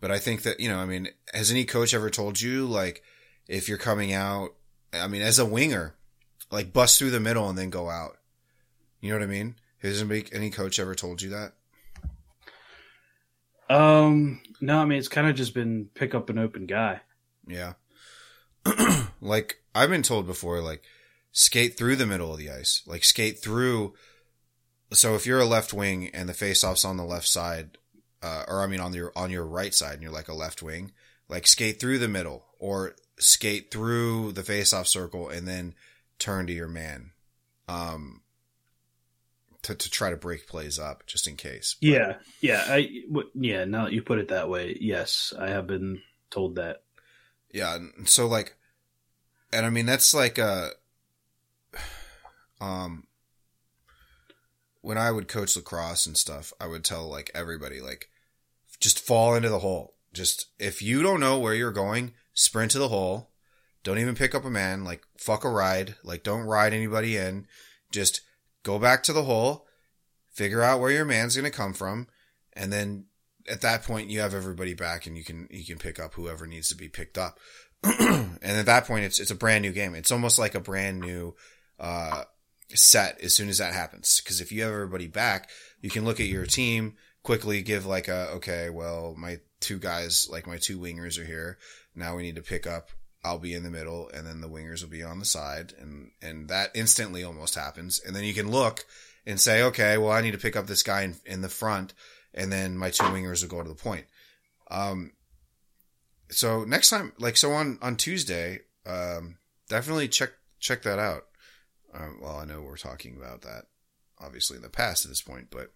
But 0.01 0.11
I 0.11 0.19
think 0.19 0.43
that, 0.43 0.59
you 0.59 0.69
know, 0.69 0.79
I 0.79 0.85
mean, 0.85 1.09
has 1.33 1.51
any 1.51 1.65
coach 1.65 1.95
ever 1.95 2.11
told 2.11 2.41
you 2.41 2.67
like 2.67 3.03
if 3.47 3.69
you're 3.69 3.79
coming 3.79 4.13
out, 4.13 4.51
I 4.93 5.07
mean, 5.07 5.23
as 5.23 5.39
a 5.39 5.47
winger, 5.47 5.95
like 6.51 6.73
bust 6.73 6.99
through 6.99 7.13
the 7.13 7.21
middle 7.21 7.49
and 7.49 7.57
then 7.57 7.71
go 7.71 7.89
out. 7.89 8.17
You 9.01 9.11
know 9.11 9.19
what 9.19 9.25
I 9.25 9.29
mean? 9.29 9.55
Has 9.81 10.01
anybody, 10.01 10.27
any 10.33 10.51
coach 10.51 10.79
ever 10.81 10.97
told 10.97 11.23
you 11.23 11.31
that? 11.31 11.53
Um, 13.71 14.41
no, 14.61 14.79
I 14.79 14.85
mean 14.85 14.99
it's 14.99 15.09
kind 15.09 15.29
of 15.29 15.37
just 15.37 15.55
been 15.55 15.89
pick 15.95 16.15
up 16.15 16.29
an 16.31 16.39
open 16.39 16.67
guy. 16.67 17.01
Yeah. 17.47 17.75
like 19.21 19.63
I've 19.75 19.91
been 19.91 20.03
told 20.03 20.27
before, 20.27 20.61
like 20.61 20.83
skate 21.33 21.77
through 21.77 21.97
the 21.97 22.07
middle 22.07 22.33
of 22.33 22.39
the 22.39 22.51
ice, 22.51 22.83
like 22.87 23.05
skate 23.05 23.43
through. 23.43 23.95
So 24.93 25.15
if 25.15 25.27
you're 25.27 25.41
a 25.41 25.45
left 25.45 25.73
wing 25.73 26.09
and 26.09 26.29
the 26.29 26.35
face-off's 26.35 26.85
on 26.85 26.97
the 26.97 27.05
left 27.05 27.29
side, 27.29 27.79
uh, 28.23 28.45
or 28.49 28.63
I 28.63 28.67
mean 28.67 28.81
on 28.81 28.93
your 28.93 29.13
on 29.17 29.31
your 29.31 29.45
right 29.45 29.73
side, 29.75 29.95
and 29.95 30.03
you're 30.03 30.11
like 30.13 30.29
a 30.29 30.35
left 30.35 30.63
wing, 30.63 30.93
like 31.29 31.47
skate 31.47 31.79
through 31.81 31.99
the 31.99 32.09
middle 32.09 32.47
or 32.59 32.95
skate 33.19 33.71
through 33.71 34.33
the 34.33 34.43
face-off 34.43 34.87
circle 34.89 35.29
and 35.29 35.47
then 35.47 35.75
turn 36.19 36.47
to 36.47 36.53
your 36.53 36.69
man, 36.69 37.13
um, 37.69 38.21
to 39.63 39.75
to 39.75 39.91
try 39.91 40.11
to 40.11 40.17
break 40.17 40.47
plays 40.47 40.79
up 40.79 41.07
just 41.07 41.27
in 41.27 41.37
case. 41.37 41.77
But- 41.81 41.87
Yeah, 41.89 42.15
yeah, 42.41 42.65
I 42.67 42.89
w- 43.09 43.31
yeah. 43.35 43.65
Now 43.65 43.85
that 43.85 43.93
you 43.93 44.03
put 44.03 44.19
it 44.19 44.29
that 44.29 44.49
way, 44.49 44.77
yes, 44.81 45.33
I 45.39 45.51
have 45.51 45.67
been 45.67 46.03
told 46.31 46.57
that. 46.57 46.83
Yeah, 47.53 47.79
so 48.05 48.27
like, 48.27 48.57
and 49.53 49.67
I 49.67 49.71
mean 49.71 49.87
that's 49.87 50.15
like 50.15 50.39
a, 50.39 50.71
um, 52.61 53.07
when 54.81 54.99
I 54.99 55.11
would 55.11 55.29
coach 55.29 55.57
lacrosse 55.57 56.07
and 56.07 56.17
stuff, 56.17 56.53
I 56.61 56.67
would 56.67 56.85
tell 56.85 57.09
like 57.09 57.31
everybody 57.35 57.81
like, 57.81 58.09
just 58.79 58.99
fall 58.99 59.35
into 59.35 59.49
the 59.49 59.59
hole. 59.59 59.95
Just 60.13 60.47
if 60.59 60.83
you 60.83 61.03
don't 61.03 61.21
know 61.21 61.39
where 61.39 61.55
you're 61.55 61.73
going, 61.73 62.13
sprint 62.35 62.73
to 62.73 62.79
the 62.79 62.89
hole. 62.89 63.31
Don't 63.83 63.99
even 63.99 64.15
pick 64.15 64.35
up 64.35 64.45
a 64.45 64.51
man. 64.51 64.85
Like 64.85 65.03
fuck 65.17 65.45
a 65.45 65.51
ride. 65.51 65.95
Like 66.03 66.23
don't 66.23 66.43
ride 66.43 66.73
anybody 66.73 67.17
in. 67.17 67.47
Just 67.93 68.23
go 68.63 68.79
back 68.79 69.03
to 69.05 69.13
the 69.13 69.25
hole, 69.25 69.67
figure 70.33 70.63
out 70.63 70.81
where 70.81 70.91
your 70.91 71.05
man's 71.05 71.37
gonna 71.37 71.51
come 71.51 71.73
from, 71.73 72.09
and 72.53 72.73
then 72.73 73.07
at 73.49 73.63
that 73.63 73.85
point 73.85 74.11
you 74.11 74.21
have 74.21 74.35
everybody 74.35 74.75
back 74.75 75.07
and 75.07 75.17
you 75.17 75.25
can 75.25 75.49
you 75.51 75.65
can 75.65 75.79
pick 75.79 75.99
up 75.99 76.15
whoever 76.15 76.47
needs 76.47 76.69
to 76.69 76.77
be 76.77 76.89
picked 76.89 77.19
up. 77.19 77.39
and 77.83 78.39
at 78.43 78.67
that 78.67 78.87
point 78.87 79.05
it's 79.05 79.19
it's 79.19 79.31
a 79.31 79.37
brand 79.37 79.63
new 79.63 79.73
game. 79.73 79.95
It's 79.95 80.13
almost 80.13 80.39
like 80.39 80.55
a 80.55 80.61
brand 80.61 81.01
new 81.01 81.35
uh 81.79 82.25
set 82.75 83.21
as 83.21 83.35
soon 83.35 83.49
as 83.49 83.59
that 83.59 83.75
happens 83.75 84.21
because 84.23 84.41
if 84.41 84.53
you 84.53 84.63
have 84.63 84.73
everybody 84.73 85.07
back, 85.07 85.51
you 85.81 85.91
can 85.91 86.05
look 86.05 86.21
at 86.21 86.27
your 86.27 86.47
team 86.47 86.97
quickly 87.23 87.63
give 87.63 87.87
like 87.87 88.09
a 88.09 88.31
okay, 88.33 88.71
well, 88.71 89.15
my 89.17 89.41
two 89.61 89.79
guys 89.79 90.29
like 90.31 90.47
my 90.47 90.57
two 90.57 90.79
wingers 90.79 91.19
are 91.19 91.25
here. 91.25 91.59
Now 91.95 92.17
we 92.17 92.23
need 92.23 92.37
to 92.37 92.43
pick 92.43 92.67
up 92.67 92.91
I'll 93.23 93.39
be 93.39 93.55
in 93.55 93.65
the 93.65 93.71
middle 93.71 94.09
and 94.15 94.27
then 94.27 94.41
the 94.41 94.49
wingers 94.49 94.83
will 94.83 94.91
be 94.91 95.03
on 95.03 95.19
the 95.19 95.25
side 95.25 95.75
and 95.79 96.11
and 96.23 96.49
that 96.49 96.71
instantly 96.75 97.25
almost 97.25 97.55
happens. 97.55 98.01
And 98.05 98.15
then 98.15 98.25
you 98.25 98.35
can 98.35 98.51
look 98.51 98.87
and 99.27 99.41
say, 99.41 99.63
okay, 99.65 99.99
well, 99.99 100.13
I 100.13 100.23
need 100.23 100.33
to 100.33 100.39
pick 100.39 100.57
up 100.57 100.67
this 100.67 100.83
guy 100.83 101.03
in, 101.03 101.17
in 101.27 101.43
the 101.43 101.49
front 101.49 101.93
and 102.35 102.53
then 102.53 102.77
my 102.77 102.91
two 102.91 103.05
wingers 103.05 103.43
will 103.43 103.51
go 103.51 103.63
to 103.63 103.69
the 103.69 103.75
point. 103.75 104.07
Um, 104.71 105.13
so 106.31 106.65
next 106.65 106.91
time, 106.91 107.13
like, 107.19 107.37
so 107.37 107.53
on, 107.53 107.79
on 107.83 107.97
Tuesday, 107.97 108.61
um, 108.87 109.39
definitely 109.69 110.09
check, 110.09 110.31
check 110.61 110.83
that 110.83 110.99
out. 110.99 111.25
Um, 111.93 112.21
well, 112.23 112.37
I 112.37 112.45
know 112.45 112.61
we're 112.61 112.77
talking 112.77 113.17
about 113.17 113.43
that 113.43 113.65
obviously 114.21 114.57
in 114.57 114.63
the 114.63 114.69
past 114.69 115.05
at 115.05 115.11
this 115.11 115.23
point, 115.23 115.49
but, 115.51 115.71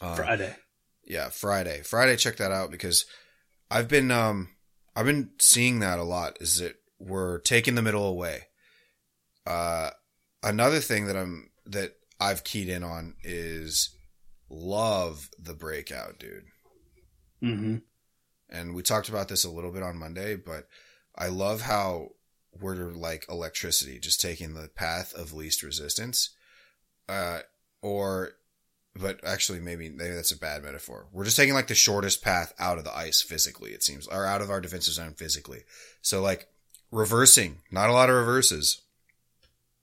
uh, 0.00 0.14
Friday. 0.14 0.54
yeah, 1.04 1.30
Friday, 1.30 1.80
Friday, 1.82 2.16
check 2.16 2.36
that 2.36 2.52
out 2.52 2.70
because 2.70 3.06
I've 3.70 3.88
been, 3.88 4.10
um, 4.10 4.50
I've 4.94 5.06
been 5.06 5.30
seeing 5.40 5.80
that 5.80 5.98
a 5.98 6.04
lot 6.04 6.36
is 6.40 6.58
that 6.58 6.76
we're 7.00 7.38
taking 7.40 7.74
the 7.74 7.82
middle 7.82 8.06
away. 8.06 8.42
Uh, 9.46 9.90
another 10.42 10.80
thing 10.80 11.06
that 11.06 11.16
I'm, 11.16 11.50
that 11.66 11.94
I've 12.20 12.44
keyed 12.44 12.68
in 12.68 12.84
on 12.84 13.14
is 13.24 13.96
love 14.50 15.30
the 15.38 15.54
breakout, 15.54 16.18
dude. 16.18 16.44
hmm 17.40 17.76
And 18.48 18.74
we 18.74 18.82
talked 18.82 19.08
about 19.08 19.28
this 19.28 19.44
a 19.44 19.50
little 19.50 19.72
bit 19.72 19.82
on 19.82 19.98
Monday, 19.98 20.36
but 20.36 20.68
I 21.16 21.28
love 21.28 21.62
how 21.62 22.10
we're 22.60 22.90
like 22.90 23.26
electricity, 23.28 23.98
just 23.98 24.20
taking 24.20 24.54
the 24.54 24.68
path 24.68 25.14
of 25.14 25.32
least 25.32 25.62
resistance. 25.62 26.30
Uh, 27.08 27.40
or, 27.82 28.32
but 28.94 29.20
actually 29.24 29.60
maybe, 29.60 29.88
maybe 29.88 30.14
that's 30.14 30.32
a 30.32 30.38
bad 30.38 30.62
metaphor. 30.64 31.06
We're 31.12 31.24
just 31.24 31.36
taking 31.36 31.54
like 31.54 31.68
the 31.68 31.74
shortest 31.74 32.22
path 32.22 32.52
out 32.58 32.78
of 32.78 32.84
the 32.84 32.96
ice 32.96 33.22
physically, 33.22 33.70
it 33.72 33.82
seems, 33.82 34.06
or 34.08 34.24
out 34.26 34.42
of 34.42 34.50
our 34.50 34.60
defensive 34.60 34.94
zone 34.94 35.14
physically. 35.14 35.60
So 36.02 36.20
like 36.22 36.48
reversing, 36.90 37.58
not 37.70 37.90
a 37.90 37.92
lot 37.92 38.10
of 38.10 38.16
reverses. 38.16 38.82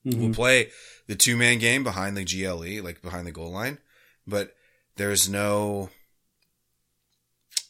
We'll 0.04 0.34
play 0.34 0.70
the 1.08 1.16
two 1.16 1.36
man 1.36 1.58
game 1.58 1.84
behind 1.84 2.16
the 2.16 2.26
GLE, 2.26 2.84
like 2.84 3.02
behind 3.02 3.26
the 3.26 3.32
goal 3.32 3.52
line, 3.52 3.80
but 4.28 4.54
there's 4.98 5.30
no 5.30 5.90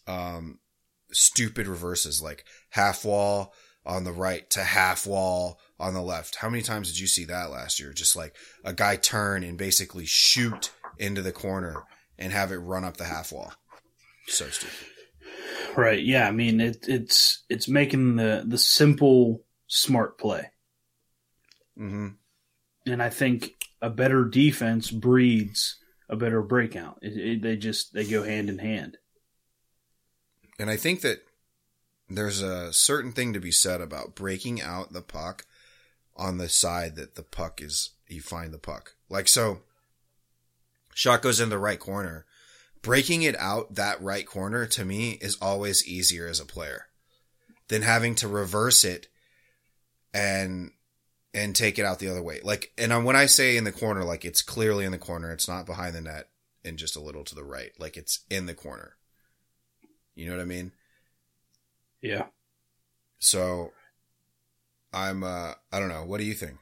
um 0.08 0.60
stupid 1.12 1.68
reverses 1.68 2.22
like 2.22 2.46
half 2.70 3.06
wall 3.06 3.54
on 3.86 4.04
the 4.04 4.12
right 4.12 4.50
to 4.50 4.64
half 4.64 5.06
wall 5.06 5.60
on 5.80 5.94
the 5.94 6.02
left. 6.02 6.38
How 6.38 6.50
many 6.50 6.64
times 6.64 6.90
did 6.90 7.00
you 7.00 7.08
see 7.08 7.26
that 7.26 7.52
last 7.52 7.80
year? 7.80 7.94
Just 7.94 8.16
like 8.16 8.36
a 8.64 8.74
guy 8.74 8.96
turn 8.96 9.44
and 9.44 9.58
basically 9.58 10.06
shoot 10.06 10.72
into 10.98 11.22
the 11.22 11.32
corner 11.32 11.84
and 12.18 12.32
have 12.34 12.52
it 12.52 12.58
run 12.58 12.84
up 12.84 12.98
the 12.98 13.06
half 13.06 13.32
wall. 13.32 13.54
So 14.28 14.48
stupid. 14.50 14.76
Right. 15.76 16.02
Yeah. 16.04 16.28
I 16.28 16.32
mean, 16.32 16.60
it, 16.60 16.86
it's 16.88 17.44
it's 17.50 17.68
making 17.68 18.16
the 18.16 18.44
the 18.46 18.58
simple 18.58 19.44
smart 19.68 20.18
play, 20.18 20.50
hmm 21.78 22.10
and 22.88 23.02
I 23.02 23.10
think 23.10 23.52
a 23.82 23.90
better 23.90 24.26
defense 24.26 24.92
breeds 24.92 25.78
a 26.10 26.16
better 26.16 26.42
breakout. 26.42 27.00
It, 27.02 27.18
it, 27.18 27.42
they 27.42 27.56
just 27.56 27.94
they 27.94 28.06
go 28.06 28.24
hand 28.24 28.50
in 28.50 28.60
hand. 28.60 28.98
And 30.58 30.70
I 30.70 30.78
think 30.78 31.02
that 31.02 31.20
there's 32.10 32.42
a 32.42 32.72
certain 32.72 33.12
thing 33.12 33.34
to 33.34 33.40
be 33.40 33.52
said 33.52 33.82
about 33.82 34.16
breaking 34.16 34.62
out 34.62 34.94
the 34.94 35.02
puck 35.02 35.46
on 36.16 36.38
the 36.38 36.50
side 36.50 36.96
that 36.96 37.16
the 37.16 37.24
puck 37.24 37.62
is, 37.62 37.92
you 38.08 38.22
find 38.22 38.54
the 38.54 38.58
puck. 38.58 38.96
Like, 39.10 39.28
so, 39.28 39.62
shot 40.94 41.22
goes 41.22 41.40
in 41.40 41.50
the 41.50 41.58
right 41.58 41.80
corner. 41.80 42.26
Breaking 42.82 43.24
it 43.24 43.36
out 43.38 43.76
that 43.76 44.02
right 44.02 44.26
corner 44.26 44.66
to 44.68 44.86
me 44.86 45.18
is 45.20 45.38
always 45.42 45.88
easier 45.88 46.28
as 46.28 46.40
a 46.40 46.46
player 46.46 46.86
than 47.68 47.82
having 47.82 48.14
to 48.16 48.28
reverse 48.28 48.86
it 48.86 49.08
and, 50.14 50.72
and 51.36 51.54
take 51.54 51.78
it 51.78 51.86
out 51.86 52.00
the 52.00 52.08
other 52.08 52.24
way. 52.24 52.40
Like, 52.42 52.72
and 52.78 53.06
when 53.06 53.18
I 53.18 53.26
say 53.26 53.58
in 53.58 53.66
the 53.66 53.72
corner, 53.74 54.04
like 54.06 54.24
it's 54.24 54.42
clearly 54.42 54.86
in 54.86 54.94
the 54.94 54.98
corner, 54.98 55.32
it's 55.32 55.50
not 55.50 55.66
behind 55.66 55.94
the 55.94 56.02
net 56.02 56.30
and 56.64 56.78
just 56.78 56.96
a 56.96 57.02
little 57.02 57.26
to 57.26 57.36
the 57.36 57.44
right. 57.44 57.72
Like 57.78 57.98
it's 57.98 58.22
in 58.30 58.46
the 58.46 58.56
corner. 58.56 58.94
You 60.16 60.26
know 60.26 60.32
what 60.32 60.42
I 60.42 60.46
mean? 60.46 60.72
Yeah. 62.02 62.28
So 63.20 63.72
I'm 64.94 65.24
uh 65.24 65.54
I 65.72 65.80
don't 65.80 65.90
know. 65.90 66.06
What 66.06 66.20
do 66.20 66.26
you 66.26 66.34
think? 66.34 66.58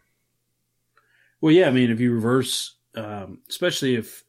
Well, 1.39 1.51
yeah. 1.53 1.67
I 1.67 1.71
mean, 1.71 1.91
if 1.91 1.99
you 1.99 2.13
reverse, 2.13 2.75
um, 2.95 3.39
especially 3.47 3.95
if 3.95 4.23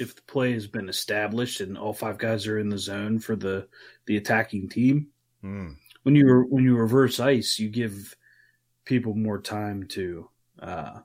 if 0.00 0.16
the 0.16 0.22
play 0.22 0.52
has 0.54 0.66
been 0.66 0.88
established 0.88 1.60
and 1.60 1.76
all 1.76 1.92
five 1.92 2.16
guys 2.18 2.46
are 2.46 2.58
in 2.58 2.70
the 2.70 2.78
zone 2.78 3.18
for 3.18 3.36
the 3.36 3.68
the 4.06 4.16
attacking 4.16 4.68
team, 4.70 5.08
Hmm. 5.42 5.72
when 6.04 6.14
you 6.14 6.46
when 6.48 6.64
you 6.64 6.76
reverse 6.76 7.20
ice, 7.20 7.58
you 7.58 7.68
give 7.68 8.16
people 8.84 9.14
more 9.14 9.40
time 9.40 9.86
to 9.88 10.28
uh, 10.60 11.00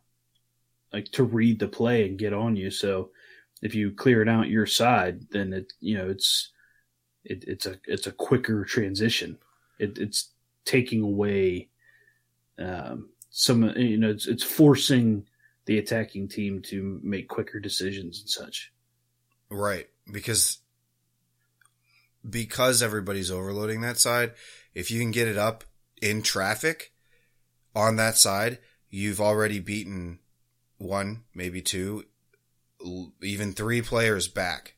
like 0.91 1.05
to 1.13 1.23
read 1.23 1.59
the 1.59 1.67
play 1.67 2.07
and 2.07 2.19
get 2.19 2.33
on 2.33 2.55
you. 2.55 2.71
So 2.71 3.11
if 3.61 3.75
you 3.75 3.91
clear 3.91 4.21
it 4.21 4.29
out 4.29 4.49
your 4.49 4.65
side, 4.65 5.29
then 5.31 5.53
it 5.53 5.73
you 5.79 5.97
know 5.97 6.09
it's 6.09 6.51
it, 7.23 7.43
it's 7.47 7.65
a 7.65 7.79
it's 7.85 8.07
a 8.07 8.11
quicker 8.11 8.65
transition. 8.65 9.37
It, 9.77 9.97
it's 9.97 10.31
taking 10.65 11.01
away 11.01 11.69
um, 12.57 13.09
some 13.29 13.63
you 13.77 13.97
know 13.97 14.09
it's 14.09 14.27
it's 14.27 14.43
forcing 14.43 15.25
the 15.65 15.77
attacking 15.77 16.27
team 16.27 16.61
to 16.63 16.99
make 17.03 17.27
quicker 17.27 17.59
decisions 17.59 18.19
and 18.21 18.29
such. 18.29 18.71
Right. 19.49 19.87
Because 20.11 20.59
because 22.27 22.81
everybody's 22.81 23.31
overloading 23.31 23.81
that 23.81 23.99
side, 23.99 24.33
if 24.73 24.91
you 24.91 24.99
can 24.99 25.11
get 25.11 25.27
it 25.27 25.37
up 25.37 25.63
in 26.01 26.21
traffic 26.21 26.91
on 27.75 27.95
that 27.97 28.17
side, 28.17 28.59
you've 28.89 29.21
already 29.21 29.59
beaten 29.59 30.19
one, 30.77 31.23
maybe 31.33 31.61
two, 31.61 32.05
even 33.21 33.53
three 33.53 33.81
players 33.81 34.27
back 34.27 34.75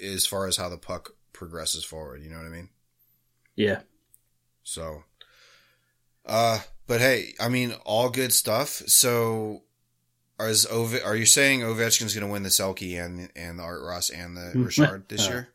as 0.00 0.26
far 0.26 0.46
as 0.46 0.56
how 0.56 0.68
the 0.68 0.76
puck 0.76 1.12
progresses 1.32 1.84
forward. 1.84 2.22
You 2.22 2.30
know 2.30 2.38
what 2.38 2.46
I 2.46 2.50
mean? 2.50 2.68
Yeah. 3.54 3.80
So, 4.62 5.04
uh, 6.26 6.60
but 6.86 7.00
hey, 7.00 7.34
I 7.40 7.48
mean, 7.48 7.74
all 7.84 8.10
good 8.10 8.32
stuff. 8.32 8.82
So, 8.86 9.62
is 10.40 10.66
Ove- 10.66 11.04
are 11.04 11.16
you 11.16 11.26
saying 11.26 11.60
Ovechkin's 11.60 12.14
going 12.14 12.26
to 12.26 12.32
win 12.32 12.42
the 12.42 12.48
Selke 12.48 13.04
and 13.04 13.30
and 13.36 13.58
the 13.58 13.62
Art 13.62 13.82
Ross 13.82 14.10
and 14.10 14.36
the 14.36 14.52
Richard 14.54 15.08
this 15.08 15.28
year? 15.28 15.48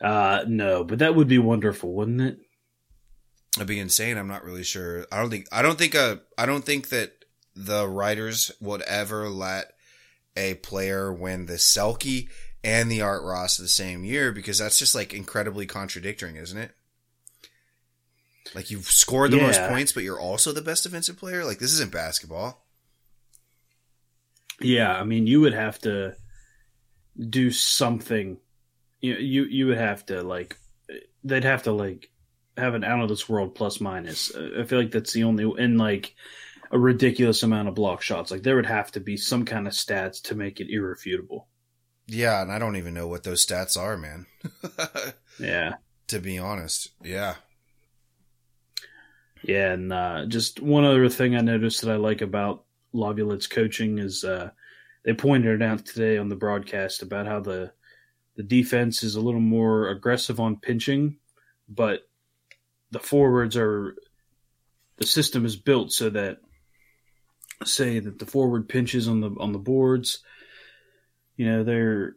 Uh, 0.00 0.44
no, 0.46 0.84
but 0.84 1.00
that 1.00 1.14
would 1.14 1.28
be 1.28 1.38
wonderful, 1.38 1.92
wouldn't 1.92 2.20
it? 2.20 2.38
It'd 3.56 3.66
be 3.66 3.80
insane. 3.80 4.18
I'm 4.18 4.28
not 4.28 4.44
really 4.44 4.64
sure. 4.64 5.06
I 5.10 5.18
don't 5.18 5.30
think. 5.30 5.46
I 5.50 5.62
don't 5.62 5.78
think. 5.78 5.94
Uh, 5.94 6.16
I 6.36 6.46
don't 6.46 6.64
think 6.64 6.90
that 6.90 7.12
the 7.54 7.88
writers 7.88 8.52
would 8.60 8.82
ever 8.82 9.28
let 9.28 9.72
a 10.36 10.54
player 10.54 11.12
win 11.12 11.46
the 11.46 11.54
Selke 11.54 12.28
and 12.62 12.90
the 12.90 13.02
Art 13.02 13.22
Ross 13.24 13.56
the 13.56 13.68
same 13.68 14.04
year 14.04 14.32
because 14.32 14.58
that's 14.58 14.78
just 14.78 14.94
like 14.94 15.12
incredibly 15.12 15.66
contradicting, 15.66 16.36
isn't 16.36 16.58
it? 16.58 16.72
Like 18.54 18.70
you've 18.70 18.86
scored 18.86 19.30
the 19.30 19.38
yeah. 19.38 19.46
most 19.46 19.60
points, 19.62 19.92
but 19.92 20.04
you're 20.04 20.20
also 20.20 20.52
the 20.52 20.62
best 20.62 20.84
defensive 20.84 21.18
player. 21.18 21.44
Like 21.44 21.58
this 21.58 21.72
isn't 21.72 21.92
basketball. 21.92 22.64
Yeah, 24.60 24.98
I 24.98 25.04
mean, 25.04 25.26
you 25.26 25.40
would 25.40 25.54
have 25.54 25.78
to 25.80 26.14
do 27.28 27.50
something. 27.50 28.38
You 29.00 29.14
you 29.16 29.44
you 29.44 29.66
would 29.66 29.78
have 29.78 30.06
to 30.06 30.22
like 30.22 30.56
they'd 31.22 31.44
have 31.44 31.64
to 31.64 31.72
like 31.72 32.10
have 32.58 32.74
an 32.74 32.84
out 32.84 33.00
of 33.00 33.08
this 33.08 33.28
world 33.28 33.54
plus 33.54 33.80
minus. 33.80 34.34
I 34.34 34.64
feel 34.64 34.78
like 34.78 34.90
that's 34.90 35.12
the 35.12 35.24
only 35.24 35.44
and 35.62 35.78
like 35.78 36.14
a 36.70 36.78
ridiculous 36.78 37.42
amount 37.42 37.68
of 37.68 37.74
block 37.74 38.02
shots. 38.02 38.30
Like 38.30 38.42
there 38.42 38.56
would 38.56 38.66
have 38.66 38.92
to 38.92 39.00
be 39.00 39.16
some 39.16 39.44
kind 39.44 39.66
of 39.66 39.72
stats 39.72 40.22
to 40.24 40.34
make 40.34 40.60
it 40.60 40.70
irrefutable. 40.70 41.48
Yeah, 42.06 42.40
and 42.40 42.50
I 42.50 42.58
don't 42.58 42.76
even 42.76 42.94
know 42.94 43.06
what 43.06 43.24
those 43.24 43.44
stats 43.44 43.78
are, 43.78 43.96
man. 43.96 44.26
yeah. 45.38 45.74
To 46.08 46.18
be 46.18 46.38
honest. 46.38 46.90
Yeah. 47.02 47.34
Yeah, 49.42 49.72
and 49.72 49.92
uh, 49.92 50.26
just 50.26 50.60
one 50.60 50.84
other 50.84 51.08
thing 51.08 51.36
I 51.36 51.40
noticed 51.40 51.82
that 51.82 51.92
I 51.92 51.96
like 51.96 52.22
about 52.22 52.64
Laviolette's 52.92 53.46
coaching 53.46 53.98
is 53.98 54.24
uh, 54.24 54.50
they 55.04 55.12
pointed 55.12 55.60
it 55.60 55.64
out 55.64 55.84
today 55.84 56.18
on 56.18 56.28
the 56.28 56.36
broadcast 56.36 57.02
about 57.02 57.26
how 57.26 57.40
the 57.40 57.72
the 58.36 58.42
defense 58.44 59.02
is 59.02 59.16
a 59.16 59.20
little 59.20 59.40
more 59.40 59.88
aggressive 59.88 60.38
on 60.38 60.60
pinching, 60.60 61.16
but 61.68 62.07
the 62.90 62.98
forwards 62.98 63.56
are 63.56 63.94
the 64.96 65.06
system 65.06 65.44
is 65.44 65.56
built 65.56 65.92
so 65.92 66.10
that 66.10 66.38
say 67.64 67.98
that 67.98 68.18
the 68.18 68.26
forward 68.26 68.68
pinches 68.68 69.08
on 69.08 69.20
the 69.20 69.30
on 69.38 69.52
the 69.52 69.58
boards, 69.58 70.22
you 71.36 71.46
know, 71.46 71.64
they're 71.64 72.16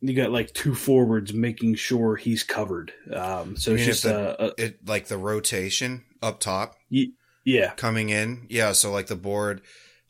you 0.00 0.14
got 0.14 0.32
like 0.32 0.52
two 0.52 0.74
forwards 0.74 1.32
making 1.32 1.76
sure 1.76 2.16
he's 2.16 2.42
covered. 2.42 2.92
Um, 3.14 3.56
so 3.56 3.74
it's 3.74 3.84
just 3.84 4.02
the, 4.02 4.44
a, 4.44 4.52
it 4.58 4.86
like 4.86 5.06
the 5.06 5.18
rotation 5.18 6.04
up 6.20 6.40
top. 6.40 6.74
Y- 6.90 7.12
yeah, 7.44 7.72
coming 7.74 8.10
in. 8.10 8.46
Yeah, 8.48 8.72
so 8.72 8.92
like 8.92 9.08
the 9.08 9.16
board 9.16 9.62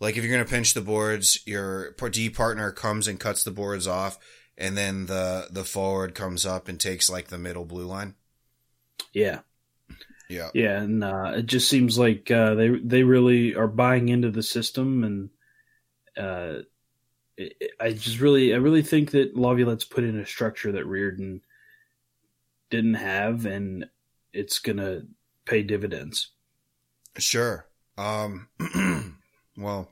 like 0.03 0.16
if 0.16 0.24
you're 0.24 0.32
going 0.32 0.44
to 0.44 0.50
pinch 0.50 0.74
the 0.74 0.80
boards, 0.80 1.38
your 1.46 1.92
D 2.11 2.28
partner 2.28 2.72
comes 2.72 3.07
and 3.07 3.20
cuts 3.20 3.44
the 3.44 3.53
boards 3.53 3.86
off, 3.86 4.18
and 4.59 4.76
then 4.76 5.07
the 5.07 5.46
the 5.48 5.62
forward 5.62 6.12
comes 6.16 6.44
up 6.44 6.66
and 6.66 6.80
takes 6.80 7.09
like 7.09 7.28
the 7.28 7.38
middle 7.38 7.64
blue 7.64 7.86
line. 7.86 8.16
Yeah, 9.12 9.40
yeah, 10.32 10.50
yeah, 10.54 10.80
and 10.80 11.04
uh, 11.04 11.32
it 11.36 11.46
just 11.46 11.68
seems 11.68 11.98
like 11.98 12.30
uh, 12.30 12.54
they 12.54 12.68
they 12.68 13.02
really 13.02 13.54
are 13.54 13.68
buying 13.68 14.08
into 14.08 14.30
the 14.30 14.42
system, 14.42 15.04
and 15.04 15.30
uh, 16.16 16.62
it, 17.36 17.72
I 17.80 17.92
just 17.92 18.20
really 18.20 18.54
I 18.54 18.56
really 18.56 18.82
think 18.82 19.12
that 19.12 19.36
Laviolette's 19.36 19.84
put 19.84 20.04
in 20.04 20.18
a 20.18 20.26
structure 20.26 20.72
that 20.72 20.86
Reirden 20.86 21.40
didn't 22.70 22.94
have, 22.94 23.46
and 23.46 23.86
it's 24.32 24.58
gonna 24.58 25.02
pay 25.44 25.62
dividends. 25.62 26.30
Sure. 27.18 27.66
Um, 27.98 28.48
well, 29.56 29.88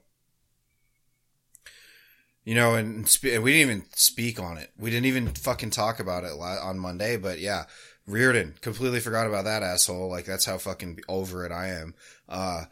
you 2.45 2.55
know, 2.55 2.74
and 2.74 3.07
spe- 3.07 3.24
we 3.24 3.53
didn't 3.53 3.70
even 3.70 3.84
speak 3.95 4.41
on 4.41 4.57
it. 4.57 4.72
We 4.78 4.91
didn't 4.91 5.07
even 5.07 5.28
fucking 5.28 5.70
talk 5.70 6.01
about 6.01 6.24
it 6.24 6.32
on 6.32 6.78
Monday. 6.78 7.16
But 7.16 7.38
yeah, 7.38 7.64
Reirden 8.09 8.61
completely 8.61 9.01
forgot 9.01 9.27
about 9.27 9.45
that 9.45 9.63
asshole. 9.63 10.09
Like 10.09 10.25
that's 10.25 10.45
how 10.45 10.59
fucking 10.59 11.01
over 11.09 11.45
it 11.45 11.53
I 11.53 11.69
am. 11.69 11.95
Uh, 12.29 12.65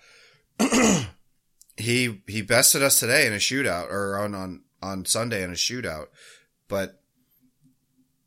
he 1.76 2.22
he 2.26 2.42
bested 2.42 2.82
us 2.82 2.98
today 2.98 3.26
in 3.26 3.32
a 3.32 3.36
shootout, 3.36 3.90
or 3.90 4.18
on 4.18 4.34
on 4.34 4.62
on 4.82 5.04
Sunday 5.04 5.42
in 5.42 5.50
a 5.50 5.54
shootout. 5.54 6.06
But 6.66 7.00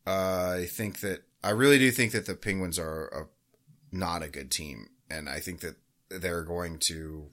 uh, 0.08 0.58
I 0.60 0.68
think 0.70 1.02
that 1.02 1.24
I 1.44 1.50
really 1.52 1.80
do 1.80 1.92
think 1.92 2.12
that 2.14 2.26
the 2.26 2.36
Penguins 2.36 2.80
are 2.80 3.08
a, 3.08 3.96
not 3.96 4.24
a 4.24 4.30
good 4.30 4.52
team, 4.52 4.88
and 5.10 5.28
I 5.28 5.40
think 5.40 5.60
that 5.62 5.76
they're 6.10 6.44
going 6.44 6.80
to 6.80 7.28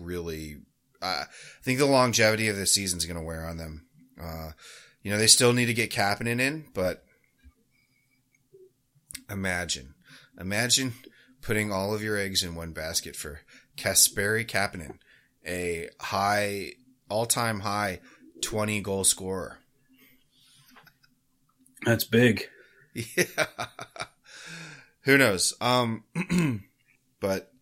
really 0.00 0.58
I 1.02 1.24
think 1.62 1.78
the 1.78 1.86
longevity 1.86 2.48
of 2.48 2.56
the 2.56 2.66
season 2.66 2.98
is 2.98 3.06
going 3.06 3.16
to 3.16 3.22
wear 3.24 3.46
on 3.46 3.56
them. 3.56 3.86
Uh, 4.20 4.52
you 5.02 5.10
know, 5.10 5.18
they 5.18 5.26
still 5.26 5.52
need 5.52 5.66
to 5.66 5.74
get 5.74 5.90
Kapanen 5.90 6.40
in, 6.40 6.66
but 6.74 7.04
imagine, 9.30 9.94
imagine 10.38 10.94
putting 11.40 11.72
all 11.72 11.94
of 11.94 12.02
your 12.02 12.16
eggs 12.16 12.42
in 12.42 12.54
one 12.54 12.72
basket 12.72 13.16
for 13.16 13.40
Kasperi 13.76 14.46
Kapanen, 14.46 14.98
a 15.46 15.88
high, 16.00 16.72
all-time 17.08 17.60
high 17.60 18.00
20 18.42 18.80
goal 18.80 19.04
scorer. 19.04 19.58
That's 21.84 22.04
big. 22.04 22.48
Yeah. 23.16 23.46
Who 25.02 25.16
knows? 25.16 25.54
Um, 25.60 26.04
but 27.20 27.52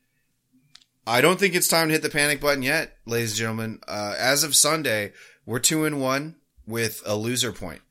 I 1.06 1.20
don't 1.20 1.38
think 1.38 1.54
it's 1.54 1.68
time 1.68 1.88
to 1.88 1.92
hit 1.92 2.02
the 2.02 2.08
panic 2.08 2.40
button 2.40 2.62
yet, 2.62 2.96
ladies 3.06 3.32
and 3.32 3.38
gentlemen. 3.38 3.80
Uh, 3.86 4.14
as 4.18 4.42
of 4.42 4.54
Sunday, 4.54 5.12
we're 5.46 5.58
two 5.58 5.84
and 5.84 6.00
one 6.00 6.36
with 6.66 7.02
a 7.06 7.14
loser 7.14 7.52
point. 7.52 7.82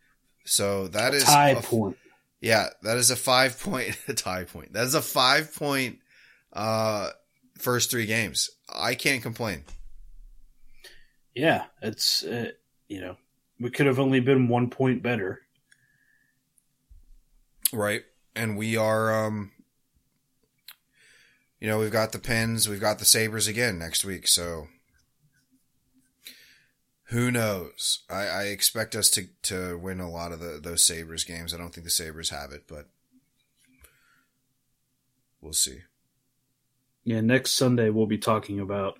So 0.45 0.87
that 0.89 1.13
is 1.13 1.23
tie 1.23 1.49
a, 1.49 1.61
point. 1.61 1.97
Yeah, 2.41 2.67
that 2.83 2.97
is 2.97 3.11
a 3.11 3.15
five 3.15 3.59
point 3.59 3.97
tie 4.15 4.43
point. 4.43 4.73
That 4.73 4.85
is 4.85 4.95
a 4.95 5.01
five 5.01 5.53
point 5.55 5.99
uh, 6.53 7.09
first 7.57 7.91
three 7.91 8.05
games. 8.05 8.49
I 8.73 8.95
can't 8.95 9.23
complain. 9.23 9.63
Yeah, 11.35 11.65
it's 11.81 12.23
uh, 12.23 12.51
you 12.87 13.01
know 13.01 13.17
we 13.59 13.69
could 13.69 13.85
have 13.85 13.99
only 13.99 14.19
been 14.19 14.47
one 14.47 14.69
point 14.69 15.01
better. 15.01 15.41
Right, 17.73 18.03
and 18.35 18.57
we 18.57 18.77
are 18.77 19.25
um 19.25 19.51
you 21.59 21.67
know, 21.67 21.79
we've 21.79 21.91
got 21.91 22.11
the 22.11 22.19
Pens, 22.19 22.69
we've 22.69 22.79
got 22.79 22.99
the 22.99 23.05
Sabres 23.05 23.47
again 23.47 23.79
next 23.79 24.05
week, 24.05 24.27
so 24.27 24.67
who 27.07 27.31
knows? 27.31 28.03
I, 28.09 28.27
I 28.27 28.43
expect 28.45 28.95
us 28.95 29.09
to, 29.11 29.27
to 29.43 29.77
win 29.77 29.99
a 29.99 30.09
lot 30.09 30.31
of 30.31 30.39
the, 30.39 30.59
those 30.61 30.83
Sabres 30.83 31.23
games. 31.23 31.53
I 31.53 31.57
don't 31.57 31.73
think 31.73 31.85
the 31.85 31.91
Sabres 31.91 32.31
have 32.31 32.51
it, 32.51 32.63
but 32.67 32.87
we'll 35.41 35.53
see. 35.53 35.79
Yeah, 37.05 37.21
next 37.21 37.53
Sunday 37.53 37.89
we'll 37.89 38.07
be 38.07 38.17
talking 38.17 38.59
about 38.59 38.97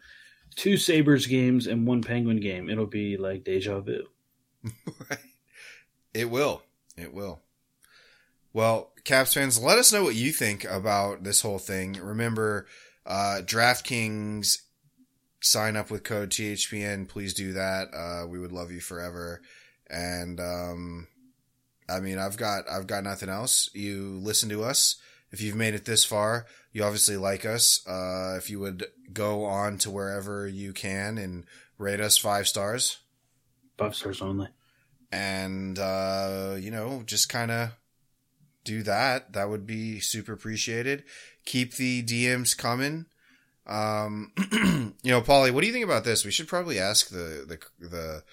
two 0.55 0.78
Sabres 0.78 1.28
games 1.28 1.68
and 1.68 1.86
one 1.86 2.01
Penguin 2.01 2.39
game. 2.39 2.70
It'll 2.70 2.86
be 2.86 3.18
like 3.18 3.43
deja 3.43 3.82
vu. 3.82 4.03
right. 5.10 5.20
It 6.14 6.30
will. 6.30 6.64
It 6.95 7.14
will. 7.14 7.41
Well, 8.53 8.93
Caps 9.03 9.34
fans, 9.34 9.62
let 9.62 9.78
us 9.78 9.91
know 9.91 10.03
what 10.03 10.16
you 10.16 10.32
think 10.32 10.64
about 10.64 11.24
this 11.24 11.41
whole 11.41 11.60
thing. 11.60 11.93
Remember, 11.93 12.68
uh, 13.05 13.41
DraftKings 13.43 14.62
sign 15.41 15.75
up 15.75 15.89
with 15.91 16.03
code 16.03 16.29
THPN. 16.29 17.07
Please 17.07 17.33
do 17.33 17.53
that. 17.53 17.88
Uh, 17.93 18.27
we 18.27 18.39
would 18.39 18.51
love 18.51 18.71
you 18.71 18.79
forever. 18.81 19.41
And, 19.89 20.39
um, 20.39 21.07
I 21.89 21.99
mean, 21.99 22.17
I've 22.17 22.38
got, 22.38 22.69
I've 22.69 22.88
got 22.88 23.03
nothing 23.03 23.29
else. 23.29 23.69
You 23.73 24.19
listen 24.21 24.49
to 24.49 24.63
us. 24.63 24.97
If 25.31 25.41
you've 25.41 25.55
made 25.55 25.73
it 25.73 25.85
this 25.85 26.05
far, 26.05 26.45
you 26.71 26.83
obviously 26.83 27.17
like 27.17 27.45
us. 27.45 27.85
Uh, 27.88 28.35
if 28.38 28.49
you 28.49 28.59
would 28.59 28.85
go 29.13 29.45
on 29.45 29.77
to 29.79 29.89
wherever 29.89 30.47
you 30.47 30.73
can 30.73 31.17
and 31.17 31.45
rate 31.77 31.99
us 31.99 32.17
five 32.17 32.47
stars. 32.47 32.99
Five 33.77 33.95
stars 33.95 34.21
only. 34.21 34.47
and 35.11 35.77
uh, 35.79 36.55
you 36.59 36.71
know, 36.71 37.03
just 37.05 37.29
kind 37.29 37.51
of 37.51 37.69
do 38.63 38.83
that. 38.83 39.33
That 39.33 39.49
would 39.49 39.65
be 39.65 39.99
super 39.99 40.33
appreciated. 40.33 41.03
Keep 41.45 41.75
the 41.75 42.03
DMs 42.03 42.57
coming. 42.57 43.05
Um, 43.68 44.32
you 45.03 45.11
know, 45.11 45.22
Paulie, 45.22 45.51
what 45.51 45.61
do 45.61 45.68
you 45.68 45.74
think 45.74 45.86
about 45.86 46.03
this? 46.05 46.24
We 46.26 46.32
should 46.32 46.47
probably 46.47 46.80
ask 46.80 47.09
the 47.09 47.45
the 47.47 47.59
the 47.86 48.24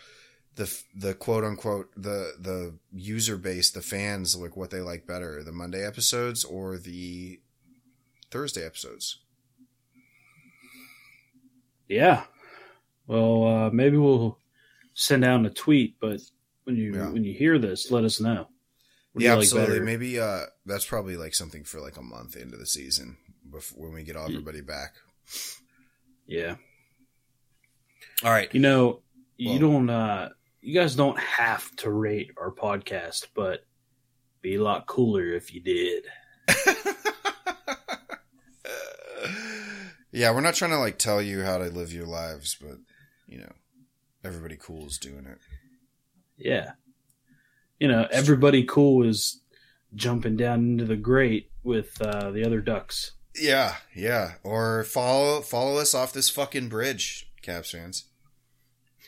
the 0.54 0.82
the 0.94 1.14
quote 1.14 1.44
unquote 1.44 1.90
the 1.96 2.34
the 2.38 2.74
user 2.92 3.36
base, 3.36 3.70
the 3.70 3.82
fans, 3.82 4.36
like 4.36 4.56
what 4.56 4.70
they 4.70 4.80
like 4.80 5.06
better, 5.06 5.42
the 5.42 5.52
Monday 5.52 5.84
episodes 5.84 6.44
or 6.44 6.78
the 6.78 7.40
Thursday 8.30 8.64
episodes. 8.64 9.18
Yeah. 11.88 12.24
Well, 13.06 13.46
uh, 13.46 13.70
maybe 13.70 13.96
we'll 13.96 14.38
send 14.94 15.24
out 15.24 15.44
a 15.44 15.50
tweet, 15.50 15.96
but 16.00 16.20
when 16.64 16.76
you 16.76 16.94
Yeah. 16.94 17.10
when 17.10 17.24
you 17.24 17.34
hear 17.34 17.58
this, 17.58 17.90
let 17.90 18.04
us 18.04 18.20
know. 18.20 18.48
What 19.12 19.22
yeah, 19.24 19.34
like 19.34 19.42
absolutely. 19.42 19.74
better? 19.74 19.84
Maybe 19.84 20.18
uh, 20.18 20.46
that's 20.66 20.84
probably 20.86 21.16
like 21.16 21.34
something 21.34 21.64
for 21.64 21.80
like 21.80 21.96
a 21.96 22.02
month 22.02 22.36
into 22.36 22.56
the 22.56 22.66
season 22.66 23.16
before 23.50 23.84
when 23.84 23.94
we 23.94 24.02
get 24.04 24.16
all 24.16 24.26
everybody 24.26 24.60
back. 24.60 24.94
Yeah. 26.26 26.56
All 28.22 28.30
right. 28.30 28.52
You 28.54 28.60
know, 28.60 29.00
you 29.36 29.50
Well- 29.50 29.58
don't 29.58 29.90
uh 29.90 30.28
you 30.60 30.72
guys 30.74 30.96
don't 30.96 31.18
have 31.18 31.74
to 31.76 31.90
rate 31.90 32.30
our 32.38 32.50
podcast, 32.50 33.26
but 33.34 33.66
be 34.40 34.54
a 34.54 34.62
lot 34.62 34.86
cooler 34.86 35.26
if 35.32 35.52
you 35.52 35.60
did. 35.60 36.04
yeah, 40.12 40.30
we're 40.32 40.40
not 40.40 40.54
trying 40.54 40.70
to 40.70 40.78
like 40.78 40.98
tell 40.98 41.20
you 41.20 41.42
how 41.42 41.58
to 41.58 41.64
live 41.64 41.92
your 41.92 42.06
lives, 42.06 42.56
but 42.60 42.78
you 43.26 43.38
know, 43.38 43.52
everybody 44.24 44.56
cool 44.58 44.86
is 44.86 44.98
doing 44.98 45.26
it. 45.26 45.38
Yeah. 46.36 46.72
You 47.80 47.88
know, 47.88 48.06
everybody 48.10 48.64
cool 48.64 49.06
is 49.06 49.40
jumping 49.94 50.36
down 50.36 50.60
into 50.60 50.84
the 50.84 50.96
grate 50.96 51.50
with 51.62 52.00
uh, 52.00 52.30
the 52.30 52.44
other 52.44 52.60
ducks. 52.60 53.12
Yeah, 53.36 53.76
yeah. 53.94 54.34
Or 54.42 54.84
follow 54.84 55.40
follow 55.40 55.78
us 55.78 55.94
off 55.94 56.12
this 56.12 56.30
fucking 56.30 56.68
bridge, 56.68 57.30
Caps 57.42 57.72
fans. 57.72 58.04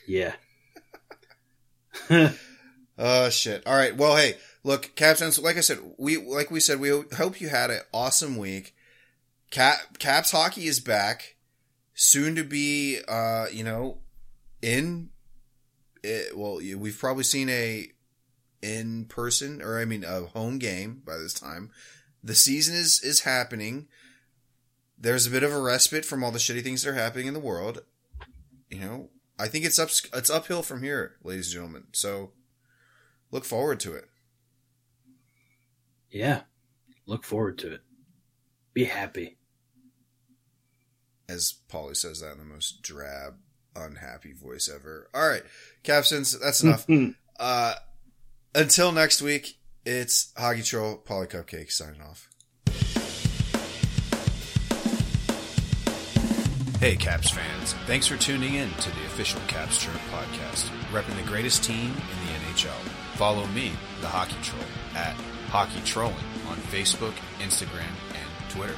Yeah. 0.07 0.35
Oh 2.99 3.29
shit. 3.29 3.67
All 3.67 3.77
right. 3.77 3.95
Well, 3.95 4.17
hey, 4.17 4.37
look, 4.65 4.95
Caps 4.95 5.21
fans. 5.21 5.39
Like 5.39 5.57
I 5.57 5.61
said, 5.61 5.79
we 5.99 6.17
like 6.17 6.51
we 6.51 6.61
said, 6.61 6.81
we 6.81 6.89
hope 7.17 7.41
you 7.41 7.49
had 7.49 7.71
an 7.71 7.81
awesome 7.93 8.37
week. 8.37 8.75
Cap 9.51 9.99
Caps 9.99 10.31
hockey 10.31 10.67
is 10.67 10.81
back, 10.81 11.37
soon 11.95 12.35
to 12.37 12.45
be. 12.45 13.01
Uh, 13.07 13.47
you 13.53 13.65
know, 13.65 13.99
in. 14.63 15.11
It, 16.03 16.37
well, 16.37 16.57
we've 16.57 16.99
probably 16.99 17.25
seen 17.25 17.49
a 17.49 17.89
in 18.63 19.05
person 19.07 19.61
or 19.61 19.79
I 19.79 19.85
mean 19.85 20.05
a 20.05 20.23
home 20.23 20.59
game 20.59 21.03
by 21.05 21.19
this 21.19 21.35
time. 21.35 21.71
The 22.25 22.35
season 22.35 22.75
is 22.75 23.03
is 23.03 23.21
happening. 23.21 23.89
There's 24.99 25.27
a 25.27 25.31
bit 25.31 25.43
of 25.43 25.53
a 25.53 25.61
respite 25.61 26.05
from 26.05 26.25
all 26.25 26.31
the 26.31 26.39
shitty 26.39 26.63
things 26.63 26.83
that 26.83 26.91
are 26.91 26.95
happening 26.95 27.27
in 27.27 27.35
the 27.35 27.41
world. 27.41 27.83
You 28.71 28.81
know, 28.81 29.11
I 29.39 29.49
think 29.49 29.65
it's 29.65 29.79
up 29.79 29.91
it's 30.15 30.31
uphill 30.31 30.63
from 30.63 30.83
here, 30.83 31.17
ladies 31.23 31.49
and 31.49 31.55
gentlemen. 31.55 31.85
So 31.93 32.33
look 33.31 33.45
forward 33.45 33.81
to 33.81 33.95
it. 33.95 34.09
Yeah. 36.11 36.43
Look 37.07 37.25
forward 37.25 37.59
to 37.59 37.73
it. 37.73 37.81
Be 38.73 38.85
happy. 38.85 39.39
As 41.29 41.55
Paulie 41.71 41.97
says 41.97 42.21
that 42.21 42.33
in 42.33 42.39
the 42.39 42.45
most 42.45 42.83
drab, 42.83 43.37
unhappy 43.75 44.33
voice 44.33 44.69
ever. 44.73 45.09
All 45.15 45.29
right, 45.29 45.43
Capsins, 45.83 46.39
that's 46.39 46.63
enough. 46.63 46.87
uh, 47.41 47.75
until 48.55 48.93
next 48.93 49.23
week, 49.23 49.59
it's 49.85 50.33
Hockey 50.37 50.63
Troll, 50.63 50.99
Paulie 50.99 51.29
Cupcake 51.29 51.71
signing 51.71 52.01
off. 52.01 52.29
Hey, 56.81 56.95
Caps 56.95 57.31
fans. 57.31 57.73
Thanks 57.87 58.07
for 58.07 58.17
tuning 58.17 58.55
in 58.55 58.69
to 58.71 58.91
the 58.91 59.05
official 59.07 59.41
Caps 59.47 59.83
Chirp 59.83 59.95
podcast, 60.13 60.69
repping 60.93 61.17
the 61.17 61.27
greatest 61.27 61.65
team 61.65 61.87
in 61.91 62.27
the 62.27 62.33
NHL. 62.53 62.69
Follow 63.15 63.47
me, 63.49 63.73
the 64.03 64.07
Hockey 64.09 64.37
Troll, 64.43 64.63
at 64.95 65.15
Hockey 65.49 65.81
Trolling 65.87 66.15
on 66.49 66.57
Facebook, 66.59 67.15
Instagram, 67.39 67.89
and 68.11 68.51
Twitter. 68.51 68.77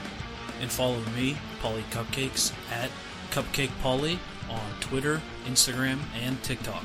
And 0.60 0.70
follow 0.70 1.00
me, 1.16 1.36
Paulie 1.60 1.82
Cupcakes, 1.90 2.52
at 2.70 2.90
Cupcake 3.30 3.72
Paulie 3.82 4.18
on 4.48 4.70
Twitter, 4.80 5.20
Instagram, 5.46 5.98
and 6.20 6.40
TikTok. 6.42 6.84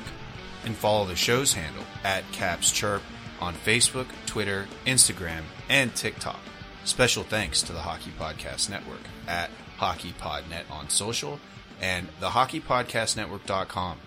and 0.64 0.74
follow 0.76 1.04
the 1.06 1.14
show's 1.14 1.52
handle 1.52 1.84
at 2.04 2.24
Caps 2.32 2.72
Chirp 2.72 3.02
on 3.38 3.54
Facebook, 3.54 4.06
Twitter, 4.26 4.66
Instagram, 4.86 5.42
and 5.68 5.94
TikTok. 5.94 6.40
Special 6.84 7.22
thanks 7.22 7.62
to 7.62 7.72
the 7.72 7.80
Hockey 7.80 8.10
Podcast 8.18 8.68
Network 8.68 9.00
at 9.28 9.50
HockeyPodNet 9.78 10.70
on 10.70 10.88
social 10.88 11.40
and 11.80 12.08
the 12.20 12.28
HockeyPodcastNetwork.com. 12.28 13.98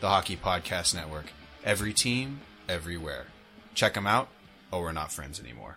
The 0.00 0.08
Hockey 0.08 0.36
Podcast 0.36 0.94
Network. 0.94 1.26
Every 1.64 1.92
team, 1.92 2.40
everywhere. 2.68 3.26
Check 3.74 3.94
them 3.94 4.06
out, 4.06 4.28
or 4.72 4.82
we're 4.82 4.92
not 4.92 5.12
friends 5.12 5.38
anymore. 5.38 5.76